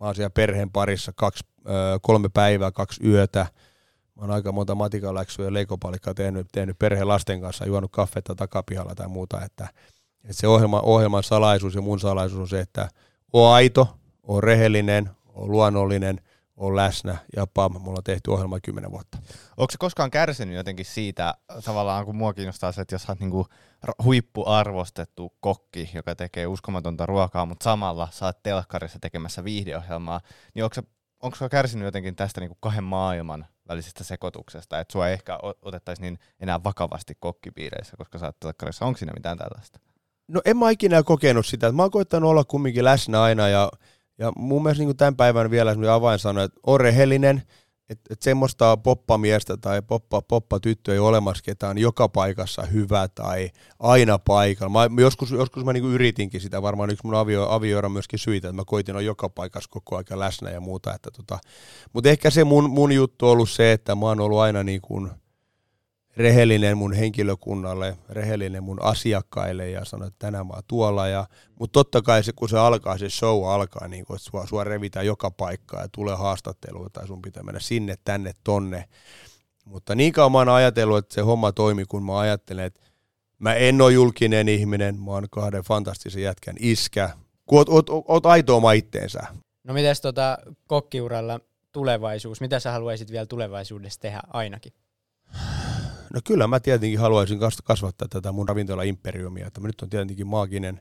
mä 0.00 0.06
oon 0.06 0.14
siellä 0.14 0.30
perheen 0.30 0.70
parissa 0.70 1.12
kaksi, 1.16 1.44
kolme 2.02 2.28
päivää, 2.28 2.72
kaksi 2.72 3.06
yötä. 3.06 3.46
Mä 4.16 4.22
oon 4.22 4.30
aika 4.30 4.52
monta 4.52 4.74
matikaläksyä 4.74 5.44
ja 5.44 5.52
leikopalikkaa 5.52 6.14
tehnyt, 6.14 6.46
tehnyt 6.52 6.78
perheen 6.78 7.08
lasten 7.08 7.40
kanssa, 7.40 7.66
juonut 7.66 7.92
kaffetta 7.92 8.34
takapihalla 8.34 8.94
tai 8.94 9.08
muuta. 9.08 9.44
Että, 9.44 9.68
että 10.24 10.32
se 10.32 10.48
ohjelma, 10.48 10.80
ohjelman 10.80 11.22
salaisuus 11.22 11.74
ja 11.74 11.80
mun 11.80 12.00
salaisuus 12.00 12.40
on 12.40 12.48
se, 12.48 12.60
että 12.60 12.88
on 13.32 13.54
aito, 13.54 13.88
on 14.22 14.42
rehellinen, 14.42 15.10
on 15.34 15.50
luonnollinen– 15.50 16.20
on 16.60 16.76
läsnä 16.76 17.16
ja 17.36 17.46
pam, 17.46 17.72
mulla 17.80 17.98
on 17.98 18.04
tehty 18.04 18.30
ohjelma 18.30 18.60
kymmenen 18.60 18.90
vuotta. 18.90 19.18
Onko 19.56 19.70
se 19.70 19.78
koskaan 19.78 20.10
kärsinyt 20.10 20.56
jotenkin 20.56 20.86
siitä, 20.86 21.34
tavallaan 21.64 22.04
kun 22.04 22.16
mua 22.16 22.34
kiinnostaa 22.34 22.72
se, 22.72 22.80
että 22.80 22.94
jos 22.94 23.08
olet 23.08 23.20
niinku 23.20 23.46
huippuarvostettu 24.04 25.36
kokki, 25.40 25.90
joka 25.94 26.14
tekee 26.14 26.46
uskomatonta 26.46 27.06
ruokaa, 27.06 27.46
mutta 27.46 27.64
samalla 27.64 28.08
saat 28.10 28.42
telkkarissa 28.42 28.98
tekemässä 28.98 29.44
viihdeohjelmaa, 29.44 30.20
niin 30.54 30.64
onko 30.64 30.74
se, 30.74 30.82
onko 31.20 31.36
se 31.36 31.48
kärsinyt 31.48 31.84
jotenkin 31.84 32.16
tästä 32.16 32.40
niinku 32.40 32.58
kahden 32.60 32.84
maailman 32.84 33.46
välisestä 33.68 34.04
sekoituksesta, 34.04 34.80
että 34.80 34.92
sua 34.92 35.08
ei 35.08 35.12
ehkä 35.12 35.38
otettaisiin 35.62 36.02
niin 36.02 36.18
enää 36.40 36.64
vakavasti 36.64 37.14
kokkipiireissä, 37.20 37.96
koska 37.96 38.18
sä 38.18 38.26
oot 38.26 38.40
telkkarissa. 38.40 38.84
Onko 38.84 38.98
siinä 38.98 39.12
mitään 39.12 39.38
tällaista? 39.38 39.80
No 40.28 40.40
en 40.44 40.56
mä 40.56 40.70
ikinä 40.70 41.02
kokenut 41.02 41.46
sitä. 41.46 41.72
Mä 41.72 41.82
oon 41.82 41.90
koittanut 41.90 42.30
olla 42.30 42.44
kumminkin 42.44 42.84
läsnä 42.84 43.22
aina 43.22 43.48
ja, 43.48 43.70
ja 44.20 44.32
mun 44.36 44.62
mielestä 44.62 44.84
niin 44.84 44.96
tämän 44.96 45.16
päivän 45.16 45.50
vielä 45.50 45.94
avainsana, 45.94 46.42
että 46.42 46.60
on 46.66 46.80
rehellinen, 46.80 47.42
että 47.90 48.12
et 48.12 48.22
semmoista 48.22 48.76
poppamiestä 48.76 49.56
tai 49.56 49.82
poppa, 49.82 50.22
poppatyttöä 50.22 50.94
ei 50.94 50.98
ole 50.98 51.08
olemassa, 51.08 51.42
ketä 51.44 51.68
on 51.68 51.78
joka 51.78 52.08
paikassa 52.08 52.62
hyvä 52.62 53.08
tai 53.08 53.50
aina 53.78 54.18
paikalla. 54.18 54.88
Mä, 54.88 55.02
joskus, 55.02 55.30
joskus 55.30 55.64
mä 55.64 55.72
niinku 55.72 55.88
yritinkin 55.88 56.40
sitä, 56.40 56.62
varmaan 56.62 56.90
yksi 56.90 57.06
mun 57.06 57.14
avio, 57.14 57.50
avioira 57.50 57.88
myöskin 57.88 58.18
syitä, 58.18 58.48
että 58.48 58.56
mä 58.56 58.64
koitin 58.66 58.94
olla 58.94 59.02
joka 59.02 59.28
paikassa 59.28 59.70
koko 59.70 59.96
ajan 59.96 60.20
läsnä 60.20 60.50
ja 60.50 60.60
muuta. 60.60 60.94
Että 60.94 61.10
tota. 61.10 61.38
Mutta 61.92 62.10
ehkä 62.10 62.30
se 62.30 62.44
mun, 62.44 62.70
mun 62.70 62.92
juttu 62.92 63.26
on 63.26 63.32
ollut 63.32 63.50
se, 63.50 63.72
että 63.72 63.94
mä 63.94 64.06
oon 64.06 64.20
ollut 64.20 64.38
aina 64.38 64.62
niin 64.62 64.80
kuin– 64.80 65.10
rehellinen 66.16 66.78
mun 66.78 66.92
henkilökunnalle, 66.92 67.96
rehellinen 68.08 68.62
mun 68.62 68.82
asiakkaille 68.82 69.70
ja 69.70 69.84
sanoin, 69.84 70.08
että 70.08 70.26
tänään 70.26 70.46
mä 70.46 70.52
oon 70.52 70.62
tuolla. 70.68 71.08
Ja, 71.08 71.26
mutta 71.58 71.72
totta 71.72 72.02
kai 72.02 72.24
se, 72.24 72.32
kun 72.32 72.48
se 72.48 72.58
alkaa, 72.58 72.98
se 72.98 73.10
show 73.10 73.50
alkaa, 73.50 73.88
niin 73.88 74.04
kun, 74.04 74.16
että 74.16 74.30
sua, 74.30 74.46
sua 74.46 74.64
revitään 74.64 75.06
joka 75.06 75.30
paikkaa 75.30 75.82
ja 75.82 75.88
tulee 75.92 76.16
haastattelua 76.16 76.88
tai 76.92 77.06
sun 77.06 77.22
pitää 77.22 77.42
mennä 77.42 77.60
sinne, 77.60 77.94
tänne, 78.04 78.32
tonne. 78.44 78.84
Mutta 79.64 79.94
niin 79.94 80.12
kauan 80.12 80.32
mä 80.32 80.38
oon 80.38 80.48
ajatellut, 80.48 80.98
että 80.98 81.14
se 81.14 81.20
homma 81.20 81.52
toimi, 81.52 81.84
kun 81.84 82.02
mä 82.02 82.18
ajattelen, 82.18 82.64
että 82.64 82.80
mä 83.38 83.54
en 83.54 83.80
ole 83.80 83.92
julkinen 83.92 84.48
ihminen, 84.48 85.02
mä 85.02 85.10
oon 85.10 85.26
kahden 85.30 85.62
fantastisen 85.62 86.22
jätkän 86.22 86.56
iskä. 86.58 87.10
Kun 87.46 87.58
oot, 87.58 87.68
oot, 87.68 88.04
oot, 88.08 88.26
aito 88.26 88.56
oma 88.56 88.72
itteensä. 88.72 89.20
No 89.64 89.74
mites 89.74 90.00
tota 90.00 90.38
kokkiuralla 90.66 91.40
tulevaisuus? 91.72 92.40
Mitä 92.40 92.60
sä 92.60 92.72
haluaisit 92.72 93.10
vielä 93.10 93.26
tulevaisuudessa 93.26 94.00
tehdä 94.00 94.20
ainakin? 94.28 94.72
No 96.14 96.20
kyllä 96.24 96.46
mä 96.46 96.60
tietenkin 96.60 96.98
haluaisin 97.00 97.38
kasvattaa 97.64 98.08
tätä 98.08 98.32
mun 98.32 98.48
ravintola-imperiumia, 98.48 99.46
että 99.46 99.60
nyt 99.60 99.80
on 99.80 99.90
tietenkin 99.90 100.26
maaginen 100.26 100.80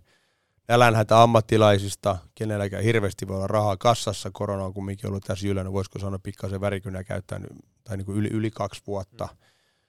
nälänhätä 0.67 1.21
ammattilaisista, 1.21 2.17
kenelläkään 2.35 2.83
hirveästi 2.83 3.27
voi 3.27 3.35
olla 3.35 3.47
rahaa 3.47 3.77
kassassa, 3.77 4.31
korona 4.33 4.65
on 4.65 4.73
kumminkin 4.73 5.09
ollut 5.09 5.23
tässä 5.23 5.47
ylänä, 5.47 5.71
voisiko 5.73 5.99
sanoa 5.99 6.19
pikkasen 6.19 6.61
värikynä 6.61 7.03
käyttää 7.03 7.39
tai 7.83 7.97
niin 7.97 8.05
kuin 8.05 8.17
yli, 8.17 8.27
yli 8.27 8.51
kaksi 8.51 8.81
vuotta. 8.87 9.25
Mm. 9.25 9.37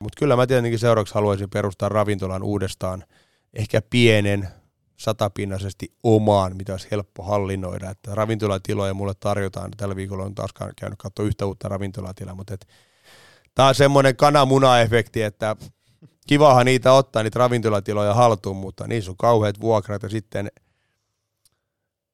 Mutta 0.01 0.19
kyllä 0.19 0.37
mä 0.37 0.47
tietenkin 0.47 0.79
seuraavaksi 0.79 1.15
haluaisin 1.15 1.51
perustaa 1.51 1.89
ravintolan 1.89 2.43
uudestaan, 2.43 3.05
ehkä 3.55 3.83
pienen, 3.83 4.49
satapinnaisesti 4.97 5.95
omaan, 6.03 6.57
mitä 6.57 6.73
olisi 6.73 6.89
helppo 6.91 7.23
hallinnoida. 7.23 7.91
Että 7.91 8.15
ravintolatiloja 8.15 8.95
mulle 8.95 9.15
tarjotaan, 9.21 9.71
tällä 9.77 9.97
viikolla 9.97 10.25
on 10.25 10.35
taas 10.35 10.51
käynyt 10.77 10.99
katsoa 10.99 11.27
yhtä 11.27 11.47
uutta 11.47 11.69
ravintolatilaa, 11.69 12.35
mutta 12.35 12.55
et 12.55 12.67
Tämä 13.55 13.69
on 13.69 13.75
semmoinen 13.75 14.17
kananmuna-efekti, 14.17 15.23
että 15.23 15.57
kivahan 16.27 16.67
niitä 16.67 16.93
ottaa, 16.93 17.23
niitä 17.23 17.39
ravintolatiloja 17.39 18.15
haltuun, 18.15 18.57
mutta 18.57 18.87
niissä 18.87 19.11
on 19.11 19.17
kauheat 19.17 19.61
vuokrat 19.61 20.03
ja 20.03 20.09
sitten 20.09 20.51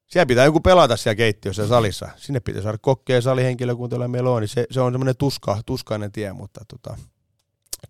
siellä 0.06 0.26
pitää 0.26 0.44
joku 0.44 0.60
pelata 0.60 0.96
siellä 0.96 1.14
keittiössä 1.14 1.62
ja 1.62 1.68
salissa. 1.68 2.08
Sinne 2.16 2.40
pitää 2.40 2.62
saada 2.62 2.78
kokkeja 2.78 3.22
salihenkilökunta 3.22 4.08
meillä 4.08 4.30
on, 4.30 4.42
niin 4.42 4.48
se, 4.48 4.66
se 4.70 4.80
on 4.80 4.92
semmoinen 4.92 5.16
tuska, 5.16 5.60
tuskainen 5.66 6.12
tie, 6.12 6.32
mutta 6.32 6.60
tota, 6.68 6.96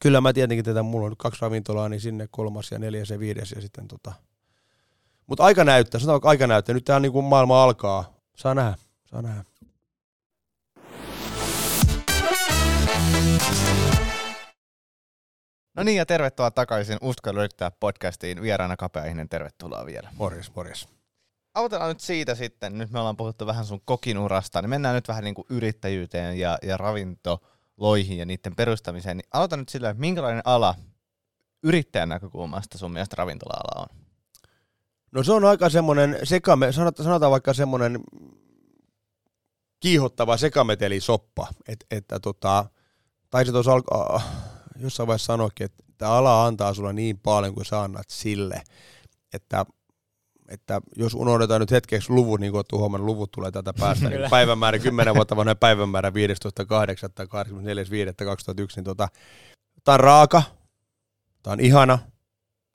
kyllä 0.00 0.20
mä 0.20 0.32
tietenkin 0.32 0.64
tätä, 0.64 0.82
mulla 0.82 1.04
on 1.06 1.11
nyt 1.12 1.18
kaksi 1.18 1.42
ravintolaa, 1.42 1.88
niin 1.88 2.00
sinne 2.00 2.28
kolmas 2.30 2.70
ja 2.70 2.78
neljäs 2.78 3.11
ja 3.11 3.18
viides 3.18 3.50
ja 3.50 3.61
sitten 3.61 3.88
tota. 3.88 4.12
Mutta 5.26 5.44
aika 5.44 5.64
näyttää, 5.64 6.00
sanotaanko 6.00 6.28
aika 6.28 6.46
näyttää, 6.46 6.74
nyt 6.74 6.85
tämä 6.85 7.00
niin 7.00 7.24
maailma 7.24 7.64
alkaa, 7.64 8.14
saa 8.37 8.54
nähdä, 8.54 8.78
saa 9.04 9.22
nähdä. 9.22 9.44
No 15.76 15.82
niin, 15.82 15.96
ja 15.96 16.06
tervetuloa 16.06 16.50
takaisin 16.50 16.98
Uskalla 17.00 17.40
yrittää 17.40 17.70
podcastiin. 17.70 18.42
Vieraana 18.42 18.76
kapeaihinen, 18.76 19.28
tervetuloa 19.28 19.86
vielä. 19.86 20.10
Morjes, 20.14 20.54
morjes. 20.54 20.88
Autellaan 21.54 21.88
nyt 21.88 22.00
siitä 22.00 22.34
sitten, 22.34 22.78
nyt 22.78 22.90
me 22.90 22.98
ollaan 22.98 23.16
puhuttu 23.16 23.46
vähän 23.46 23.64
sun 23.64 23.80
kokinurasta, 23.84 24.62
niin 24.62 24.70
mennään 24.70 24.94
nyt 24.94 25.08
vähän 25.08 25.24
niin 25.24 25.34
kuin 25.34 25.46
yrittäjyyteen 25.50 26.38
ja, 26.38 26.58
ja 26.62 26.76
ravintoloihin 26.76 28.18
ja 28.18 28.26
niiden 28.26 28.56
perustamiseen. 28.56 29.16
Niin 29.16 29.28
aloita 29.32 29.56
nyt 29.56 29.68
sillä, 29.68 29.90
että 29.90 30.00
minkälainen 30.00 30.42
ala 30.44 30.74
yrittäjän 31.62 32.08
näkökulmasta 32.08 32.78
sun 32.78 32.92
mielestä 32.92 33.16
ravintola-ala 33.18 33.82
on? 33.82 33.98
No 35.12 35.22
se 35.22 35.32
on 35.32 35.44
aika 35.44 35.70
semmoinen, 35.70 36.18
sekame, 36.24 36.72
sanotaan, 36.72 37.04
sanotaan 37.04 37.32
vaikka 37.32 37.54
semmoinen 37.54 38.00
kiihottava 39.80 40.36
sekametelisoppa, 40.36 41.48
että, 41.68 41.86
että 41.90 42.20
tota, 42.20 42.64
tai 43.30 43.46
se 43.46 43.52
tuossa 43.52 43.72
alkaa, 43.72 44.22
jossain 44.80 45.06
vaiheessa 45.06 45.26
sanoikin, 45.26 45.64
että 45.64 45.84
tämä 45.98 46.12
ala 46.12 46.46
antaa 46.46 46.74
sulle 46.74 46.92
niin 46.92 47.18
paljon 47.18 47.54
kuin 47.54 47.64
sä 47.64 47.82
annat 47.82 48.10
sille, 48.10 48.62
että 49.32 49.66
että 50.48 50.80
jos 50.96 51.14
unohdetaan 51.14 51.60
nyt 51.60 51.70
hetkeksi 51.70 52.10
luvut, 52.10 52.40
niin 52.40 52.52
kuin 52.52 52.58
olette 52.58 52.76
huomannut, 52.76 53.06
luvut 53.06 53.30
tulee 53.30 53.50
tätä 53.50 53.72
päästä, 53.80 54.08
niin 54.08 54.30
päivämäärä, 54.30 54.78
10 54.78 55.14
vuotta 55.14 55.36
vanha 55.36 55.54
päivämäärä 55.54 56.10
15.8.84.5.2001, 56.10 56.14
niin 58.76 58.84
tota, 58.84 59.08
tämä 59.84 59.94
on 59.94 60.00
raaka, 60.00 60.42
tämä 61.42 61.52
on 61.52 61.60
ihana, 61.60 61.98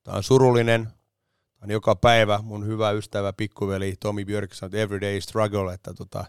tämä 0.04 0.18
on 0.18 0.24
surullinen, 0.24 0.84
tämä 0.84 1.64
on 1.64 1.72
joka 1.72 1.96
päivä 1.96 2.40
mun 2.44 2.66
hyvä 2.66 2.92
ystävä, 2.92 3.34
pikkuveli 3.34 3.96
Tomi 4.00 4.26
Björk 4.26 4.54
sanoi, 4.54 4.80
everyday 4.80 5.22
struggle, 5.22 5.74
että 5.74 5.94
tota, 5.94 6.26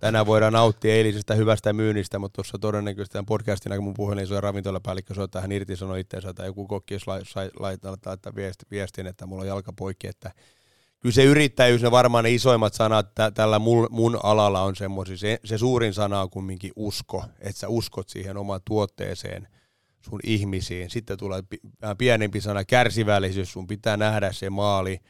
tänään 0.00 0.26
voidaan 0.26 0.52
nauttia 0.52 0.94
eilisestä 0.94 1.34
hyvästä 1.34 1.72
myynnistä, 1.72 2.18
mutta 2.18 2.34
tuossa 2.36 2.58
todennäköisesti 2.58 3.12
tämän 3.12 3.26
podcastin 3.26 3.72
aikana 3.72 3.84
mun 3.84 3.94
puhelin 3.94 4.26
soi 4.26 4.40
ravintolapäällikkö 4.40 5.14
soittaa, 5.14 5.42
hän 5.42 5.52
irtisanoi 5.52 6.00
itseensä 6.00 6.34
tai 6.34 6.46
joku 6.46 6.66
kokki, 6.66 6.94
jos 6.94 7.06
laittaa 7.60 7.96
laittaa 8.06 8.32
viestin, 8.70 9.06
että 9.06 9.26
mulla 9.26 9.42
on 9.42 9.48
jalka 9.48 9.72
poikki, 9.72 10.06
että 10.06 10.32
kyllä 11.00 11.14
se 11.14 11.24
yrittäjyys, 11.24 11.82
ne 11.82 11.90
varmaan 11.90 12.24
ne 12.24 12.30
isoimmat 12.30 12.74
sanat 12.74 13.14
tä, 13.14 13.30
tällä 13.30 13.58
mun, 13.58 13.88
mun 13.90 14.18
alalla 14.22 14.62
on 14.62 14.76
semmoisia. 14.76 15.16
Se, 15.16 15.40
se 15.44 15.58
suurin 15.58 15.94
sana 15.94 16.20
on 16.20 16.30
kumminkin 16.30 16.72
usko, 16.76 17.24
että 17.40 17.60
sä 17.60 17.68
uskot 17.68 18.08
siihen 18.08 18.36
omaan 18.36 18.60
tuotteeseen, 18.64 19.48
sun 20.00 20.20
ihmisiin. 20.24 20.90
Sitten 20.90 21.18
tulee 21.18 21.42
pienempi 21.98 22.40
sana 22.40 22.64
kärsivällisyys, 22.64 23.52
sun 23.52 23.66
pitää 23.66 23.96
nähdä 23.96 24.32
se 24.32 24.50
maali, 24.50 25.00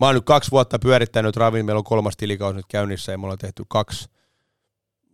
Mä 0.00 0.06
oon 0.06 0.14
nyt 0.14 0.24
kaksi 0.24 0.50
vuotta 0.50 0.78
pyörittänyt 0.78 1.36
ravin, 1.36 1.66
meillä 1.66 1.78
on 1.78 1.84
kolmas 1.84 2.16
tilikaus 2.16 2.54
nyt 2.54 2.66
käynnissä 2.68 3.12
ja 3.12 3.18
me 3.18 3.24
ollaan 3.24 3.38
tehty 3.38 3.62
kaksi 3.68 4.08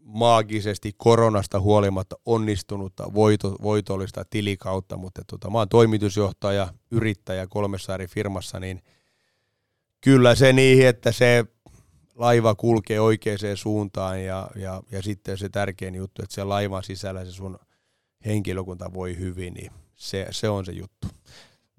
maagisesti 0.04 0.92
koronasta 0.96 1.60
huolimatta 1.60 2.16
onnistunutta 2.26 3.14
voito, 3.14 3.56
voitollista 3.62 4.24
tilikautta, 4.30 4.96
mutta 4.96 5.22
tota, 5.26 5.50
mä 5.50 5.58
oon 5.58 5.68
toimitusjohtaja, 5.68 6.68
yrittäjä 6.90 7.46
kolmessa 7.46 7.94
eri 7.94 8.06
firmassa, 8.06 8.60
niin 8.60 8.82
kyllä 10.00 10.34
se 10.34 10.52
niin, 10.52 10.86
että 10.86 11.12
se 11.12 11.44
laiva 12.14 12.54
kulkee 12.54 13.00
oikeaan 13.00 13.38
suuntaan 13.54 14.24
ja, 14.24 14.50
ja, 14.56 14.82
ja 14.90 15.02
sitten 15.02 15.38
se 15.38 15.48
tärkein 15.48 15.94
juttu, 15.94 16.22
että 16.22 16.34
se 16.34 16.44
laivan 16.44 16.84
sisällä 16.84 17.24
se 17.24 17.32
sun 17.32 17.58
henkilökunta 18.26 18.92
voi 18.94 19.18
hyvin, 19.18 19.54
niin 19.54 19.72
se, 19.94 20.26
se 20.30 20.48
on 20.48 20.64
se 20.64 20.72
juttu. 20.72 21.08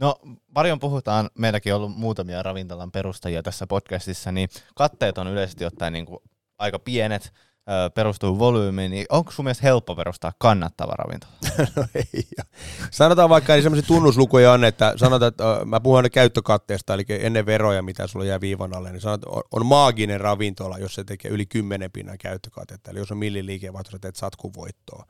No 0.04 0.20
paljon 0.54 0.80
puhutaan, 0.80 1.30
meilläkin 1.38 1.74
on 1.74 1.82
ollut 1.82 1.98
muutamia 1.98 2.44
ravintolan 2.44 2.92
perustajia 2.92 3.44
tässä 3.44 3.68
podcastissa, 3.68 4.32
niin 4.32 4.50
katteet 4.76 5.18
on 5.18 5.28
yleisesti 5.28 5.66
ottaen 5.66 5.94
niin 5.94 6.06
kuin 6.06 6.20
aika 6.58 6.80
pienet, 6.80 7.34
perustuu 7.96 8.40
volyymiin, 8.40 8.92
niin 8.92 9.06
onko 9.10 9.32
sun 9.32 9.46
mielestä 9.46 9.68
helppo 9.68 9.96
perustaa 9.96 10.34
kannattava 10.38 10.92
ravintola? 10.92 11.34
no 11.76 11.86
ei. 11.96 12.24
Sanotaan 12.92 13.30
vaikka, 13.30 13.54
niin 13.54 13.64
sellaisia 13.64 13.88
tunnuslukuja 13.88 14.52
on, 14.52 14.64
että 14.64 14.94
sanotaan, 14.96 15.28
että 15.28 15.44
mä 15.66 15.80
puhun 15.80 15.98
aina 15.98 16.10
käyttökatteesta, 16.10 16.94
eli 16.94 17.06
ennen 17.10 17.46
veroja, 17.46 17.82
mitä 17.82 18.08
sulla 18.08 18.26
jää 18.26 18.42
viivan 18.42 18.76
alle, 18.76 18.92
niin 18.92 19.02
sanotaan, 19.02 19.36
on, 19.36 19.44
on 19.52 19.66
maaginen 19.66 20.22
ravintola, 20.22 20.78
jos 20.78 20.96
se 20.96 21.04
tekee 21.04 21.32
yli 21.32 21.46
10 21.46 21.92
pinnan 21.92 22.18
käyttökatetta, 22.18 22.92
eli 22.92 23.00
jos 23.00 23.12
on 23.12 23.18
milliliikevaihto, 23.18 23.92
sä 23.92 24.00
teet 24.00 24.16
satkuvoittoa. 24.16 25.06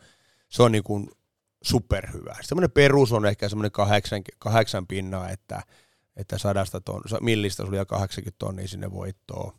Se 0.49 0.63
on 0.63 0.71
niin 0.71 0.83
kuin 0.83 1.07
superhyvä. 1.63 2.35
Semmoinen 2.41 2.71
perus 2.71 3.11
on 3.11 3.25
ehkä 3.25 3.49
semmoinen 3.49 3.71
kahdeksan, 3.71 4.21
kahdeksan 4.39 4.87
pinnaa, 4.87 5.29
että, 5.29 5.63
että 6.15 6.37
sadasta 6.37 6.81
ton, 6.81 7.01
millistä 7.21 7.65
sulla 7.65 7.85
80 7.85 8.35
tonnia 8.39 8.67
sinne 8.67 8.91
voittoon. 8.91 9.53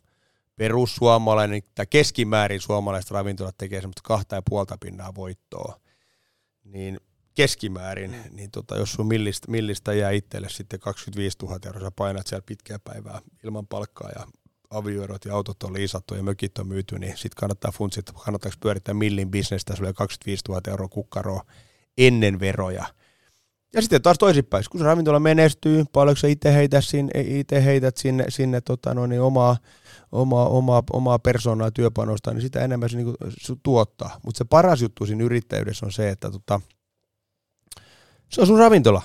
Perus 0.55 0.95
suomalainen, 0.95 1.61
tai 1.75 1.85
keskimäärin 1.89 2.61
suomalaiset 2.61 3.11
ravintolat 3.11 3.57
tekee 3.57 3.81
semmoista 3.81 4.01
kahta 4.03 4.35
ja 4.35 4.41
puolta 4.49 4.77
pinnaa 4.77 5.15
voittoa. 5.15 5.79
Niin 6.63 6.99
keskimäärin, 7.35 8.11
mm. 8.11 8.35
niin 8.35 8.51
tota, 8.51 8.77
jos 8.77 8.93
sun 8.93 9.07
millistä, 9.07 9.51
millistä 9.51 9.93
jää 9.93 10.11
itselle 10.11 10.49
sitten 10.49 10.79
25 10.79 11.37
000 11.41 11.59
euroa, 11.65 11.81
sä 11.81 11.91
painat 11.91 12.27
siellä 12.27 12.43
pitkää 12.45 12.79
päivää 12.79 13.21
ilman 13.43 13.67
palkkaa 13.67 14.09
ja 14.15 14.27
avioerot 14.69 15.25
ja 15.25 15.33
autot 15.33 15.63
on 15.63 15.73
liisattu 15.73 16.15
ja 16.15 16.23
mökit 16.23 16.57
on 16.57 16.67
myyty, 16.67 16.99
niin 16.99 17.17
sitten 17.17 17.39
kannattaa 17.39 17.71
funtsia, 17.71 17.99
että 17.99 18.13
kannattaako 18.25 18.57
pyörittää 18.59 18.93
millin 18.93 19.31
bisnestä, 19.31 19.75
sulle 19.75 19.93
25 19.93 20.43
000 20.49 20.61
euroa 20.67 20.87
kukkaroa 20.87 21.43
ennen 21.97 22.39
veroja. 22.39 22.85
Ja 23.75 23.81
sitten 23.81 24.01
taas 24.01 24.17
toisinpäin, 24.17 24.63
kun 24.71 24.79
se 24.79 24.85
ravintola 24.85 25.19
menestyy, 25.19 25.85
paljonko 25.93 26.19
sä 26.19 26.27
itse 26.27 26.53
heität 26.53 26.85
sinne, 26.85 27.11
itse 27.21 27.65
heität 27.65 27.97
sinne, 27.97 28.25
sinne 28.29 28.61
tota 28.61 28.93
no, 28.93 29.05
niin 29.05 29.21
omaa, 29.21 29.57
omaa, 30.11 30.47
omaa, 30.47 30.83
omaa 30.93 31.19
persoonaa 31.19 31.71
työpanosta, 31.71 32.33
niin 32.33 32.41
sitä 32.41 32.61
enemmän 32.61 32.89
se 32.89 32.97
niin 32.97 33.15
tuottaa. 33.63 34.19
Mutta 34.25 34.37
se 34.37 34.45
paras 34.45 34.81
juttu 34.81 35.05
siinä 35.05 35.23
yrittäjyydessä 35.23 35.85
on 35.85 35.91
se, 35.91 36.09
että 36.09 36.31
tota, 36.31 36.61
se 38.29 38.41
on 38.41 38.47
sun 38.47 38.59
ravintola. 38.59 39.01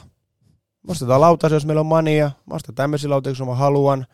Me 0.86 0.90
ostetaan 0.90 1.20
lautasia, 1.20 1.56
jos 1.56 1.66
meillä 1.66 1.80
on 1.80 1.86
mania. 1.86 2.30
Mä 2.46 2.54
ostan 2.54 2.74
tämmöisiä 2.74 3.10
lautasia, 3.10 3.40
jos 3.40 3.48
mä 3.48 3.54
haluan. 3.54 4.06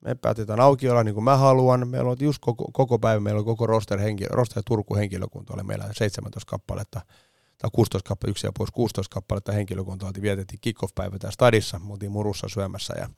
Me 0.00 0.14
päätetään 0.14 0.60
aukiolla 0.60 1.04
niin 1.04 1.14
kuin 1.14 1.24
mä 1.24 1.36
haluan. 1.36 1.88
Meillä 1.88 2.10
on 2.10 2.16
just 2.20 2.38
koko, 2.40 2.64
koko 2.72 2.98
päivä, 2.98 3.20
meillä 3.20 3.38
on 3.38 3.44
koko 3.44 3.66
roster, 3.66 3.98
henki, 3.98 4.24
roster 4.30 4.62
Turku 4.66 4.94
henkilökunta, 4.94 5.54
oli 5.54 5.62
meillä 5.62 5.84
17 5.92 6.50
kappaletta 6.50 7.00
tai 7.58 7.70
16 7.72 8.08
kappaletta, 8.08 8.30
yksi 8.30 8.46
ja 8.46 8.52
pois 8.58 8.70
16 8.70 9.14
kappaletta 9.14 9.52
henkilökuntaa, 9.52 10.06
oltiin 10.06 10.22
vietettiin 10.22 10.60
kick-off-päivä 10.60 11.18
täällä 11.18 11.32
stadissa, 11.32 11.78
me 11.78 11.92
oltiin 11.92 12.12
murussa 12.12 12.48
syömässä 12.48 12.94
ja 12.98 13.08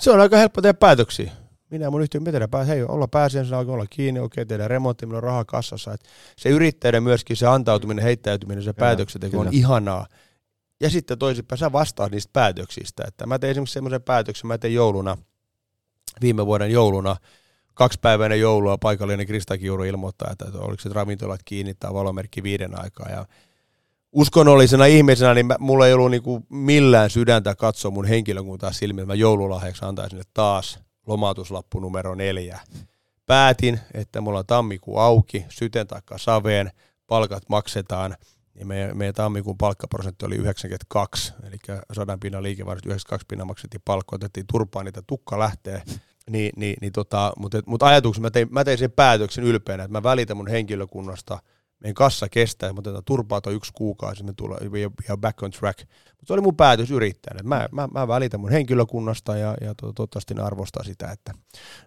se 0.00 0.10
on 0.10 0.20
aika 0.20 0.36
helppo 0.36 0.62
tehdä 0.62 0.74
päätöksiä. 0.74 1.32
Minä 1.70 1.84
ja 1.84 1.90
mun 1.90 2.02
yhtiö, 2.02 2.20
me 2.20 2.32
tehdään 2.32 2.66
hei, 2.66 2.82
olla 2.82 3.08
pääsiäisenä, 3.08 3.58
oikein 3.58 3.74
olla 3.74 3.86
kiinni, 3.90 4.20
okei, 4.20 4.46
tehdään 4.46 4.70
remontti, 4.70 5.06
meillä 5.06 5.16
on 5.16 5.22
rahaa 5.22 5.44
kassassa. 5.44 5.92
Et 5.92 6.00
se 6.36 6.48
yrittäjyyden 6.48 7.02
myöskin, 7.02 7.36
se 7.36 7.46
antautuminen, 7.46 8.04
heittäytyminen, 8.04 8.64
se 8.64 8.72
päätöksenteko 8.72 9.40
on 9.40 9.48
ihanaa. 9.52 10.06
Ja 10.80 10.90
sitten 10.90 11.18
toisinpäin, 11.18 11.58
sä 11.58 11.72
vastaat 11.72 12.12
niistä 12.12 12.30
päätöksistä. 12.32 13.04
Että 13.08 13.26
mä 13.26 13.38
tein 13.38 13.50
esimerkiksi 13.50 13.72
semmoisen 13.72 14.02
päätöksen, 14.02 14.48
mä 14.48 14.58
tein 14.58 14.74
jouluna, 14.74 15.16
viime 16.20 16.46
vuoden 16.46 16.70
jouluna, 16.70 17.16
kaksipäiväinen 17.74 18.40
joulua 18.40 18.78
paikallinen 18.78 19.26
Krista 19.26 19.58
Kiuru 19.58 19.84
ilmoittaa, 19.84 20.30
että 20.32 20.44
oliko 20.58 20.82
se 20.82 20.88
ravintolat 20.88 21.40
kiinni 21.44 21.74
tai 21.74 21.94
valomerkki 21.94 22.42
viiden 22.42 22.80
aikaa. 22.80 23.08
Ja 23.08 23.26
uskonnollisena 24.12 24.86
ihmisenä, 24.86 25.34
niin 25.34 25.46
mä, 25.46 25.56
mulla 25.60 25.86
ei 25.86 25.92
ollut 25.92 26.10
niinku 26.10 26.46
millään 26.48 27.10
sydäntä 27.10 27.54
katsoa 27.54 27.90
mun 27.90 28.04
henkilökuntaa 28.04 28.72
silmiin, 28.72 29.06
mä 29.06 29.14
joululahjaksi 29.14 29.84
antaisin 29.84 30.18
ne 30.18 30.24
taas 30.34 30.78
lomautuslappu 31.06 31.80
numero 31.80 32.14
neljä. 32.14 32.60
Päätin, 33.26 33.80
että 33.94 34.20
mulla 34.20 34.38
on 34.38 34.46
tammikuu 34.46 34.98
auki, 34.98 35.44
syten 35.48 35.86
taikka 35.86 36.18
saveen, 36.18 36.70
palkat 37.06 37.42
maksetaan, 37.48 38.16
ja 38.54 38.66
meidän, 38.66 38.96
meidän 38.96 39.14
tammikuun 39.14 39.58
palkkaprosentti 39.58 40.26
oli 40.26 40.36
92, 40.36 41.32
eli 41.48 41.56
sadan 41.92 42.20
pinnan 42.20 42.42
liikevaihdosta 42.42 42.88
92 42.88 43.26
pinnan 43.28 43.46
maksettiin 43.46 43.82
palkkoa, 43.84 44.16
otettiin 44.16 44.46
turpaan 44.52 44.84
niitä 44.84 45.02
tukka 45.06 45.38
lähtee, 45.38 45.82
niin, 46.32 46.52
niin, 46.56 46.76
niin 46.80 46.92
tota, 46.92 47.32
mutta, 47.38 47.62
mutta 47.66 47.86
ajatuksena 47.86 48.26
mä 48.26 48.30
tein, 48.30 48.48
mä 48.50 48.64
tein 48.64 48.78
sen 48.78 48.92
päätöksen 48.92 49.44
ylpeänä, 49.44 49.84
että 49.84 49.92
mä 49.92 50.02
välitän 50.02 50.36
mun 50.36 50.48
henkilökunnasta– 50.48 51.38
meidän 51.80 51.94
kassa 51.94 52.28
kestää, 52.28 52.72
mutta 52.72 52.90
otetaan 52.90 53.04
turpaa 53.04 53.40
toi 53.40 53.54
yksi 53.54 53.72
kuukausi, 53.74 54.24
me 54.24 54.32
tullaan 54.36 54.60
ja 55.08 55.16
back 55.16 55.42
on 55.42 55.50
track. 55.50 55.78
Mutta 55.80 56.26
se 56.26 56.32
oli 56.32 56.40
mun 56.42 56.56
päätös 56.56 56.90
yrittäjänä. 56.90 57.42
Mä, 57.42 57.68
mä, 57.72 57.88
mä, 57.92 58.08
välitän 58.08 58.40
mun 58.40 58.50
henkilökunnasta 58.50 59.36
ja, 59.36 59.56
ja 59.60 59.74
to, 59.74 59.92
toivottavasti 59.92 60.34
ne 60.34 60.42
arvostaa 60.42 60.84
sitä, 60.84 61.10
että, 61.12 61.32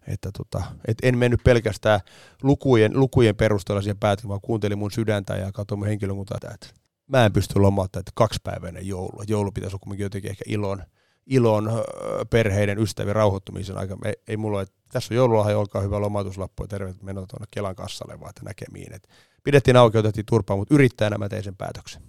että 0.08 0.30
tota, 0.38 0.64
et 0.88 0.98
en 1.04 1.18
mennyt 1.18 1.44
pelkästään 1.44 2.00
lukujen, 2.44 3.00
lukujen 3.00 3.36
perusteella 3.36 3.82
siihen 3.82 3.98
päätökseen, 3.98 4.30
vaan 4.30 4.42
kuuntelin 4.42 4.78
mun 4.78 4.92
sydäntä 4.92 5.36
ja 5.36 5.52
katsoin 5.52 5.80
mun 5.80 5.88
henkilökuntaa, 5.88 6.38
että 6.54 6.68
mä 7.08 7.26
en 7.26 7.34
pysty 7.34 7.60
lomauttamaan, 7.60 8.02
että 8.02 8.12
kaksipäiväinen 8.16 8.88
joulu. 8.88 9.24
Joulu 9.28 9.52
pitäisi 9.52 9.76
olla 9.76 9.84
kuitenkin 9.84 10.04
jotenkin 10.04 10.32
ehkä 10.32 10.44
ilon, 10.48 10.84
ilon 11.26 11.84
perheiden, 12.30 12.80
ystävien 12.80 13.16
rauhoittumisen 13.16 13.78
aika. 13.78 13.98
Ei, 14.06 14.14
ei 14.28 14.38
mulla 14.38 14.58
ole, 14.58 14.68
tässä 14.92 15.14
on 15.14 15.16
joululahja, 15.16 15.60
olkaa 15.60 15.82
hyvä 15.82 16.02
lomautuslappu 16.02 16.64
ja 16.64 16.68
terveet 16.68 17.04
menoa 17.04 17.26
tuonne 17.28 17.48
Kelan 17.52 17.76
kassalle, 17.76 18.20
vaan 18.20 18.30
että 18.30 18.42
näkemiin. 18.46 18.94
Että 18.94 19.10
pidettiin 19.44 19.78
auki, 19.78 19.98
otettiin 19.98 20.26
turpaa, 20.26 20.58
mutta 20.58 20.76
yrittäjänä 20.76 21.18
mä 21.18 21.30
tein 21.30 21.44
sen 21.44 21.56
päätöksen. 21.56 22.02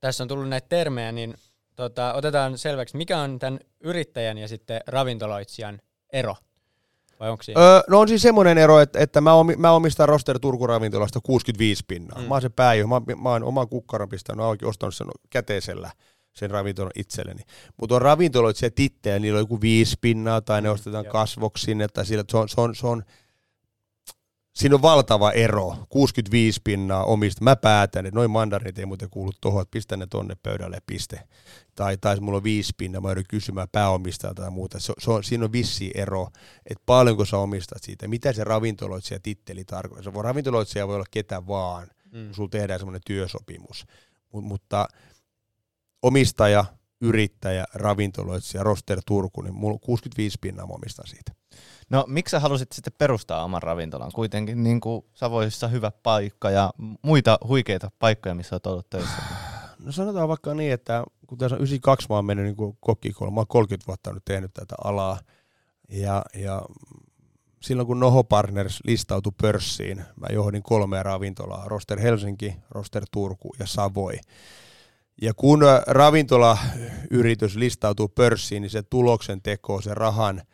Tässä 0.00 0.24
on 0.24 0.28
tullut 0.28 0.48
näitä 0.48 0.68
termejä, 0.68 1.12
niin 1.12 1.34
tota, 1.76 2.14
otetaan 2.14 2.58
selväksi, 2.58 2.96
mikä 2.96 3.18
on 3.18 3.38
tämän 3.38 3.60
yrittäjän 3.80 4.38
ja 4.38 4.48
sitten 4.48 4.80
ravintoloitsijan 4.86 5.80
ero? 6.12 6.36
Vai 7.20 7.30
onko 7.30 7.42
siinä? 7.42 7.60
Öö, 7.60 7.80
no 7.88 8.00
on 8.00 8.08
siis 8.08 8.22
semmoinen 8.22 8.58
ero, 8.58 8.80
että, 8.80 8.98
että 8.98 9.20
mä, 9.20 9.34
omi, 9.34 9.56
mä 9.56 9.70
omistan 9.70 10.08
Roster 10.08 10.38
Turku 10.38 10.66
ravintolasta 10.66 11.20
65 11.22 11.84
pinnaa. 11.88 12.20
Mm. 12.20 12.28
Mä 12.28 12.34
oon 12.34 12.42
se 12.42 12.48
pääjö, 12.48 12.86
mä, 12.86 13.00
mä 13.22 13.30
oon 13.30 13.44
oman 13.44 13.68
kukkaron 13.68 14.08
pistänyt 14.08 14.44
auki, 14.44 14.64
ostanut 14.64 14.94
sen 14.94 15.06
käteisellä 15.30 15.90
sen 16.36 16.50
ravintolon 16.50 16.92
itselleni. 16.96 17.42
Mutta 17.76 17.94
on 17.94 18.02
ravintoloitsija 18.02 18.70
tittejä, 18.70 19.18
niillä 19.18 19.36
on 19.36 19.42
joku 19.42 19.60
viisi 19.60 19.96
pinnaa, 20.00 20.40
tai 20.40 20.62
ne 20.62 20.70
ostetaan 20.70 21.04
Joo. 21.04 21.12
kasvoksi 21.12 21.64
sinne, 21.64 21.88
tai 21.88 22.06
sillä, 22.06 22.24
se 22.28 22.36
on, 22.36 22.48
se 22.48 22.60
on, 22.60 22.74
se 22.74 22.86
on 22.86 23.02
siinä 24.56 24.74
on 24.74 24.82
valtava 24.82 25.32
ero, 25.32 25.76
65 25.88 26.60
pinnaa 26.64 27.04
omista. 27.04 27.44
Mä 27.44 27.56
päätän, 27.56 28.06
että 28.06 28.18
noin 28.18 28.30
mandarinit 28.30 28.78
ei 28.78 28.86
muuten 28.86 29.10
kuulu 29.10 29.32
tuohon, 29.40 29.62
että 29.62 29.70
pistän 29.70 29.98
ne 29.98 30.06
tonne 30.06 30.36
pöydälle 30.42 30.78
piste. 30.86 31.20
Tai, 31.74 31.96
tai 31.96 32.20
mulla 32.20 32.36
on 32.36 32.44
viisi 32.44 32.72
pinnaa, 32.76 33.00
mä 33.00 33.08
joudun 33.08 33.24
kysymään 33.28 33.68
pääomistajalta 33.72 34.42
tai 34.42 34.50
muuta. 34.50 34.80
Se, 34.80 34.92
se 34.98 35.10
on, 35.10 35.24
siinä 35.24 35.44
on 35.44 35.52
vissi 35.52 35.90
ero, 35.94 36.28
että 36.70 36.82
paljonko 36.86 37.24
sä 37.24 37.38
omistat 37.38 37.82
siitä, 37.82 38.08
mitä 38.08 38.32
se 38.32 38.44
ravintoloitsija 38.44 39.20
titteli 39.20 39.64
tarkoittaa. 39.64 40.04
Se 40.04 40.14
voi, 40.14 40.22
ravintoloitsija 40.22 40.88
voi 40.88 40.94
olla 40.94 41.06
ketä 41.10 41.46
vaan, 41.46 41.88
mm. 42.12 42.26
kun 42.26 42.34
sulla 42.34 42.48
tehdään 42.48 42.80
semmoinen 42.80 43.02
työsopimus. 43.06 43.86
Mut, 44.32 44.44
mutta 44.44 44.88
omistaja, 46.06 46.64
yrittäjä, 47.00 47.64
ravintoloitsija, 47.74 48.62
roster 48.62 49.00
Turku, 49.06 49.42
niin 49.42 49.54
mulla 49.54 49.78
65 49.78 50.38
pinnaa 50.40 50.66
mä 50.66 50.72
omistan 50.72 51.06
siitä. 51.06 51.32
No 51.90 52.04
miksi 52.08 52.30
sä 52.30 52.40
halusit 52.40 52.72
sitten 52.72 52.92
perustaa 52.98 53.44
oman 53.44 53.62
ravintolan? 53.62 54.12
Kuitenkin 54.14 54.62
niin 54.62 54.80
kuin 54.80 55.04
Savoissa 55.14 55.68
hyvä 55.68 55.90
paikka 56.02 56.50
ja 56.50 56.72
muita 57.02 57.38
huikeita 57.48 57.90
paikkoja, 57.98 58.34
missä 58.34 58.54
olet 58.54 58.66
ollut 58.66 58.90
töissä. 58.90 59.22
No 59.78 59.92
sanotaan 59.92 60.28
vaikka 60.28 60.54
niin, 60.54 60.72
että 60.72 61.04
kun 61.26 61.38
tässä 61.38 61.54
on 61.54 61.60
92 61.60 62.06
mä 62.08 62.14
oon 62.14 62.24
mennyt 62.24 62.46
niin 62.46 62.76
kokkikoulu, 62.80 63.30
mä 63.30 63.40
oon 63.40 63.46
30 63.46 63.86
vuotta 63.86 64.12
nyt 64.12 64.24
tehnyt 64.24 64.54
tätä 64.54 64.74
alaa. 64.84 65.18
Ja, 65.90 66.22
ja 66.34 66.62
silloin 67.62 67.86
kun 67.86 68.00
Noho 68.00 68.24
Partners 68.24 68.80
listautui 68.84 69.32
pörssiin, 69.42 69.98
mä 69.98 70.26
johdin 70.32 70.62
kolmea 70.62 71.02
ravintolaa, 71.02 71.68
Roster 71.68 72.00
Helsinki, 72.00 72.56
Roster 72.70 73.04
Turku 73.10 73.54
ja 73.58 73.66
Savoi. 73.66 74.18
Ja 75.22 75.34
kun 75.34 75.60
ravintolayritys 75.86 77.56
listautuu 77.56 78.08
pörssiin, 78.08 78.62
niin 78.62 78.70
se 78.70 78.82
tuloksen 78.82 79.42
teko, 79.42 79.80
se 79.80 79.94
rahan– 79.94 80.42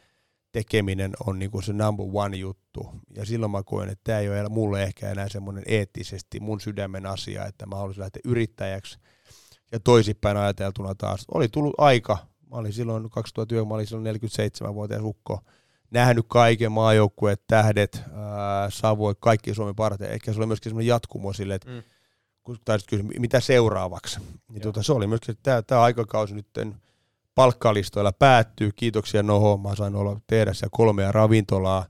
tekeminen 0.53 1.12
on 1.27 1.38
niin 1.38 1.51
kuin 1.51 1.62
se 1.62 1.72
number 1.72 2.07
one 2.12 2.37
juttu. 2.37 2.90
Ja 3.16 3.27
silloin 3.27 3.53
mä 3.53 3.62
koen, 3.62 3.88
että 3.88 4.05
tämä 4.05 4.18
ei 4.18 4.29
ole 4.29 4.48
mulle 4.48 4.83
ehkä 4.83 5.11
enää 5.11 5.29
semmoinen 5.29 5.64
eettisesti 5.66 6.40
mun 6.40 6.61
sydämen 6.61 7.07
asia, 7.07 7.46
että 7.46 7.66
mä 7.66 7.77
haluaisin 7.77 8.01
lähteä 8.01 8.20
yrittäjäksi. 8.25 8.98
Ja 9.72 9.81
toisinpäin 9.81 10.37
ajateltuna 10.37 10.94
taas, 10.94 11.25
oli 11.35 11.48
tullut 11.48 11.75
aika, 11.79 12.18
mä 12.51 12.57
olin 12.57 12.72
silloin 12.72 13.11
2009, 13.11 13.68
mä 13.68 13.75
olin 13.75 13.87
silloin 13.87 14.16
47-vuotias 14.16 15.03
ukko, 15.03 15.40
nähnyt 15.90 16.25
kaiken 16.29 16.72
maajoukkueet, 16.72 17.42
tähdet, 17.46 18.03
ää, 18.12 18.68
kaikki 19.20 19.55
Suomen 19.55 19.75
parteja. 19.75 20.11
Ehkä 20.11 20.33
se 20.33 20.38
oli 20.38 20.46
myöskin 20.46 20.70
semmoinen 20.70 20.88
jatkumo 20.88 21.33
sille, 21.33 21.55
että 21.55 21.70
mm. 21.70 21.83
Kun 22.44 22.59
taisit 22.64 22.88
kysyä, 22.88 23.07
mitä 23.18 23.40
seuraavaksi. 23.40 24.20
Niin 24.48 24.62
tuota, 24.62 24.83
se 24.83 24.92
oli 24.92 25.07
myöskin, 25.07 25.33
että 25.33 25.62
tämä 25.62 25.83
aikakausi 25.83 26.35
nyt 26.35 26.46
palkkalistoilla 27.35 28.12
päättyy. 28.12 28.70
Kiitoksia 28.76 29.22
Noho, 29.22 29.57
mä 29.57 29.74
sain 29.74 29.94
olla 29.94 30.20
tehdä 30.26 30.52
siellä 30.52 30.72
kolmea 30.72 31.12
ravintolaa. 31.12 31.87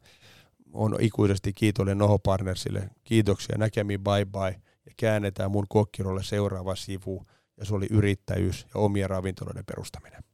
On 0.72 0.96
ikuisesti 1.00 1.52
kiitollinen 1.52 1.98
Noho 1.98 2.18
Partnersille. 2.18 2.90
Kiitoksia, 3.04 3.58
näkemiin, 3.58 4.04
bye 4.04 4.24
bye. 4.24 4.62
Ja 4.86 4.92
käännetään 4.96 5.50
mun 5.50 5.66
kokkirolle 5.68 6.22
seuraava 6.22 6.74
sivu. 6.76 7.22
Ja 7.56 7.64
se 7.64 7.74
oli 7.74 7.86
yrittäjyys 7.90 8.66
ja 8.74 8.80
omien 8.80 9.10
ravintoloiden 9.10 9.64
perustaminen. 9.66 10.24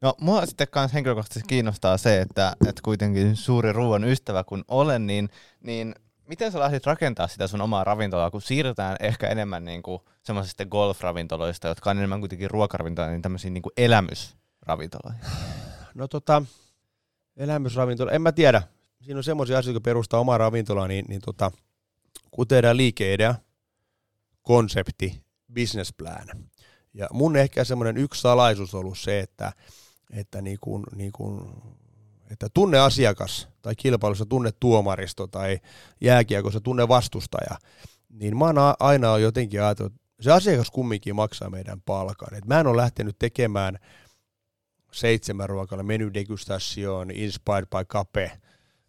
No 0.00 0.14
mua 0.20 0.46
sitten 0.46 0.66
kanssa 0.70 0.94
henkilökohtaisesti 0.94 1.48
kiinnostaa 1.48 1.96
se, 1.96 2.20
että, 2.20 2.56
että 2.68 2.82
kuitenkin 2.84 3.36
suuri 3.36 3.72
ruoan 3.72 4.04
ystävä 4.04 4.44
kun 4.44 4.64
olen, 4.68 5.06
niin, 5.06 5.28
niin 5.60 5.94
miten 6.28 6.52
sä 6.52 6.60
lähdit 6.60 6.86
rakentaa 6.86 7.28
sitä 7.28 7.46
sun 7.46 7.60
omaa 7.60 7.84
ravintolaa, 7.84 8.30
kun 8.30 8.42
siirrytään 8.42 8.96
ehkä 9.00 9.28
enemmän 9.28 9.64
niin 9.64 9.82
kuin 9.82 10.02
semmoisista 10.22 10.66
golfravintoloista, 10.66 11.68
jotka 11.68 11.90
on 11.90 11.98
enemmän 11.98 12.20
kuitenkin 12.20 12.50
ruokaravintoloja, 12.50 13.12
niin 13.12 13.22
tämmöisiin 13.22 13.54
niin 13.54 13.62
elämysravintoloihin? 13.76 15.20
No 15.94 16.08
tota, 16.08 16.42
elämysravintola, 17.36 18.12
en 18.12 18.22
mä 18.22 18.32
tiedä. 18.32 18.62
Siinä 19.02 19.18
on 19.18 19.24
semmoisia 19.24 19.58
asioita, 19.58 19.76
jotka 19.76 19.84
perustaa 19.84 20.20
omaa 20.20 20.38
ravintolaa, 20.38 20.88
niin, 20.88 21.04
niin 21.08 21.20
tota, 21.24 21.52
kun 22.30 22.48
tehdään 22.48 22.76
liikeidea, 22.76 23.34
konsepti, 24.42 25.22
business 25.54 25.92
plan. 25.92 26.28
Ja 26.94 27.08
mun 27.12 27.36
ehkä 27.36 27.64
semmoinen 27.64 27.96
yksi 27.96 28.20
salaisuus 28.20 28.74
on 28.74 28.80
ollut 28.80 28.98
se, 28.98 29.20
että, 29.20 29.52
että 30.10 30.42
niin 30.42 30.58
kuin, 30.60 30.84
niin 30.94 31.12
kuin 31.12 31.40
että 32.30 32.46
tunne 32.54 32.78
asiakas 32.78 33.48
tai 33.62 33.74
kilpailussa 33.76 34.26
tunne 34.26 34.50
tuomaristo 34.60 35.26
tai 35.26 35.58
jääkiekossa 36.00 36.60
tunne 36.60 36.88
vastustaja, 36.88 37.58
niin 38.08 38.36
mä 38.36 38.44
oon 38.44 38.56
aina 38.80 39.18
jotenkin 39.18 39.62
ajatellut, 39.62 39.92
että 39.92 40.22
se 40.22 40.32
asiakas 40.32 40.70
kumminkin 40.70 41.16
maksaa 41.16 41.50
meidän 41.50 41.80
palkan. 41.80 42.34
Et 42.34 42.44
mä 42.44 42.60
en 42.60 42.66
ole 42.66 42.76
lähtenyt 42.76 43.16
tekemään 43.18 43.78
seitsemän 44.92 45.48
ruokalla 45.48 45.82
menu 45.82 46.10
degustation, 46.14 47.10
inspired 47.10 47.66
by 47.66 47.84
Cape, 47.84 48.32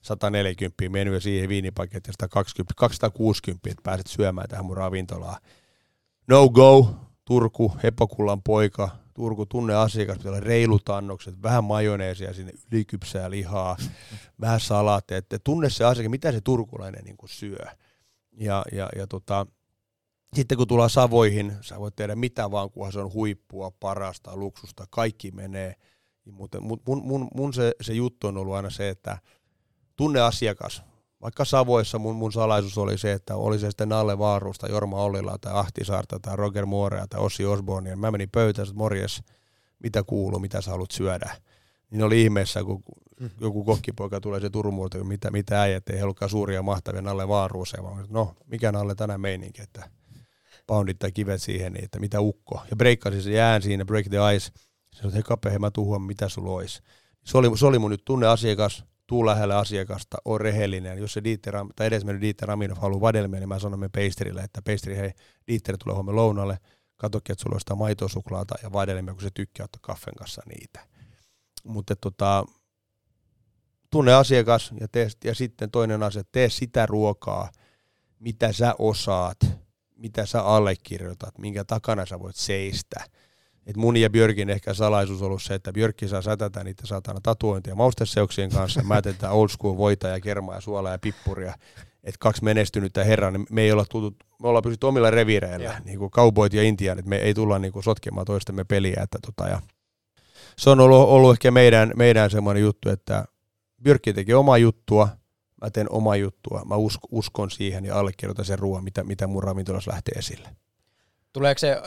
140 0.02 0.90
menu 0.90 1.14
ja 1.14 1.20
siihen 1.20 1.50
viinipaketti 1.50 2.12
120, 2.12 2.74
260, 2.78 3.70
että 3.70 3.84
pääset 3.84 4.08
syömään 4.08 4.50
tähän 4.50 4.66
mun 4.66 4.78
ravintolaan. 4.78 5.42
No 6.28 6.50
go, 6.50 6.96
Turku, 7.26 7.72
Hepokullan 7.84 8.42
poika, 8.44 8.90
Turku 9.20 9.46
tunne 9.46 9.76
asiakas, 9.76 10.18
pitää 10.18 10.32
olla 10.32 10.40
reilut 10.40 10.90
annokset, 10.90 11.42
vähän 11.44 11.64
majoneesia 11.64 12.34
sinne, 12.34 12.54
ylikypsää 12.72 13.30
lihaa, 13.30 13.78
vähän 14.42 14.60
salaatteja, 14.60 15.18
että 15.18 15.40
tunne 15.40 15.70
se 15.70 15.84
asiakas, 15.84 16.12
mitä 16.12 16.32
se 16.32 16.42
turkulainen 16.42 17.04
niin 17.04 17.18
kuin 17.18 17.30
syö. 17.30 17.66
Ja, 18.38 18.66
ja, 18.72 18.90
ja 18.96 19.08
tota, 19.08 19.46
sitten 20.34 20.58
kun 20.58 20.68
tullaan 20.68 20.90
Savoihin, 20.90 21.56
sä 21.62 21.80
voit 21.80 21.96
tehdä 21.96 22.16
mitä 22.16 22.52
vaan, 22.52 22.72
kunhan 22.72 22.94
se 22.94 23.00
on 23.00 23.14
huippua, 23.14 23.72
parasta, 23.80 24.38
luksusta, 24.38 24.86
kaikki 24.90 25.32
menee. 25.32 25.76
Mutta 26.32 26.62
mun, 26.62 26.80
mun, 26.86 27.28
mun, 27.36 27.54
se, 27.54 27.72
se 27.82 27.94
juttu 27.94 28.28
on 28.28 28.38
ollut 28.38 28.56
aina 28.56 28.70
se, 28.70 28.90
että 28.90 29.18
tunne 29.96 30.22
asiakas. 30.22 30.84
Vaikka 31.22 31.46
Savoissa 31.46 32.00
mun, 32.00 32.16
mun 32.16 32.32
salaisuus 32.32 32.78
oli 32.78 32.98
se, 32.98 33.14
että 33.14 33.36
oli 33.36 33.60
se 33.60 33.70
sitten 33.70 33.90
Nalle 33.90 34.18
Vaarusta, 34.20 34.68
Jorma 34.68 35.04
Ollila 35.04 35.38
tai 35.42 35.54
Ahti 35.56 35.86
Saarta 35.86 36.20
tai 36.20 36.36
Roger 36.36 36.66
Moorea 36.66 37.08
tai 37.08 37.20
Ossi 37.22 37.46
Osborne. 37.46 37.96
Mä 37.96 38.12
menin 38.12 38.30
pöytään, 38.30 38.68
että 38.68 38.78
morjes, 38.78 39.24
mitä 39.84 40.04
kuuluu, 40.04 40.40
mitä 40.40 40.62
sä 40.62 40.72
haluat 40.72 40.92
syödä. 40.92 41.36
Niin 41.92 42.04
oli 42.04 42.22
ihmeessä, 42.22 42.64
kun 42.64 42.84
mm. 43.20 43.30
joku 43.42 43.64
kokkipoika 43.64 44.22
tulee 44.22 44.40
se 44.40 44.50
Turun 44.50 44.74
muoto, 44.74 45.04
mitä, 45.04 45.32
mitä 45.32 45.62
äijät 45.62 45.90
ei 45.90 46.00
halukaan 46.00 46.30
suuria 46.30 46.62
mahtavia 46.62 47.02
Nalle 47.02 47.28
Vaaruuseen, 47.28 47.84
vaan 47.84 48.06
no, 48.10 48.36
mikä 48.46 48.72
Nalle 48.72 48.96
tänään 48.96 49.22
meininki, 49.22 49.62
että 49.62 49.90
poundit 50.68 51.00
tai 51.00 51.12
kivet 51.12 51.42
siihen, 51.42 51.74
niin 51.74 51.86
että 51.86 52.00
mitä 52.00 52.22
ukko. 52.22 52.62
Ja 52.70 52.76
breikkasi 52.76 53.22
se 53.22 53.32
jään 53.32 53.62
siinä, 53.62 53.86
break 53.86 54.06
the 54.10 54.36
ice. 54.36 54.52
Se 54.94 55.02
sanoi, 55.02 55.20
että 55.34 55.50
hei 55.50 55.60
mä 55.60 55.72
tuhuan, 55.72 56.02
mitä 56.02 56.30
sulla 56.30 56.52
olisi. 56.52 56.82
Se 57.26 57.38
oli, 57.38 57.58
se 57.58 57.66
oli 57.66 57.80
mun 57.80 57.92
nyt 57.92 58.06
tunne 58.06 58.28
asiakas, 58.28 58.86
tuu 59.10 59.26
lähelle 59.26 59.56
asiakasta, 59.56 60.18
on 60.26 60.42
rehellinen. 60.42 60.98
Jos 60.98 61.14
se 61.14 61.24
Dieter, 61.24 61.54
tai 61.76 61.88
edesmennyt 61.88 62.22
Dieter 62.22 62.48
Raminov 62.48 62.78
haluaa 62.78 63.02
vadelmia, 63.02 63.40
niin 63.40 63.50
mä 63.50 63.60
sanon 63.60 63.80
me 63.80 63.90
peisterille, 63.90 64.42
että 64.42 64.62
peisteri, 64.62 64.98
hei, 64.98 65.12
Dieter 65.48 65.78
tulee 65.78 65.96
huomenna 65.96 66.16
lounalle, 66.16 66.58
katsokin, 66.98 67.34
että 67.34 67.44
sulla 67.44 67.56
on 67.56 67.60
sitä 67.60 67.76
maitosuklaata 67.76 68.56
ja 68.64 68.74
vadelmia, 68.74 69.14
kun 69.14 69.22
se 69.22 69.30
tykkää 69.34 69.64
ottaa 69.64 69.80
kaffen 69.82 70.14
kanssa 70.14 70.42
niitä. 70.46 70.88
Mutta 71.64 71.96
tota, 71.96 72.46
tunne 73.92 74.14
asiakas 74.14 74.72
ja, 74.80 74.88
tee, 74.88 75.08
ja 75.24 75.36
sitten 75.36 75.72
toinen 75.72 76.04
asia, 76.04 76.24
tee 76.32 76.50
sitä 76.50 76.86
ruokaa, 76.86 77.50
mitä 78.20 78.54
sä 78.54 78.76
osaat, 78.80 79.38
mitä 79.96 80.26
sä 80.26 80.44
allekirjoitat, 80.44 81.38
minkä 81.38 81.64
takana 81.64 82.06
sä 82.06 82.20
voit 82.20 82.36
seistä. 82.36 83.04
Et 83.68 83.78
mun 83.78 83.98
ja 83.98 84.10
Björkin 84.10 84.50
ehkä 84.50 84.74
salaisuus 84.74 85.22
on 85.22 85.28
ollut 85.28 85.42
se, 85.42 85.54
että 85.54 85.74
Björkki 85.74 86.08
saa 86.08 86.22
sätätä 86.22 86.64
niitä 86.64 86.88
saatana 86.88 87.20
tatuointia 87.24 87.76
mausteseuksien 87.76 88.50
kanssa. 88.50 88.84
Mä 88.84 88.96
jätetään 88.96 89.34
old 89.34 89.50
school 89.50 89.78
voita 89.78 90.08
ja 90.08 90.20
kermaa 90.20 90.56
ja 90.56 90.62
suolaa 90.62 90.92
ja 90.92 91.00
pippuria. 91.00 91.54
Et 92.04 92.18
kaksi 92.18 92.44
menestynyttä 92.44 93.04
herraa, 93.04 93.32
niin 93.32 93.46
me 93.50 93.62
ei 93.62 93.72
olla 93.72 93.86
tullut, 93.86 94.16
me 94.42 94.48
ollaan 94.48 94.64
pysytty 94.64 94.86
omilla 94.86 95.12
reviireillä, 95.12 95.82
niin 95.86 96.00
kuin 96.00 96.12
cowboyt 96.12 96.54
ja 96.54 96.64
intiaanit. 96.64 97.06
Me 97.06 97.18
ei 97.18 97.34
tulla 97.34 97.60
niin 97.60 97.74
kuin 97.74 97.84
sotkemaan 97.84 98.26
toistemme 98.26 98.64
peliä. 98.64 99.02
Että 99.04 99.20
tota, 99.26 99.50
ja 99.50 99.62
se 100.58 100.70
on 100.70 100.80
ollut, 100.80 101.10
ollut 101.10 101.32
ehkä 101.32 101.52
meidän, 101.52 101.94
meidän 101.96 102.30
semmoinen 102.30 102.64
juttu, 102.64 102.90
että 102.90 103.26
Björkki 103.84 104.14
teki 104.14 104.34
omaa 104.34 104.58
juttua, 104.58 105.10
mä 105.62 105.70
teen 105.70 105.92
omaa 105.92 106.16
juttua, 106.16 106.62
mä 106.66 106.76
usk, 106.76 107.00
uskon 107.12 107.52
siihen 107.52 107.86
ja 107.86 108.00
allekirjoitan 108.00 108.46
sen 108.46 108.60
ruoan, 108.60 108.84
mitä, 108.84 109.04
mitä 109.04 109.28
mun 109.28 109.44
ravintolassa 109.44 109.92
lähtee 109.92 110.14
esille. 110.20 110.50
Tuleeko 111.34 111.60
se 111.60 111.78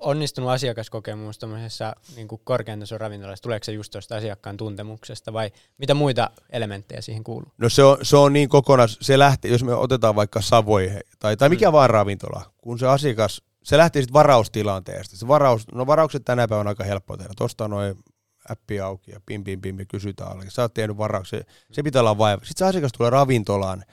onnistunut 0.00 0.50
asiakaskokemus 0.50 1.38
tämmöisessä 1.38 1.92
niin 2.16 2.28
korkean 2.44 2.80
tason 2.80 3.00
ravintolassa, 3.00 3.42
tuleeko 3.42 3.64
se 3.64 3.72
just 3.72 3.92
tuosta 3.92 4.16
asiakkaan 4.16 4.56
tuntemuksesta 4.56 5.32
vai 5.32 5.50
mitä 5.78 5.94
muita 5.94 6.30
elementtejä 6.50 7.00
siihen 7.00 7.24
kuuluu? 7.24 7.52
No 7.58 7.68
se 7.68 7.82
on, 7.82 7.98
se 8.02 8.16
on 8.16 8.32
niin 8.32 8.48
kokonaan, 8.48 8.88
se 8.88 9.18
lähtee, 9.18 9.50
jos 9.50 9.64
me 9.64 9.74
otetaan 9.74 10.16
vaikka 10.16 10.40
Savoi 10.40 10.90
tai, 11.18 11.36
tai 11.36 11.48
mikä 11.48 11.68
mm. 11.68 11.72
vaan 11.72 11.90
ravintola, 11.90 12.52
kun 12.58 12.78
se 12.78 12.86
asiakas, 12.86 13.42
se 13.62 13.78
lähtee 13.78 14.02
sitten 14.02 14.12
varaustilanteesta. 14.12 15.16
Se 15.16 15.28
varaus, 15.28 15.72
no 15.72 15.86
varaukset 15.86 16.24
tänä 16.24 16.48
päivänä 16.48 16.60
on 16.60 16.68
aika 16.68 16.84
helppo 16.84 17.16
tehdä. 17.16 17.32
Tuosta 17.36 17.68
noin 17.68 17.98
appi 18.48 18.80
auki 18.80 19.10
ja 19.10 19.20
pim 19.26 19.44
pim 19.44 19.60
pim, 19.60 19.76
kysytään 19.88 20.32
alle. 20.32 20.44
Sä 20.48 20.62
oot 20.62 20.74
tehnyt 20.74 20.96
varauksen, 20.96 21.44
se 21.72 21.82
pitää 21.82 22.02
olla 22.02 22.18
vaiva. 22.18 22.44
Sitten 22.44 22.58
se 22.58 22.64
asiakas 22.64 22.92
tulee 22.92 23.10
ravintolaan, 23.10 23.84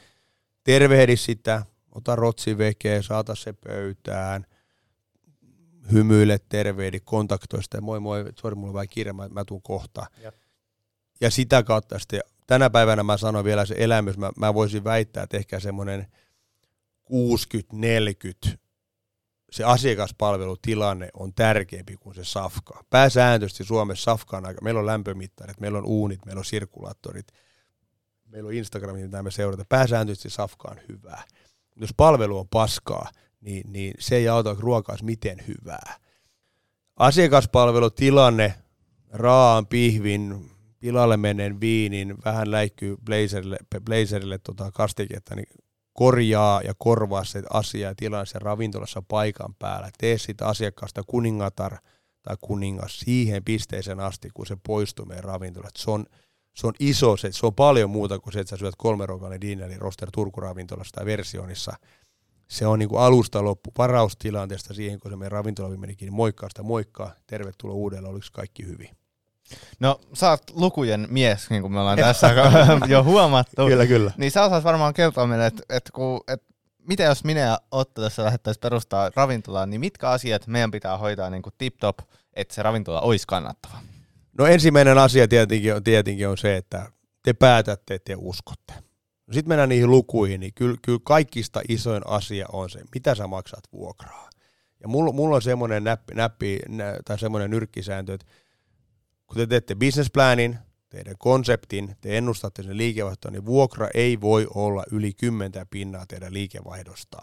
tervehdi 0.63 1.17
sitä, 1.17 1.65
ota 1.95 2.15
rotsi 2.15 2.57
vekeä, 2.57 3.01
saata 3.01 3.35
se 3.35 3.53
pöytään, 3.53 4.45
hymyile, 5.91 6.39
tervehdi, 6.49 6.99
kontaktoi 6.99 7.63
sitä, 7.63 7.81
moi 7.81 7.99
moi, 7.99 8.25
sori 8.39 8.55
mulla 8.55 8.69
on 8.69 8.73
vähän 8.73 8.89
kiire, 8.89 9.13
mä, 9.13 9.27
mä 9.27 9.45
tuun 9.45 9.61
kohta. 9.61 10.05
Ja. 10.21 10.31
ja 11.21 11.31
sitä 11.31 11.63
kautta 11.63 11.99
sitten, 11.99 12.21
tänä 12.47 12.69
päivänä 12.69 13.03
mä 13.03 13.17
sanon 13.17 13.43
vielä 13.43 13.65
se 13.65 13.75
elämys, 13.77 14.17
mä, 14.17 14.29
mä 14.37 14.53
voisin 14.53 14.83
väittää, 14.83 15.23
että 15.23 15.37
ehkä 15.37 15.59
semmoinen 15.59 16.07
60-40 18.53 18.57
se 19.51 19.63
asiakaspalvelutilanne 19.63 21.09
on 21.13 21.33
tärkeämpi 21.33 21.95
kuin 21.97 22.15
se 22.15 22.23
safka. 22.23 22.83
Pääsääntöisesti 22.89 23.63
Suomessa 23.63 24.03
safka 24.03 24.37
on 24.37 24.45
aika, 24.45 24.61
meillä 24.61 24.79
on 24.79 24.85
lämpömittarit, 24.85 25.59
meillä 25.59 25.77
on 25.77 25.85
uunit, 25.85 26.25
meillä 26.25 26.39
on 26.39 26.45
sirkulaattorit, 26.45 27.27
meillä 28.25 28.47
on 28.47 28.53
Instagramia, 28.53 29.05
mitä 29.05 29.23
me 29.23 29.31
seurata. 29.31 29.65
Pääsääntöisesti 29.69 30.29
safka 30.29 30.67
on 30.71 30.77
hyvää. 30.89 31.23
Jos 31.75 31.93
palvelu 31.97 32.37
on 32.37 32.47
paskaa, 32.47 33.09
niin, 33.41 33.73
niin 33.73 33.93
se 33.99 34.15
ei 34.15 34.27
auta 34.27 34.55
ruokaa 34.59 34.95
miten 35.01 35.37
hyvää. 35.47 35.95
Asiakaspalvelutilanne, 36.95 38.53
raan 39.09 39.67
pihvin, 39.67 40.51
pilalle 40.79 41.17
menen 41.17 41.59
viinin, 41.59 42.15
vähän 42.25 42.51
läikkyy 42.51 42.97
blazerille, 43.05 43.57
blazerille 43.85 44.37
tota 44.37 44.71
kastiketta, 44.71 45.35
niin 45.35 45.47
korjaa 45.93 46.61
ja 46.61 46.73
korvaa 46.77 47.23
se 47.23 47.43
asia 47.49 47.87
ja 47.87 47.95
tilaa 47.95 48.25
se 48.25 48.39
ravintolassa 48.39 49.03
paikan 49.07 49.55
päällä. 49.59 49.89
Tee 49.97 50.17
siitä 50.17 50.47
asiakkaasta 50.47 51.03
kuningatar 51.07 51.77
tai 52.21 52.35
kuningas 52.41 52.99
siihen 52.99 53.43
pisteeseen 53.43 53.99
asti, 53.99 54.29
kun 54.33 54.45
se 54.45 54.57
poistuu 54.67 55.05
meidän 55.05 55.23
ravintolasta. 55.23 55.81
Se 55.81 55.91
on, 55.91 56.05
se 56.55 56.67
on 56.67 56.73
iso, 56.79 57.17
se, 57.17 57.31
se 57.31 57.45
on 57.45 57.55
paljon 57.55 57.89
muuta 57.89 58.19
kuin 58.19 58.33
se, 58.33 58.39
että 58.39 58.49
sä 58.49 58.57
syöt 58.57 58.75
kolme 58.77 59.05
ruokainen 59.05 59.41
dineri 59.41 59.77
roster 59.77 60.09
Turku 60.11 60.41
ravintolassa 60.41 60.91
tai 60.91 61.05
versionissa. 61.05 61.73
Se 62.49 62.67
on 62.67 62.79
niin 62.79 62.89
kuin 62.89 63.01
alusta 63.01 63.43
loppu 63.43 63.71
varaustilanteesta 63.77 64.73
siihen, 64.73 64.99
kun 64.99 65.11
se 65.11 65.17
meidän 65.17 65.31
ravintola 65.31 65.77
menikin, 65.77 66.05
niin 66.05 66.13
moikkaa 66.13 66.49
sitä 66.49 66.63
moikkaa, 66.63 67.13
tervetuloa 67.27 67.75
uudelleen, 67.75 68.11
oliko 68.11 68.25
kaikki 68.31 68.65
hyvin. 68.65 68.89
No 69.79 69.99
sä 70.13 70.29
oot 70.29 70.43
lukujen 70.53 71.07
mies, 71.09 71.49
niin 71.49 71.61
kuin 71.61 71.73
me 71.73 71.79
ollaan 71.79 71.97
tässä 72.07 72.33
jo 72.87 73.03
huomattu. 73.03 73.67
Kyllä, 73.67 73.85
kyllä. 73.85 74.11
Niin 74.17 74.31
sä 74.31 74.43
osaat 74.43 74.63
varmaan 74.63 74.93
kertoa 74.93 75.27
meille, 75.27 75.45
että 75.45 75.63
et 75.69 75.91
et, 76.27 76.43
mitä 76.87 77.03
jos 77.03 77.23
minä 77.23 77.39
ja 77.39 77.59
Otto 77.71 78.01
tässä 78.01 78.23
lähettäisiin 78.23 78.61
perustaa 78.61 79.11
ravintolaa, 79.15 79.65
niin 79.65 79.79
mitkä 79.79 80.09
asiat 80.09 80.47
meidän 80.47 80.71
pitää 80.71 80.97
hoitaa 80.97 81.29
niin 81.29 81.41
kuin 81.41 81.53
tip-top, 81.57 81.97
että 82.33 82.53
se 82.53 82.63
ravintola 82.63 83.01
olisi 83.01 83.27
kannattava? 83.27 83.77
No 84.37 84.45
ensimmäinen 84.45 84.97
asia 84.97 85.27
tietenkin 85.27 85.75
on, 85.75 85.83
tietenkin 85.83 86.27
on 86.27 86.37
se, 86.37 86.57
että 86.57 86.91
te 87.23 87.33
päätätte, 87.33 87.93
että 87.93 88.05
te 88.05 88.15
uskotte. 88.17 88.73
No 89.29 89.33
Sitten 89.33 89.49
mennään 89.49 89.69
niihin 89.69 89.91
lukuihin, 89.91 90.39
niin 90.39 90.53
kyllä, 90.53 90.77
kyllä 90.81 90.99
kaikista 91.03 91.61
isoin 91.69 92.07
asia 92.07 92.45
on 92.53 92.69
se, 92.69 92.79
mitä 92.93 93.15
sä 93.15 93.27
maksat 93.27 93.63
vuokraa. 93.73 94.29
Ja 94.81 94.87
mulla, 94.87 95.11
mulla 95.11 95.35
on 95.35 95.41
semmoinen 95.41 95.83
näppi, 95.83 96.15
näppi 96.15 96.59
tai 97.05 97.19
semmoinen 97.19 97.49
nyrkkisääntö, 97.49 98.13
että 98.13 98.25
kun 99.27 99.37
te 99.37 99.47
teette 99.47 99.75
businessplanin, 99.75 100.57
teidän 100.89 101.15
konseptin, 101.17 101.95
te 102.01 102.17
ennustatte 102.17 102.63
sen 102.63 102.77
liikevaihtoa, 102.77 103.31
niin 103.31 103.45
vuokra 103.45 103.87
ei 103.93 104.21
voi 104.21 104.47
olla 104.55 104.83
yli 104.91 105.13
10 105.13 105.67
pinnaa 105.69 106.05
teidän 106.05 106.33
liikevaihdosta, 106.33 107.17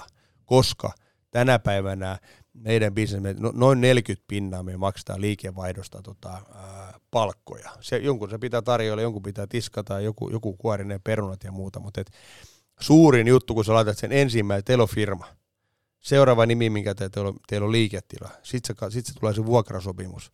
koska 0.44 0.92
tänä 1.30 1.58
päivänä 1.58 2.18
meidän 2.60 2.94
business, 2.94 3.40
no, 3.40 3.52
noin 3.54 3.80
40 3.80 4.24
pinnaa 4.28 4.62
me 4.62 4.76
maksetaan 4.76 5.20
liikevaihdosta 5.20 6.02
tota, 6.02 6.30
ää, 6.54 7.00
palkkoja. 7.10 7.70
Se, 7.80 7.96
jonkun 7.96 8.30
se 8.30 8.38
pitää 8.38 8.62
tarjoilla, 8.62 9.02
jonkun 9.02 9.22
pitää 9.22 9.46
tiskata, 9.46 10.00
joku, 10.00 10.30
joku 10.30 10.56
kuorinen 10.56 11.00
perunat 11.04 11.44
ja 11.44 11.52
muuta, 11.52 11.80
mutta 11.80 12.00
et, 12.00 12.10
suurin 12.80 13.28
juttu, 13.28 13.54
kun 13.54 13.64
sä 13.64 13.74
laitat 13.74 13.98
sen 13.98 14.12
ensimmäinen, 14.12 14.64
teillä 14.64 14.82
on 14.82 14.88
firma, 14.88 15.26
seuraava 16.00 16.46
nimi, 16.46 16.70
minkä 16.70 16.94
te, 16.94 17.08
teillä, 17.08 17.28
on, 17.28 17.36
teillä 17.48 17.64
on 17.64 17.72
liiketila, 17.72 18.30
sitten 18.42 18.76
se, 18.76 18.90
sit 18.90 19.06
se 19.06 19.14
tulee 19.20 19.34
se 19.34 19.46
vuokrasopimus 19.46 20.32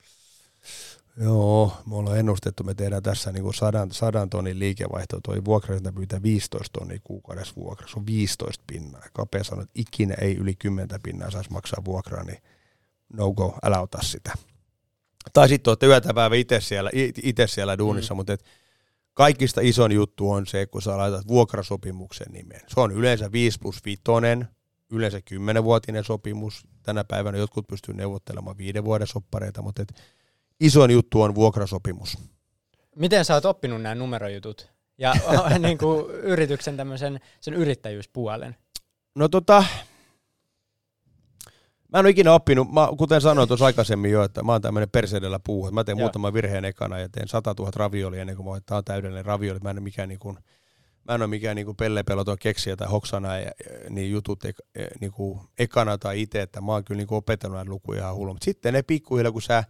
Joo, 1.16 1.72
me 1.86 1.96
ollaan 1.96 2.18
ennustettu, 2.18 2.64
me 2.64 2.74
tehdään 2.74 3.02
tässä 3.02 3.32
niin 3.32 3.42
kuin 3.42 3.54
sadan, 3.54 3.92
sadan 3.92 4.30
tonnin 4.30 4.58
liikevaihto, 4.58 5.20
toi 5.22 5.44
vuokrasinta 5.44 5.92
pyytää 5.92 6.22
15 6.22 6.78
tonnia 6.78 6.98
kuukaudessa 7.04 7.54
vuokra, 7.56 7.88
se 7.88 7.98
on 7.98 8.06
15 8.06 8.64
pinnaa. 8.66 9.02
Kapea 9.12 9.44
sanoi, 9.44 9.62
että 9.62 9.80
ikinä 9.80 10.14
ei 10.20 10.36
yli 10.36 10.54
10 10.54 11.00
pinnaa 11.02 11.30
saisi 11.30 11.52
maksaa 11.52 11.84
vuokraa, 11.84 12.24
niin 12.24 12.42
no 13.12 13.32
go, 13.32 13.58
älä 13.62 13.80
ota 13.80 13.98
sitä. 14.02 14.32
Tai 15.32 15.48
sitten 15.48 15.70
olette 15.70 15.86
yötä 15.86 16.14
päivä 16.14 16.36
itse 16.36 16.60
siellä, 16.60 16.90
itse 17.22 17.46
siellä 17.46 17.78
duunissa, 17.78 18.14
mm. 18.14 18.16
mutta 18.16 18.32
et 18.32 18.44
kaikista 19.14 19.60
ison 19.60 19.92
juttu 19.92 20.30
on 20.30 20.46
se, 20.46 20.66
kun 20.66 20.82
sä 20.82 20.98
laitat 20.98 21.28
vuokrasopimuksen 21.28 22.32
nimeen. 22.32 22.60
Se 22.68 22.80
on 22.80 22.92
yleensä 22.92 23.32
5 23.32 23.58
plus 23.58 23.84
5, 23.84 24.02
yleensä 24.90 25.18
10-vuotinen 25.18 26.04
sopimus. 26.04 26.66
Tänä 26.82 27.04
päivänä 27.04 27.38
jotkut 27.38 27.66
pystyy 27.66 27.94
neuvottelemaan 27.94 28.58
viiden 28.58 28.84
vuoden 28.84 29.06
soppareita, 29.06 29.62
mutta 29.62 29.82
et 29.82 29.94
isoin 30.62 30.90
juttu 30.90 31.22
on 31.22 31.34
vuokrasopimus. 31.34 32.18
Miten 32.96 33.24
sä 33.24 33.34
oot 33.34 33.44
oppinut 33.44 33.82
nämä 33.82 33.94
numerojutut 33.94 34.72
ja 34.98 35.14
niin 35.58 35.78
kuin 35.78 36.10
yrityksen 36.10 36.76
tämmöisen 36.76 37.20
sen 37.40 37.54
yrittäjyyspuolen? 37.54 38.56
No 39.14 39.28
tota, 39.28 39.64
Mä 41.92 41.98
en 41.98 42.04
ole 42.04 42.10
ikinä 42.10 42.32
oppinut, 42.32 42.72
mä, 42.72 42.88
kuten 42.98 43.20
sanoin 43.20 43.48
tuossa 43.48 43.66
aikaisemmin 43.66 44.10
jo, 44.10 44.24
että 44.24 44.42
mä 44.42 44.52
oon 44.52 44.62
tämmöinen 44.62 44.90
perseidellä 44.90 45.40
puu. 45.44 45.70
Mä 45.70 45.84
teen 45.84 45.98
muutaman 45.98 46.34
virheen 46.34 46.64
ekana 46.64 46.98
ja 46.98 47.08
teen 47.08 47.28
100 47.28 47.54
000 47.58 47.72
ravioli 47.76 48.18
ennen 48.18 48.36
kuin 48.36 48.46
mä 48.46 48.50
oon, 48.50 48.60
on 48.70 48.84
täydellinen 48.84 49.24
ravioli. 49.24 49.58
Mä 49.58 49.70
en 49.70 49.76
ole 49.76 49.82
mikään 49.82 50.08
niin 50.08 50.18
kuin, 50.18 50.38
mä 51.08 51.14
en 51.14 51.22
ole 51.22 51.26
mikään 51.26 51.56
niinku 51.56 51.74
pellepeloton 51.74 52.36
keksiä 52.40 52.76
tai 52.76 52.88
hoksana 52.88 53.38
ja, 53.38 53.50
niin 53.90 54.10
jutut 54.10 54.44
ek, 54.44 54.56
e, 54.74 54.84
niinku 55.00 55.40
ekana 55.58 55.98
tai 55.98 56.22
itse, 56.22 56.42
että 56.42 56.60
mä 56.60 56.72
oon 56.72 56.84
kyllä 56.84 56.98
niinku 56.98 57.14
opetellut 57.16 57.56
näitä 57.56 57.70
lukuja 57.70 58.00
ihan 58.00 58.14
hullu. 58.14 58.32
Mutta 58.32 58.44
sitten 58.44 58.74
ne 58.74 58.82
pikkuhiljaa, 58.82 59.32
kun 59.32 59.42
sä 59.42 59.64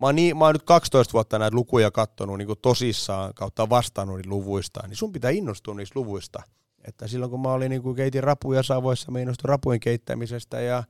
mä 0.00 0.06
oon, 0.06 0.16
niin, 0.16 0.36
mä 0.36 0.44
oon 0.44 0.54
nyt 0.54 0.62
12 0.62 1.12
vuotta 1.12 1.38
näitä 1.38 1.56
lukuja 1.56 1.90
kattonut 1.90 2.38
niin 2.38 2.48
tosissaan 2.62 3.34
kautta 3.34 3.68
vastannut 3.68 4.16
niitä 4.16 4.30
luvuista, 4.30 4.80
niin 4.86 4.96
sun 4.96 5.12
pitää 5.12 5.30
innostua 5.30 5.74
niistä 5.74 6.00
luvuista. 6.00 6.42
Että 6.84 7.06
silloin 7.06 7.30
kun 7.30 7.40
mä 7.40 7.52
olin 7.52 7.70
niin 7.70 7.82
kuin 7.82 7.96
keitin 7.96 8.24
rapuja 8.24 8.62
Savoissa, 8.62 9.10
mä 9.10 9.20
innostuin 9.20 9.48
rapujen 9.48 9.80
keittämisestä 9.80 10.60
ja 10.60 10.84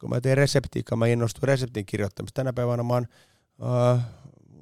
kun 0.00 0.10
mä 0.10 0.20
tein 0.20 0.36
reseptiikkaa, 0.36 0.96
mä 0.96 1.06
innostuin 1.06 1.48
reseptin 1.48 1.86
kirjoittamista. 1.86 2.36
Tänä 2.36 2.52
päivänä 2.52 2.82
mä 2.82 2.94
oon 2.94 3.06
äh, 3.94 4.04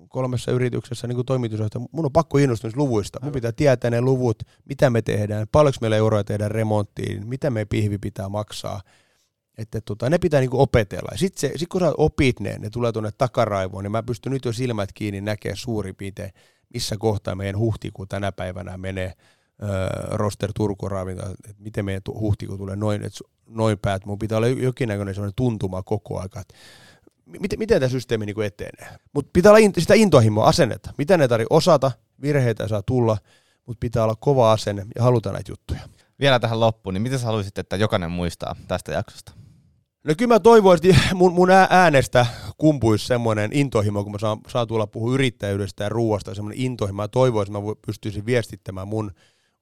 kolmessa 0.09 0.53
yrityksessä 0.53 1.07
niin 1.07 1.27
toimitusjohtaja. 1.27 1.85
Mun 1.93 2.05
on 2.05 2.13
pakko 2.13 2.39
innostua 2.39 2.71
luvuista. 2.75 3.19
Mun 3.23 3.33
pitää 3.33 3.53
tietää 3.53 3.91
ne 3.91 4.01
luvut, 4.01 4.43
mitä 4.65 4.91
me 4.91 5.03
tehdään, 5.03 5.47
paljonko 5.53 5.79
meillä 5.81 5.97
euroja 5.97 6.25
tehdään 6.25 6.51
remonttiin, 6.51 7.27
mitä 7.27 7.51
me 7.51 7.65
pihvi 7.65 7.99
pitää 7.99 8.29
maksaa. 8.29 8.81
Että 9.61 9.81
tota, 9.81 10.11
ne 10.11 10.19
pitää 10.19 10.41
niinku 10.41 10.61
opetella. 10.61 11.17
Sitten 11.17 11.51
sit 11.57 11.69
kun 11.69 11.81
sä 11.81 11.93
opit 11.97 12.41
ne, 12.41 12.59
ne 12.59 12.71
tulee 12.71 12.93
tuonne 12.93 13.11
takaraivoon, 13.19 13.85
niin 13.85 13.93
mä 13.93 14.03
pystyn 14.03 14.33
nyt 14.33 14.45
jo 14.45 14.53
silmät 14.53 14.93
kiinni 14.93 15.21
näkemään 15.21 15.57
suurin 15.57 15.97
piirtein, 15.97 16.33
missä 16.75 16.97
kohtaa 16.99 17.35
meidän 17.35 17.59
huhtikuu 17.59 18.07
tänä 18.07 18.33
päivänä 18.33 18.79
menee 18.79 19.13
roster 20.11 20.51
Turku 20.55 20.87
että 21.49 21.63
miten 21.63 21.85
meidän 21.85 22.03
huhtikuu 22.15 22.59
tulee 22.59 22.77
noin, 22.77 23.03
että 23.05 23.19
noin 23.47 23.79
päät. 23.79 24.07
Mun 24.07 24.19
pitää 24.19 24.39
olla 24.39 24.49
jokinnäköinen 24.49 25.15
sellainen 25.15 25.35
tuntuma 25.37 25.83
koko 25.83 26.25
että 26.25 26.55
miten, 27.27 27.59
miten 27.59 27.81
tämä 27.81 27.91
systeemi 27.91 28.27
niin 28.27 28.43
etenee. 28.43 28.99
Mutta 29.13 29.31
pitää 29.33 29.51
olla 29.51 29.59
in, 29.59 29.73
sitä 29.79 29.95
intohimoa, 29.95 30.49
asennetta. 30.49 30.93
Mitä 30.99 31.17
ne 31.17 31.29
tarvitsee 31.29 31.57
osata, 31.57 31.93
virheitä 32.23 32.69
saa 32.69 32.83
tulla, 32.83 33.19
mutta 33.67 33.81
pitää 33.81 34.05
olla 34.05 34.17
kova 34.17 34.53
asenne 34.53 34.87
ja 34.97 35.03
haluta 35.03 35.33
näitä 35.33 35.53
juttuja. 35.53 35.81
Vielä 36.21 36.39
tähän 36.41 36.61
loppuun, 36.61 36.95
niin 36.95 37.03
miten 37.03 37.19
sä 37.19 37.27
haluaisit, 37.27 37.59
että 37.59 37.77
jokainen 37.77 38.11
muistaa 38.11 38.57
tästä 38.69 38.93
jaksosta? 38.93 39.33
No 40.05 40.15
kyllä 40.19 40.35
mä 40.35 40.41
toivoisin, 40.41 40.91
että 40.91 41.15
mun, 41.15 41.33
mun 41.33 41.51
äänestä 41.71 42.27
kumpuisi 42.59 43.07
semmoinen 43.07 43.51
intohimo, 43.53 44.03
kun 44.03 44.13
mä 44.13 44.19
saan, 44.19 44.39
saan 44.49 44.67
tulla 44.67 44.87
puhua 44.87 45.15
yrittäjyydestä 45.15 45.85
ja 45.85 45.89
ruoasta, 45.89 46.35
semmoinen 46.35 46.61
intohimo. 46.61 46.97
Mä 46.97 47.09
toivoisin, 47.09 47.57
että 47.57 47.69
mä 47.69 47.75
pystyisin 47.87 48.27
viestittämään 48.27 48.89
mun 48.89 49.11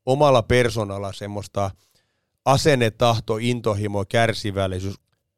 omalla 0.06 0.42
persoonalla 0.42 1.12
semmoista 1.12 1.70
asennetahto, 2.44 3.36
intohimo, 3.40 4.04
kärsivällisyys. 4.04 4.94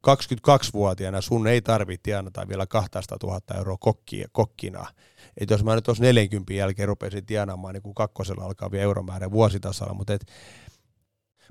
22-vuotiaana 0.07 1.21
sun 1.21 1.47
ei 1.47 1.63
tarvitse 1.63 2.03
tienata 2.03 2.49
vielä 2.49 2.67
200 2.67 3.19
000 3.23 3.41
euroa 3.57 3.77
kokkia, 3.81 4.29
kokkina. 4.33 4.87
Et 5.37 5.51
jos 5.51 5.65
mä 5.65 5.75
nyt 5.75 5.85
tuossa 5.85 6.05
40 6.05 6.53
jälkeen 6.53 6.89
rupesin 6.89 7.27
tienaamaan 7.27 7.75
niin 7.75 7.83
kuin 7.83 7.95
kakkosella 7.95 8.45
alkavia 8.45 8.83
euromäärä 8.83 9.31
vuositasalla, 9.31 9.95
mutta, 9.95 10.15
et, 10.15 10.27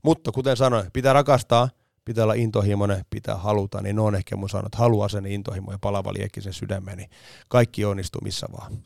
mutta 0.04 0.32
kuten 0.32 0.58
sanoin, 0.58 0.92
pitää 0.94 1.14
rakastaa, 1.14 1.70
pitää 2.10 2.24
olla 2.24 2.34
intohimoinen, 2.34 3.06
pitää 3.10 3.36
haluta, 3.36 3.82
niin 3.82 3.96
ne 3.96 4.02
on 4.02 4.16
ehkä 4.16 4.36
mun 4.36 4.50
sanonut, 4.50 4.76
haluaa 4.76 5.10
sen 5.10 5.26
intohimo 5.26 5.72
ja 5.72 5.80
palava 5.80 6.14
liekki 6.14 6.42
sen 6.42 6.54
sydämeen, 6.54 6.98
niin 6.98 7.10
kaikki 7.50 7.86
onnistuu 7.86 8.22
missä 8.24 8.48
vaan. 8.52 8.84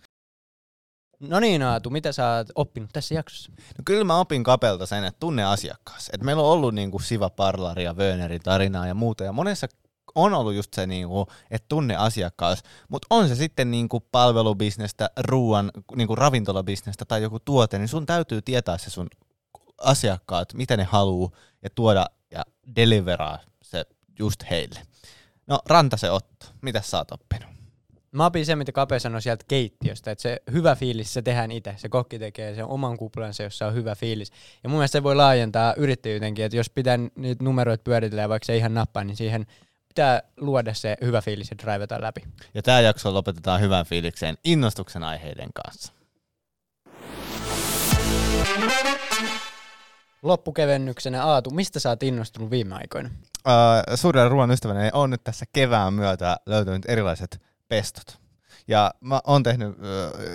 No 1.19 1.39
niin 1.39 1.61
Aatu, 1.61 1.89
mitä 1.89 2.11
sä 2.11 2.35
oot 2.35 2.47
oppinut 2.55 2.89
tässä 2.93 3.15
jaksossa? 3.15 3.51
No 3.51 3.81
kyllä 3.85 4.03
mä 4.03 4.19
opin 4.19 4.43
kapelta 4.43 4.85
sen, 4.85 5.03
että 5.03 5.19
tunne 5.19 5.43
asiakkaas. 5.43 6.09
Et 6.13 6.21
meillä 6.21 6.43
on 6.43 6.49
ollut 6.49 6.75
niinku 6.75 6.99
Siva 6.99 7.29
Parlari 7.29 7.83
ja 7.83 7.93
Wönerin 7.93 8.41
tarinaa 8.41 8.87
ja 8.87 8.93
muuta, 8.93 9.23
ja 9.23 9.31
monessa 9.31 9.67
on 10.15 10.33
ollut 10.33 10.53
just 10.53 10.73
se, 10.73 10.87
niinku, 10.87 11.27
että 11.51 11.65
tunne 11.69 11.95
asiakkaas, 11.95 12.63
mutta 12.89 13.07
on 13.09 13.27
se 13.27 13.35
sitten 13.35 13.71
niinku 13.71 13.99
palvelubisnestä, 13.99 15.09
ruoan, 15.17 15.71
niinku 15.95 16.15
ravintolabisnestä 16.15 17.05
tai 17.05 17.21
joku 17.21 17.39
tuote, 17.39 17.77
niin 17.77 17.87
sun 17.87 18.05
täytyy 18.05 18.41
tietää 18.41 18.77
se 18.77 18.89
sun 18.89 19.07
asiakkaat, 19.77 20.53
mitä 20.53 20.77
ne 20.77 20.83
haluaa 20.83 21.31
ja 21.61 21.69
tuoda 21.75 22.05
deliveraa 22.75 23.39
se 23.61 23.85
just 24.19 24.43
heille. 24.49 24.79
No 25.47 25.59
Rantase 25.65 26.11
Otto, 26.11 26.45
mitä 26.61 26.81
sä 26.81 26.97
oot 26.97 27.11
oppinut? 27.11 27.53
Mä 28.11 28.25
opin 28.25 28.45
se, 28.45 28.55
mitä 28.55 28.71
Kape 28.71 28.99
sanoi 28.99 29.21
sieltä 29.21 29.45
keittiöstä, 29.47 30.11
että 30.11 30.21
se 30.21 30.41
hyvä 30.51 30.75
fiilis, 30.75 31.13
se 31.13 31.21
tehdään 31.21 31.51
itse. 31.51 31.75
Se 31.77 31.89
kokki 31.89 32.19
tekee 32.19 32.55
sen 32.55 32.65
oman 32.65 32.97
kuplansa, 32.97 33.43
jossa 33.43 33.67
on 33.67 33.73
hyvä 33.73 33.95
fiilis. 33.95 34.31
Ja 34.63 34.69
mun 34.69 34.77
mielestä 34.77 34.97
se 34.97 35.03
voi 35.03 35.15
laajentaa 35.15 35.73
yrittäjyytenkin, 35.77 36.45
että 36.45 36.57
jos 36.57 36.69
pitää 36.69 36.97
niitä 37.15 37.43
numeroita 37.43 37.83
pyöritellä 37.83 38.21
ja 38.21 38.29
vaikka 38.29 38.45
se 38.45 38.57
ihan 38.57 38.73
nappaa, 38.73 39.03
niin 39.03 39.17
siihen 39.17 39.45
pitää 39.87 40.21
luoda 40.37 40.73
se 40.73 40.97
hyvä 41.01 41.21
fiilis 41.21 41.51
ja 41.51 41.57
drivata 41.57 42.01
läpi. 42.01 42.21
Ja 42.53 42.61
tämä 42.61 42.81
jakso 42.81 43.13
lopetetaan 43.13 43.61
hyvän 43.61 43.85
fiilikseen 43.85 44.37
innostuksen 44.43 45.03
aiheiden 45.03 45.49
kanssa. 45.53 45.93
Loppukevennyksenä 50.23 51.25
Aatu, 51.25 51.49
mistä 51.49 51.79
sä 51.79 51.89
oot 51.89 52.03
innostunut 52.03 52.51
viime 52.51 52.75
aikoina? 52.75 53.09
Uh, 53.47 53.95
suurella 53.95 54.29
ruoan 54.29 54.51
ystävänä 54.51 54.89
on 54.93 55.09
nyt 55.09 55.23
tässä 55.23 55.45
kevään 55.53 55.93
myötä 55.93 56.37
löytynyt 56.45 56.85
erilaiset 56.87 57.41
pestot. 57.67 58.23
Ja 58.67 58.91
mä 59.01 59.21
oon 59.27 59.43
tehnyt, 59.43 59.77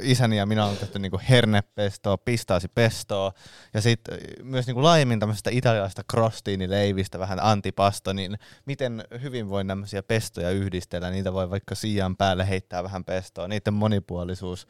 isäni 0.02 0.36
ja 0.36 0.46
minä 0.46 0.66
olen 0.66 0.76
tehty 0.76 0.98
niinku 0.98 1.20
hernepestoa, 1.28 2.18
pistaasipestoa 2.18 3.32
ja 3.74 3.80
sitten 3.80 4.18
myös 4.42 4.66
niinku 4.66 4.82
laajemmin 4.82 5.20
tämmöisestä 5.20 5.50
italialaista 5.50 6.02
crostiinileivistä, 6.12 7.18
vähän 7.18 7.38
antipasto, 7.42 8.12
niin 8.12 8.38
miten 8.66 9.04
hyvin 9.22 9.48
voi 9.48 9.64
tämmöisiä 9.64 10.02
pestoja 10.02 10.50
yhdistellä, 10.50 11.10
niitä 11.10 11.32
voi 11.32 11.50
vaikka 11.50 11.74
siian 11.74 12.16
päälle 12.16 12.48
heittää 12.48 12.82
vähän 12.82 13.04
pestoa, 13.04 13.48
niiden 13.48 13.74
monipuolisuus, 13.74 14.66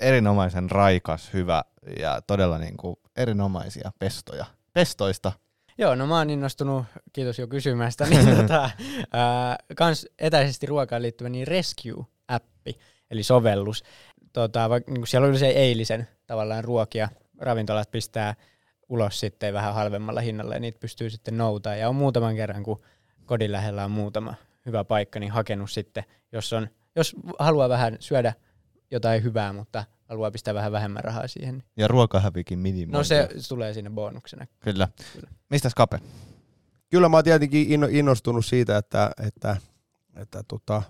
erinomaisen 0.00 0.70
raikas, 0.70 1.30
hyvä 1.32 1.62
ja 1.98 2.20
todella 2.26 2.58
niinku 2.58 3.00
erinomaisia 3.16 3.92
pestoja. 3.98 4.46
Pestoista 4.76 5.32
Joo, 5.78 5.94
no 5.94 6.06
mä 6.06 6.18
oon 6.18 6.30
innostunut, 6.30 6.84
kiitos 7.12 7.38
jo 7.38 7.46
kysymästä, 7.46 8.06
niin 8.06 8.26
tota, 8.36 8.70
ää, 9.12 9.56
kans 9.76 10.06
etäisesti 10.18 10.66
ruokaan 10.66 11.02
liittyvä 11.02 11.28
niin 11.28 11.46
Rescue-appi, 11.46 12.78
eli 13.10 13.22
sovellus. 13.22 13.84
Tota, 14.32 14.68
vaikka, 14.70 14.92
niin 14.92 15.06
siellä 15.06 15.28
oli 15.28 15.38
se 15.38 15.46
eilisen 15.46 16.08
tavallaan 16.26 16.64
ruokia, 16.64 17.08
ravintolat 17.38 17.90
pistää 17.90 18.34
ulos 18.88 19.20
sitten 19.20 19.54
vähän 19.54 19.74
halvemmalla 19.74 20.20
hinnalla 20.20 20.54
ja 20.54 20.60
niitä 20.60 20.78
pystyy 20.78 21.10
sitten 21.10 21.38
noutaa. 21.38 21.76
Ja 21.76 21.88
on 21.88 21.96
muutaman 21.96 22.36
kerran, 22.36 22.62
kun 22.62 22.82
kodin 23.26 23.52
lähellä 23.52 23.84
on 23.84 23.90
muutama 23.90 24.34
hyvä 24.66 24.84
paikka, 24.84 25.20
niin 25.20 25.32
hakenut 25.32 25.70
sitten, 25.70 26.04
jos, 26.32 26.52
on, 26.52 26.68
jos 26.96 27.16
haluaa 27.38 27.68
vähän 27.68 27.96
syödä 28.00 28.32
jotain 28.90 29.22
hyvää, 29.22 29.52
mutta 29.52 29.84
haluaa 30.08 30.30
pistää 30.30 30.54
vähän 30.54 30.72
vähemmän 30.72 31.04
rahaa 31.04 31.28
siihen. 31.28 31.62
Ja 31.76 31.88
ruokahävikin 31.88 32.58
minimointi. 32.58 32.92
No 32.92 33.04
se 33.04 33.28
tulee 33.48 33.74
siinä 33.74 33.90
bonuksena. 33.90 34.46
Kyllä. 34.60 34.88
Kyllä. 35.12 35.30
Mistä 35.50 35.68
Skape? 35.68 36.00
Kyllä 36.90 37.08
mä 37.08 37.16
oon 37.16 37.24
tietenkin 37.24 37.66
innostunut 37.90 38.46
siitä, 38.46 38.78
että, 38.78 39.10
että, 39.26 39.56
että 40.16 40.42
tota, 40.48 40.82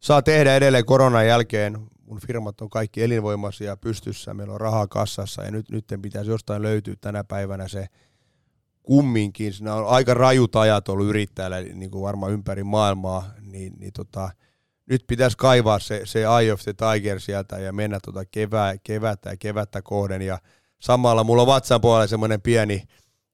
saa 0.00 0.22
tehdä 0.22 0.56
edelleen 0.56 0.84
koronan 0.84 1.26
jälkeen. 1.26 1.78
Mun 2.04 2.20
firmat 2.26 2.60
on 2.60 2.70
kaikki 2.70 3.02
elinvoimaisia 3.02 3.76
pystyssä, 3.76 4.34
meillä 4.34 4.54
on 4.54 4.60
rahaa 4.60 4.86
kassassa 4.86 5.42
ja 5.42 5.50
nyt, 5.50 5.70
nyt 5.70 5.84
pitäisi 6.02 6.30
jostain 6.30 6.62
löytyä 6.62 6.94
tänä 7.00 7.24
päivänä 7.24 7.68
se 7.68 7.86
kumminkin. 8.82 9.52
Siinä 9.52 9.74
on 9.74 9.88
aika 9.88 10.14
rajut 10.14 10.56
ajat 10.56 10.88
ollut 10.88 11.06
yrittäjällä 11.06 11.60
niin 11.60 11.90
kuin 11.90 12.02
varmaan 12.02 12.32
ympäri 12.32 12.64
maailmaa, 12.64 13.30
niin, 13.40 13.72
niin 13.78 13.92
tota, 13.92 14.30
nyt 14.92 15.04
pitäisi 15.06 15.36
kaivaa 15.36 15.78
se, 15.78 16.00
se 16.04 16.20
Eye 16.20 16.52
of 16.52 16.60
the 16.60 16.72
Tiger 16.72 17.20
sieltä 17.20 17.58
ja 17.58 17.72
mennä 17.72 17.98
tuota 18.04 18.24
kevää, 18.24 18.74
kevättä 18.84 19.30
ja 19.30 19.36
kevättä 19.36 19.82
kohden. 19.82 20.22
Ja 20.22 20.38
samalla 20.80 21.24
mulla 21.24 21.42
on 21.42 21.46
vatsan 21.46 21.80
puolella 21.80 22.06
semmoinen 22.06 22.42
pieni 22.42 22.82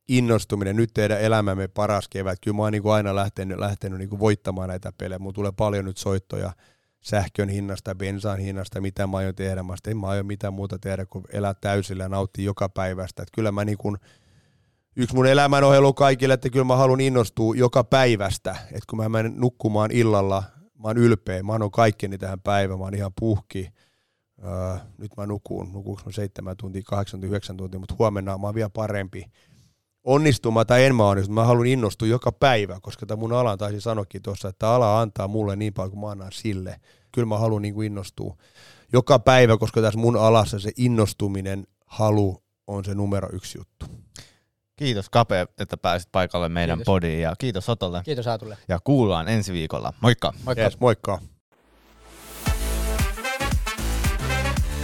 innostuminen, 0.09 0.77
nyt 0.77 0.91
tehdä 0.95 1.19
elämämme 1.19 1.69
paras 1.69 2.09
kevät. 2.09 2.39
Kyllä 2.41 2.57
mä 2.57 2.63
oon 2.63 2.73
niin 2.73 2.83
kuin 2.83 2.93
aina 2.93 3.15
lähtenyt, 3.15 3.59
lähtenyt 3.59 3.99
niin 3.99 4.09
kuin 4.09 4.21
voittamaan 4.21 4.69
näitä 4.69 4.93
pelejä. 4.99 5.19
Mulla 5.19 5.33
tulee 5.33 5.53
paljon 5.57 5.85
nyt 5.85 5.97
soittoja 5.97 6.53
sähkön 7.01 7.49
hinnasta, 7.49 7.95
bensaan 7.95 8.39
hinnasta, 8.39 8.81
mitä 8.81 9.07
mä 9.07 9.17
aion 9.17 9.35
tehdä. 9.35 9.63
Mä 9.63 9.75
en 9.87 9.99
mä 9.99 10.07
aion 10.07 10.27
mitään 10.27 10.53
muuta 10.53 10.79
tehdä 10.79 11.07
kuin 11.07 11.25
elää 11.33 11.55
täysillä 11.55 12.03
ja 12.03 12.09
nauttia 12.09 12.45
joka 12.45 12.69
päivästä. 12.69 13.23
Että 13.23 13.35
kyllä 13.35 13.53
mä 13.53 13.65
niin 13.65 13.79
kuin, 13.79 13.97
yksi 14.97 15.17
mun 15.17 15.27
elämän 15.27 15.63
kaikille, 15.97 16.35
että 16.35 16.51
kyllä 16.51 16.65
mä 16.65 16.77
haluan 16.77 17.01
innostua 17.01 17.55
joka 17.57 17.85
päivästä. 17.85 18.57
Että 18.63 18.85
kun 18.91 18.99
mä 18.99 19.09
menen 19.09 19.35
nukkumaan 19.37 19.91
illalla 19.91 20.43
mä 20.79 20.89
oon 20.89 20.99
ylpeä, 20.99 21.43
mä 21.43 21.53
annan 21.53 21.71
kaikkeni 21.71 22.19
tähän 22.19 22.41
päivään, 22.41 22.79
mä 22.79 22.85
oon 22.85 22.95
ihan 22.95 23.13
puhki. 23.21 23.69
Öö, 24.45 24.77
nyt 24.99 25.17
mä 25.17 25.27
nukuun, 25.27 25.73
nukuuks 25.73 26.05
mä 26.07 26.13
seitsemän 26.13 26.57
tuntia, 26.57 26.83
kahdeksan 26.87 27.21
tuntia, 27.21 27.29
yhdeksän 27.29 27.57
tuntia, 27.57 27.81
mutta 27.81 27.95
huomenna 27.99 28.39
mä 28.39 28.47
oon 28.47 28.55
vielä 28.55 28.71
parempi. 28.71 29.25
Onnistuma 30.05 30.65
tai 30.65 30.85
en 30.85 30.95
mä 30.95 31.09
onnistu, 31.09 31.33
mä 31.33 31.45
haluan 31.45 31.67
innostua 31.67 32.09
joka 32.09 32.33
päivä, 32.33 32.79
koska 32.83 33.07
tämä 33.07 33.21
mun 33.21 33.33
ala 33.33 33.57
taisi 33.57 33.81
sanokin 33.81 34.23
tuossa, 34.23 34.49
että 34.49 34.71
ala 34.71 35.01
antaa 35.01 35.29
mulle 35.29 35.57
niin 35.57 35.75
paljon 35.75 35.91
kuin 35.91 36.01
mä 36.01 36.11
annan 36.11 36.33
sille. 36.33 36.81
Kyllä 37.13 37.27
mä 37.27 37.39
haluan 37.39 37.63
niin 37.63 37.83
innostua 37.83 38.37
joka 38.93 39.19
päivä, 39.19 39.57
koska 39.57 39.83
tässä 39.83 40.01
mun 40.01 40.17
alassa 40.17 40.59
se 40.59 40.71
innostuminen, 40.77 41.67
halu 41.87 42.43
on 42.67 42.85
se 42.85 42.95
numero 42.95 43.29
yksi 43.33 43.59
juttu. 43.59 43.87
Kiitos 44.79 45.11
Kape, 45.11 45.47
että 45.59 45.77
pääsit 45.77 46.13
paikalle 46.13 46.49
meidän 46.49 46.79
kiitos. 46.79 46.93
podiin 46.93 47.21
ja 47.21 47.35
kiitos 47.39 47.69
Otolle. 47.69 48.01
Kiitos 48.05 48.27
Aatulle. 48.27 48.59
Ja 48.69 48.79
kuullaan 48.85 49.29
ensi 49.29 49.53
viikolla. 49.53 49.93
Moikka. 50.01 50.33
Moikka. 50.45 50.63
Yes, 50.63 50.81
moikka. 50.81 51.19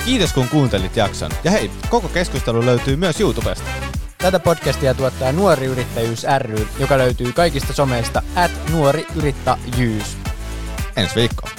Kiitos 0.05 0.33
kun 0.33 0.49
kuuntelit 0.49 0.97
jakson. 0.97 1.31
Ja 1.45 1.51
hei, 1.51 1.71
koko 1.91 2.09
keskustelu 2.09 2.67
löytyy 2.67 2.97
myös 2.97 3.21
YouTubesta. 3.21 3.71
Tätä 4.19 4.41
podcastia 4.41 4.95
tuottaa 4.95 5.33
Nuori 5.33 5.67
Yrittäjyys 5.67 6.27
ry, 6.39 6.67
joka 6.79 6.99
löytyy 6.99 7.33
kaikista 7.33 7.73
someista 7.73 8.23
at 8.37 8.51
nuori 8.73 9.07
yrittäjyys. 9.17 10.17
Ensi 10.97 11.15
viikkoon. 11.15 11.53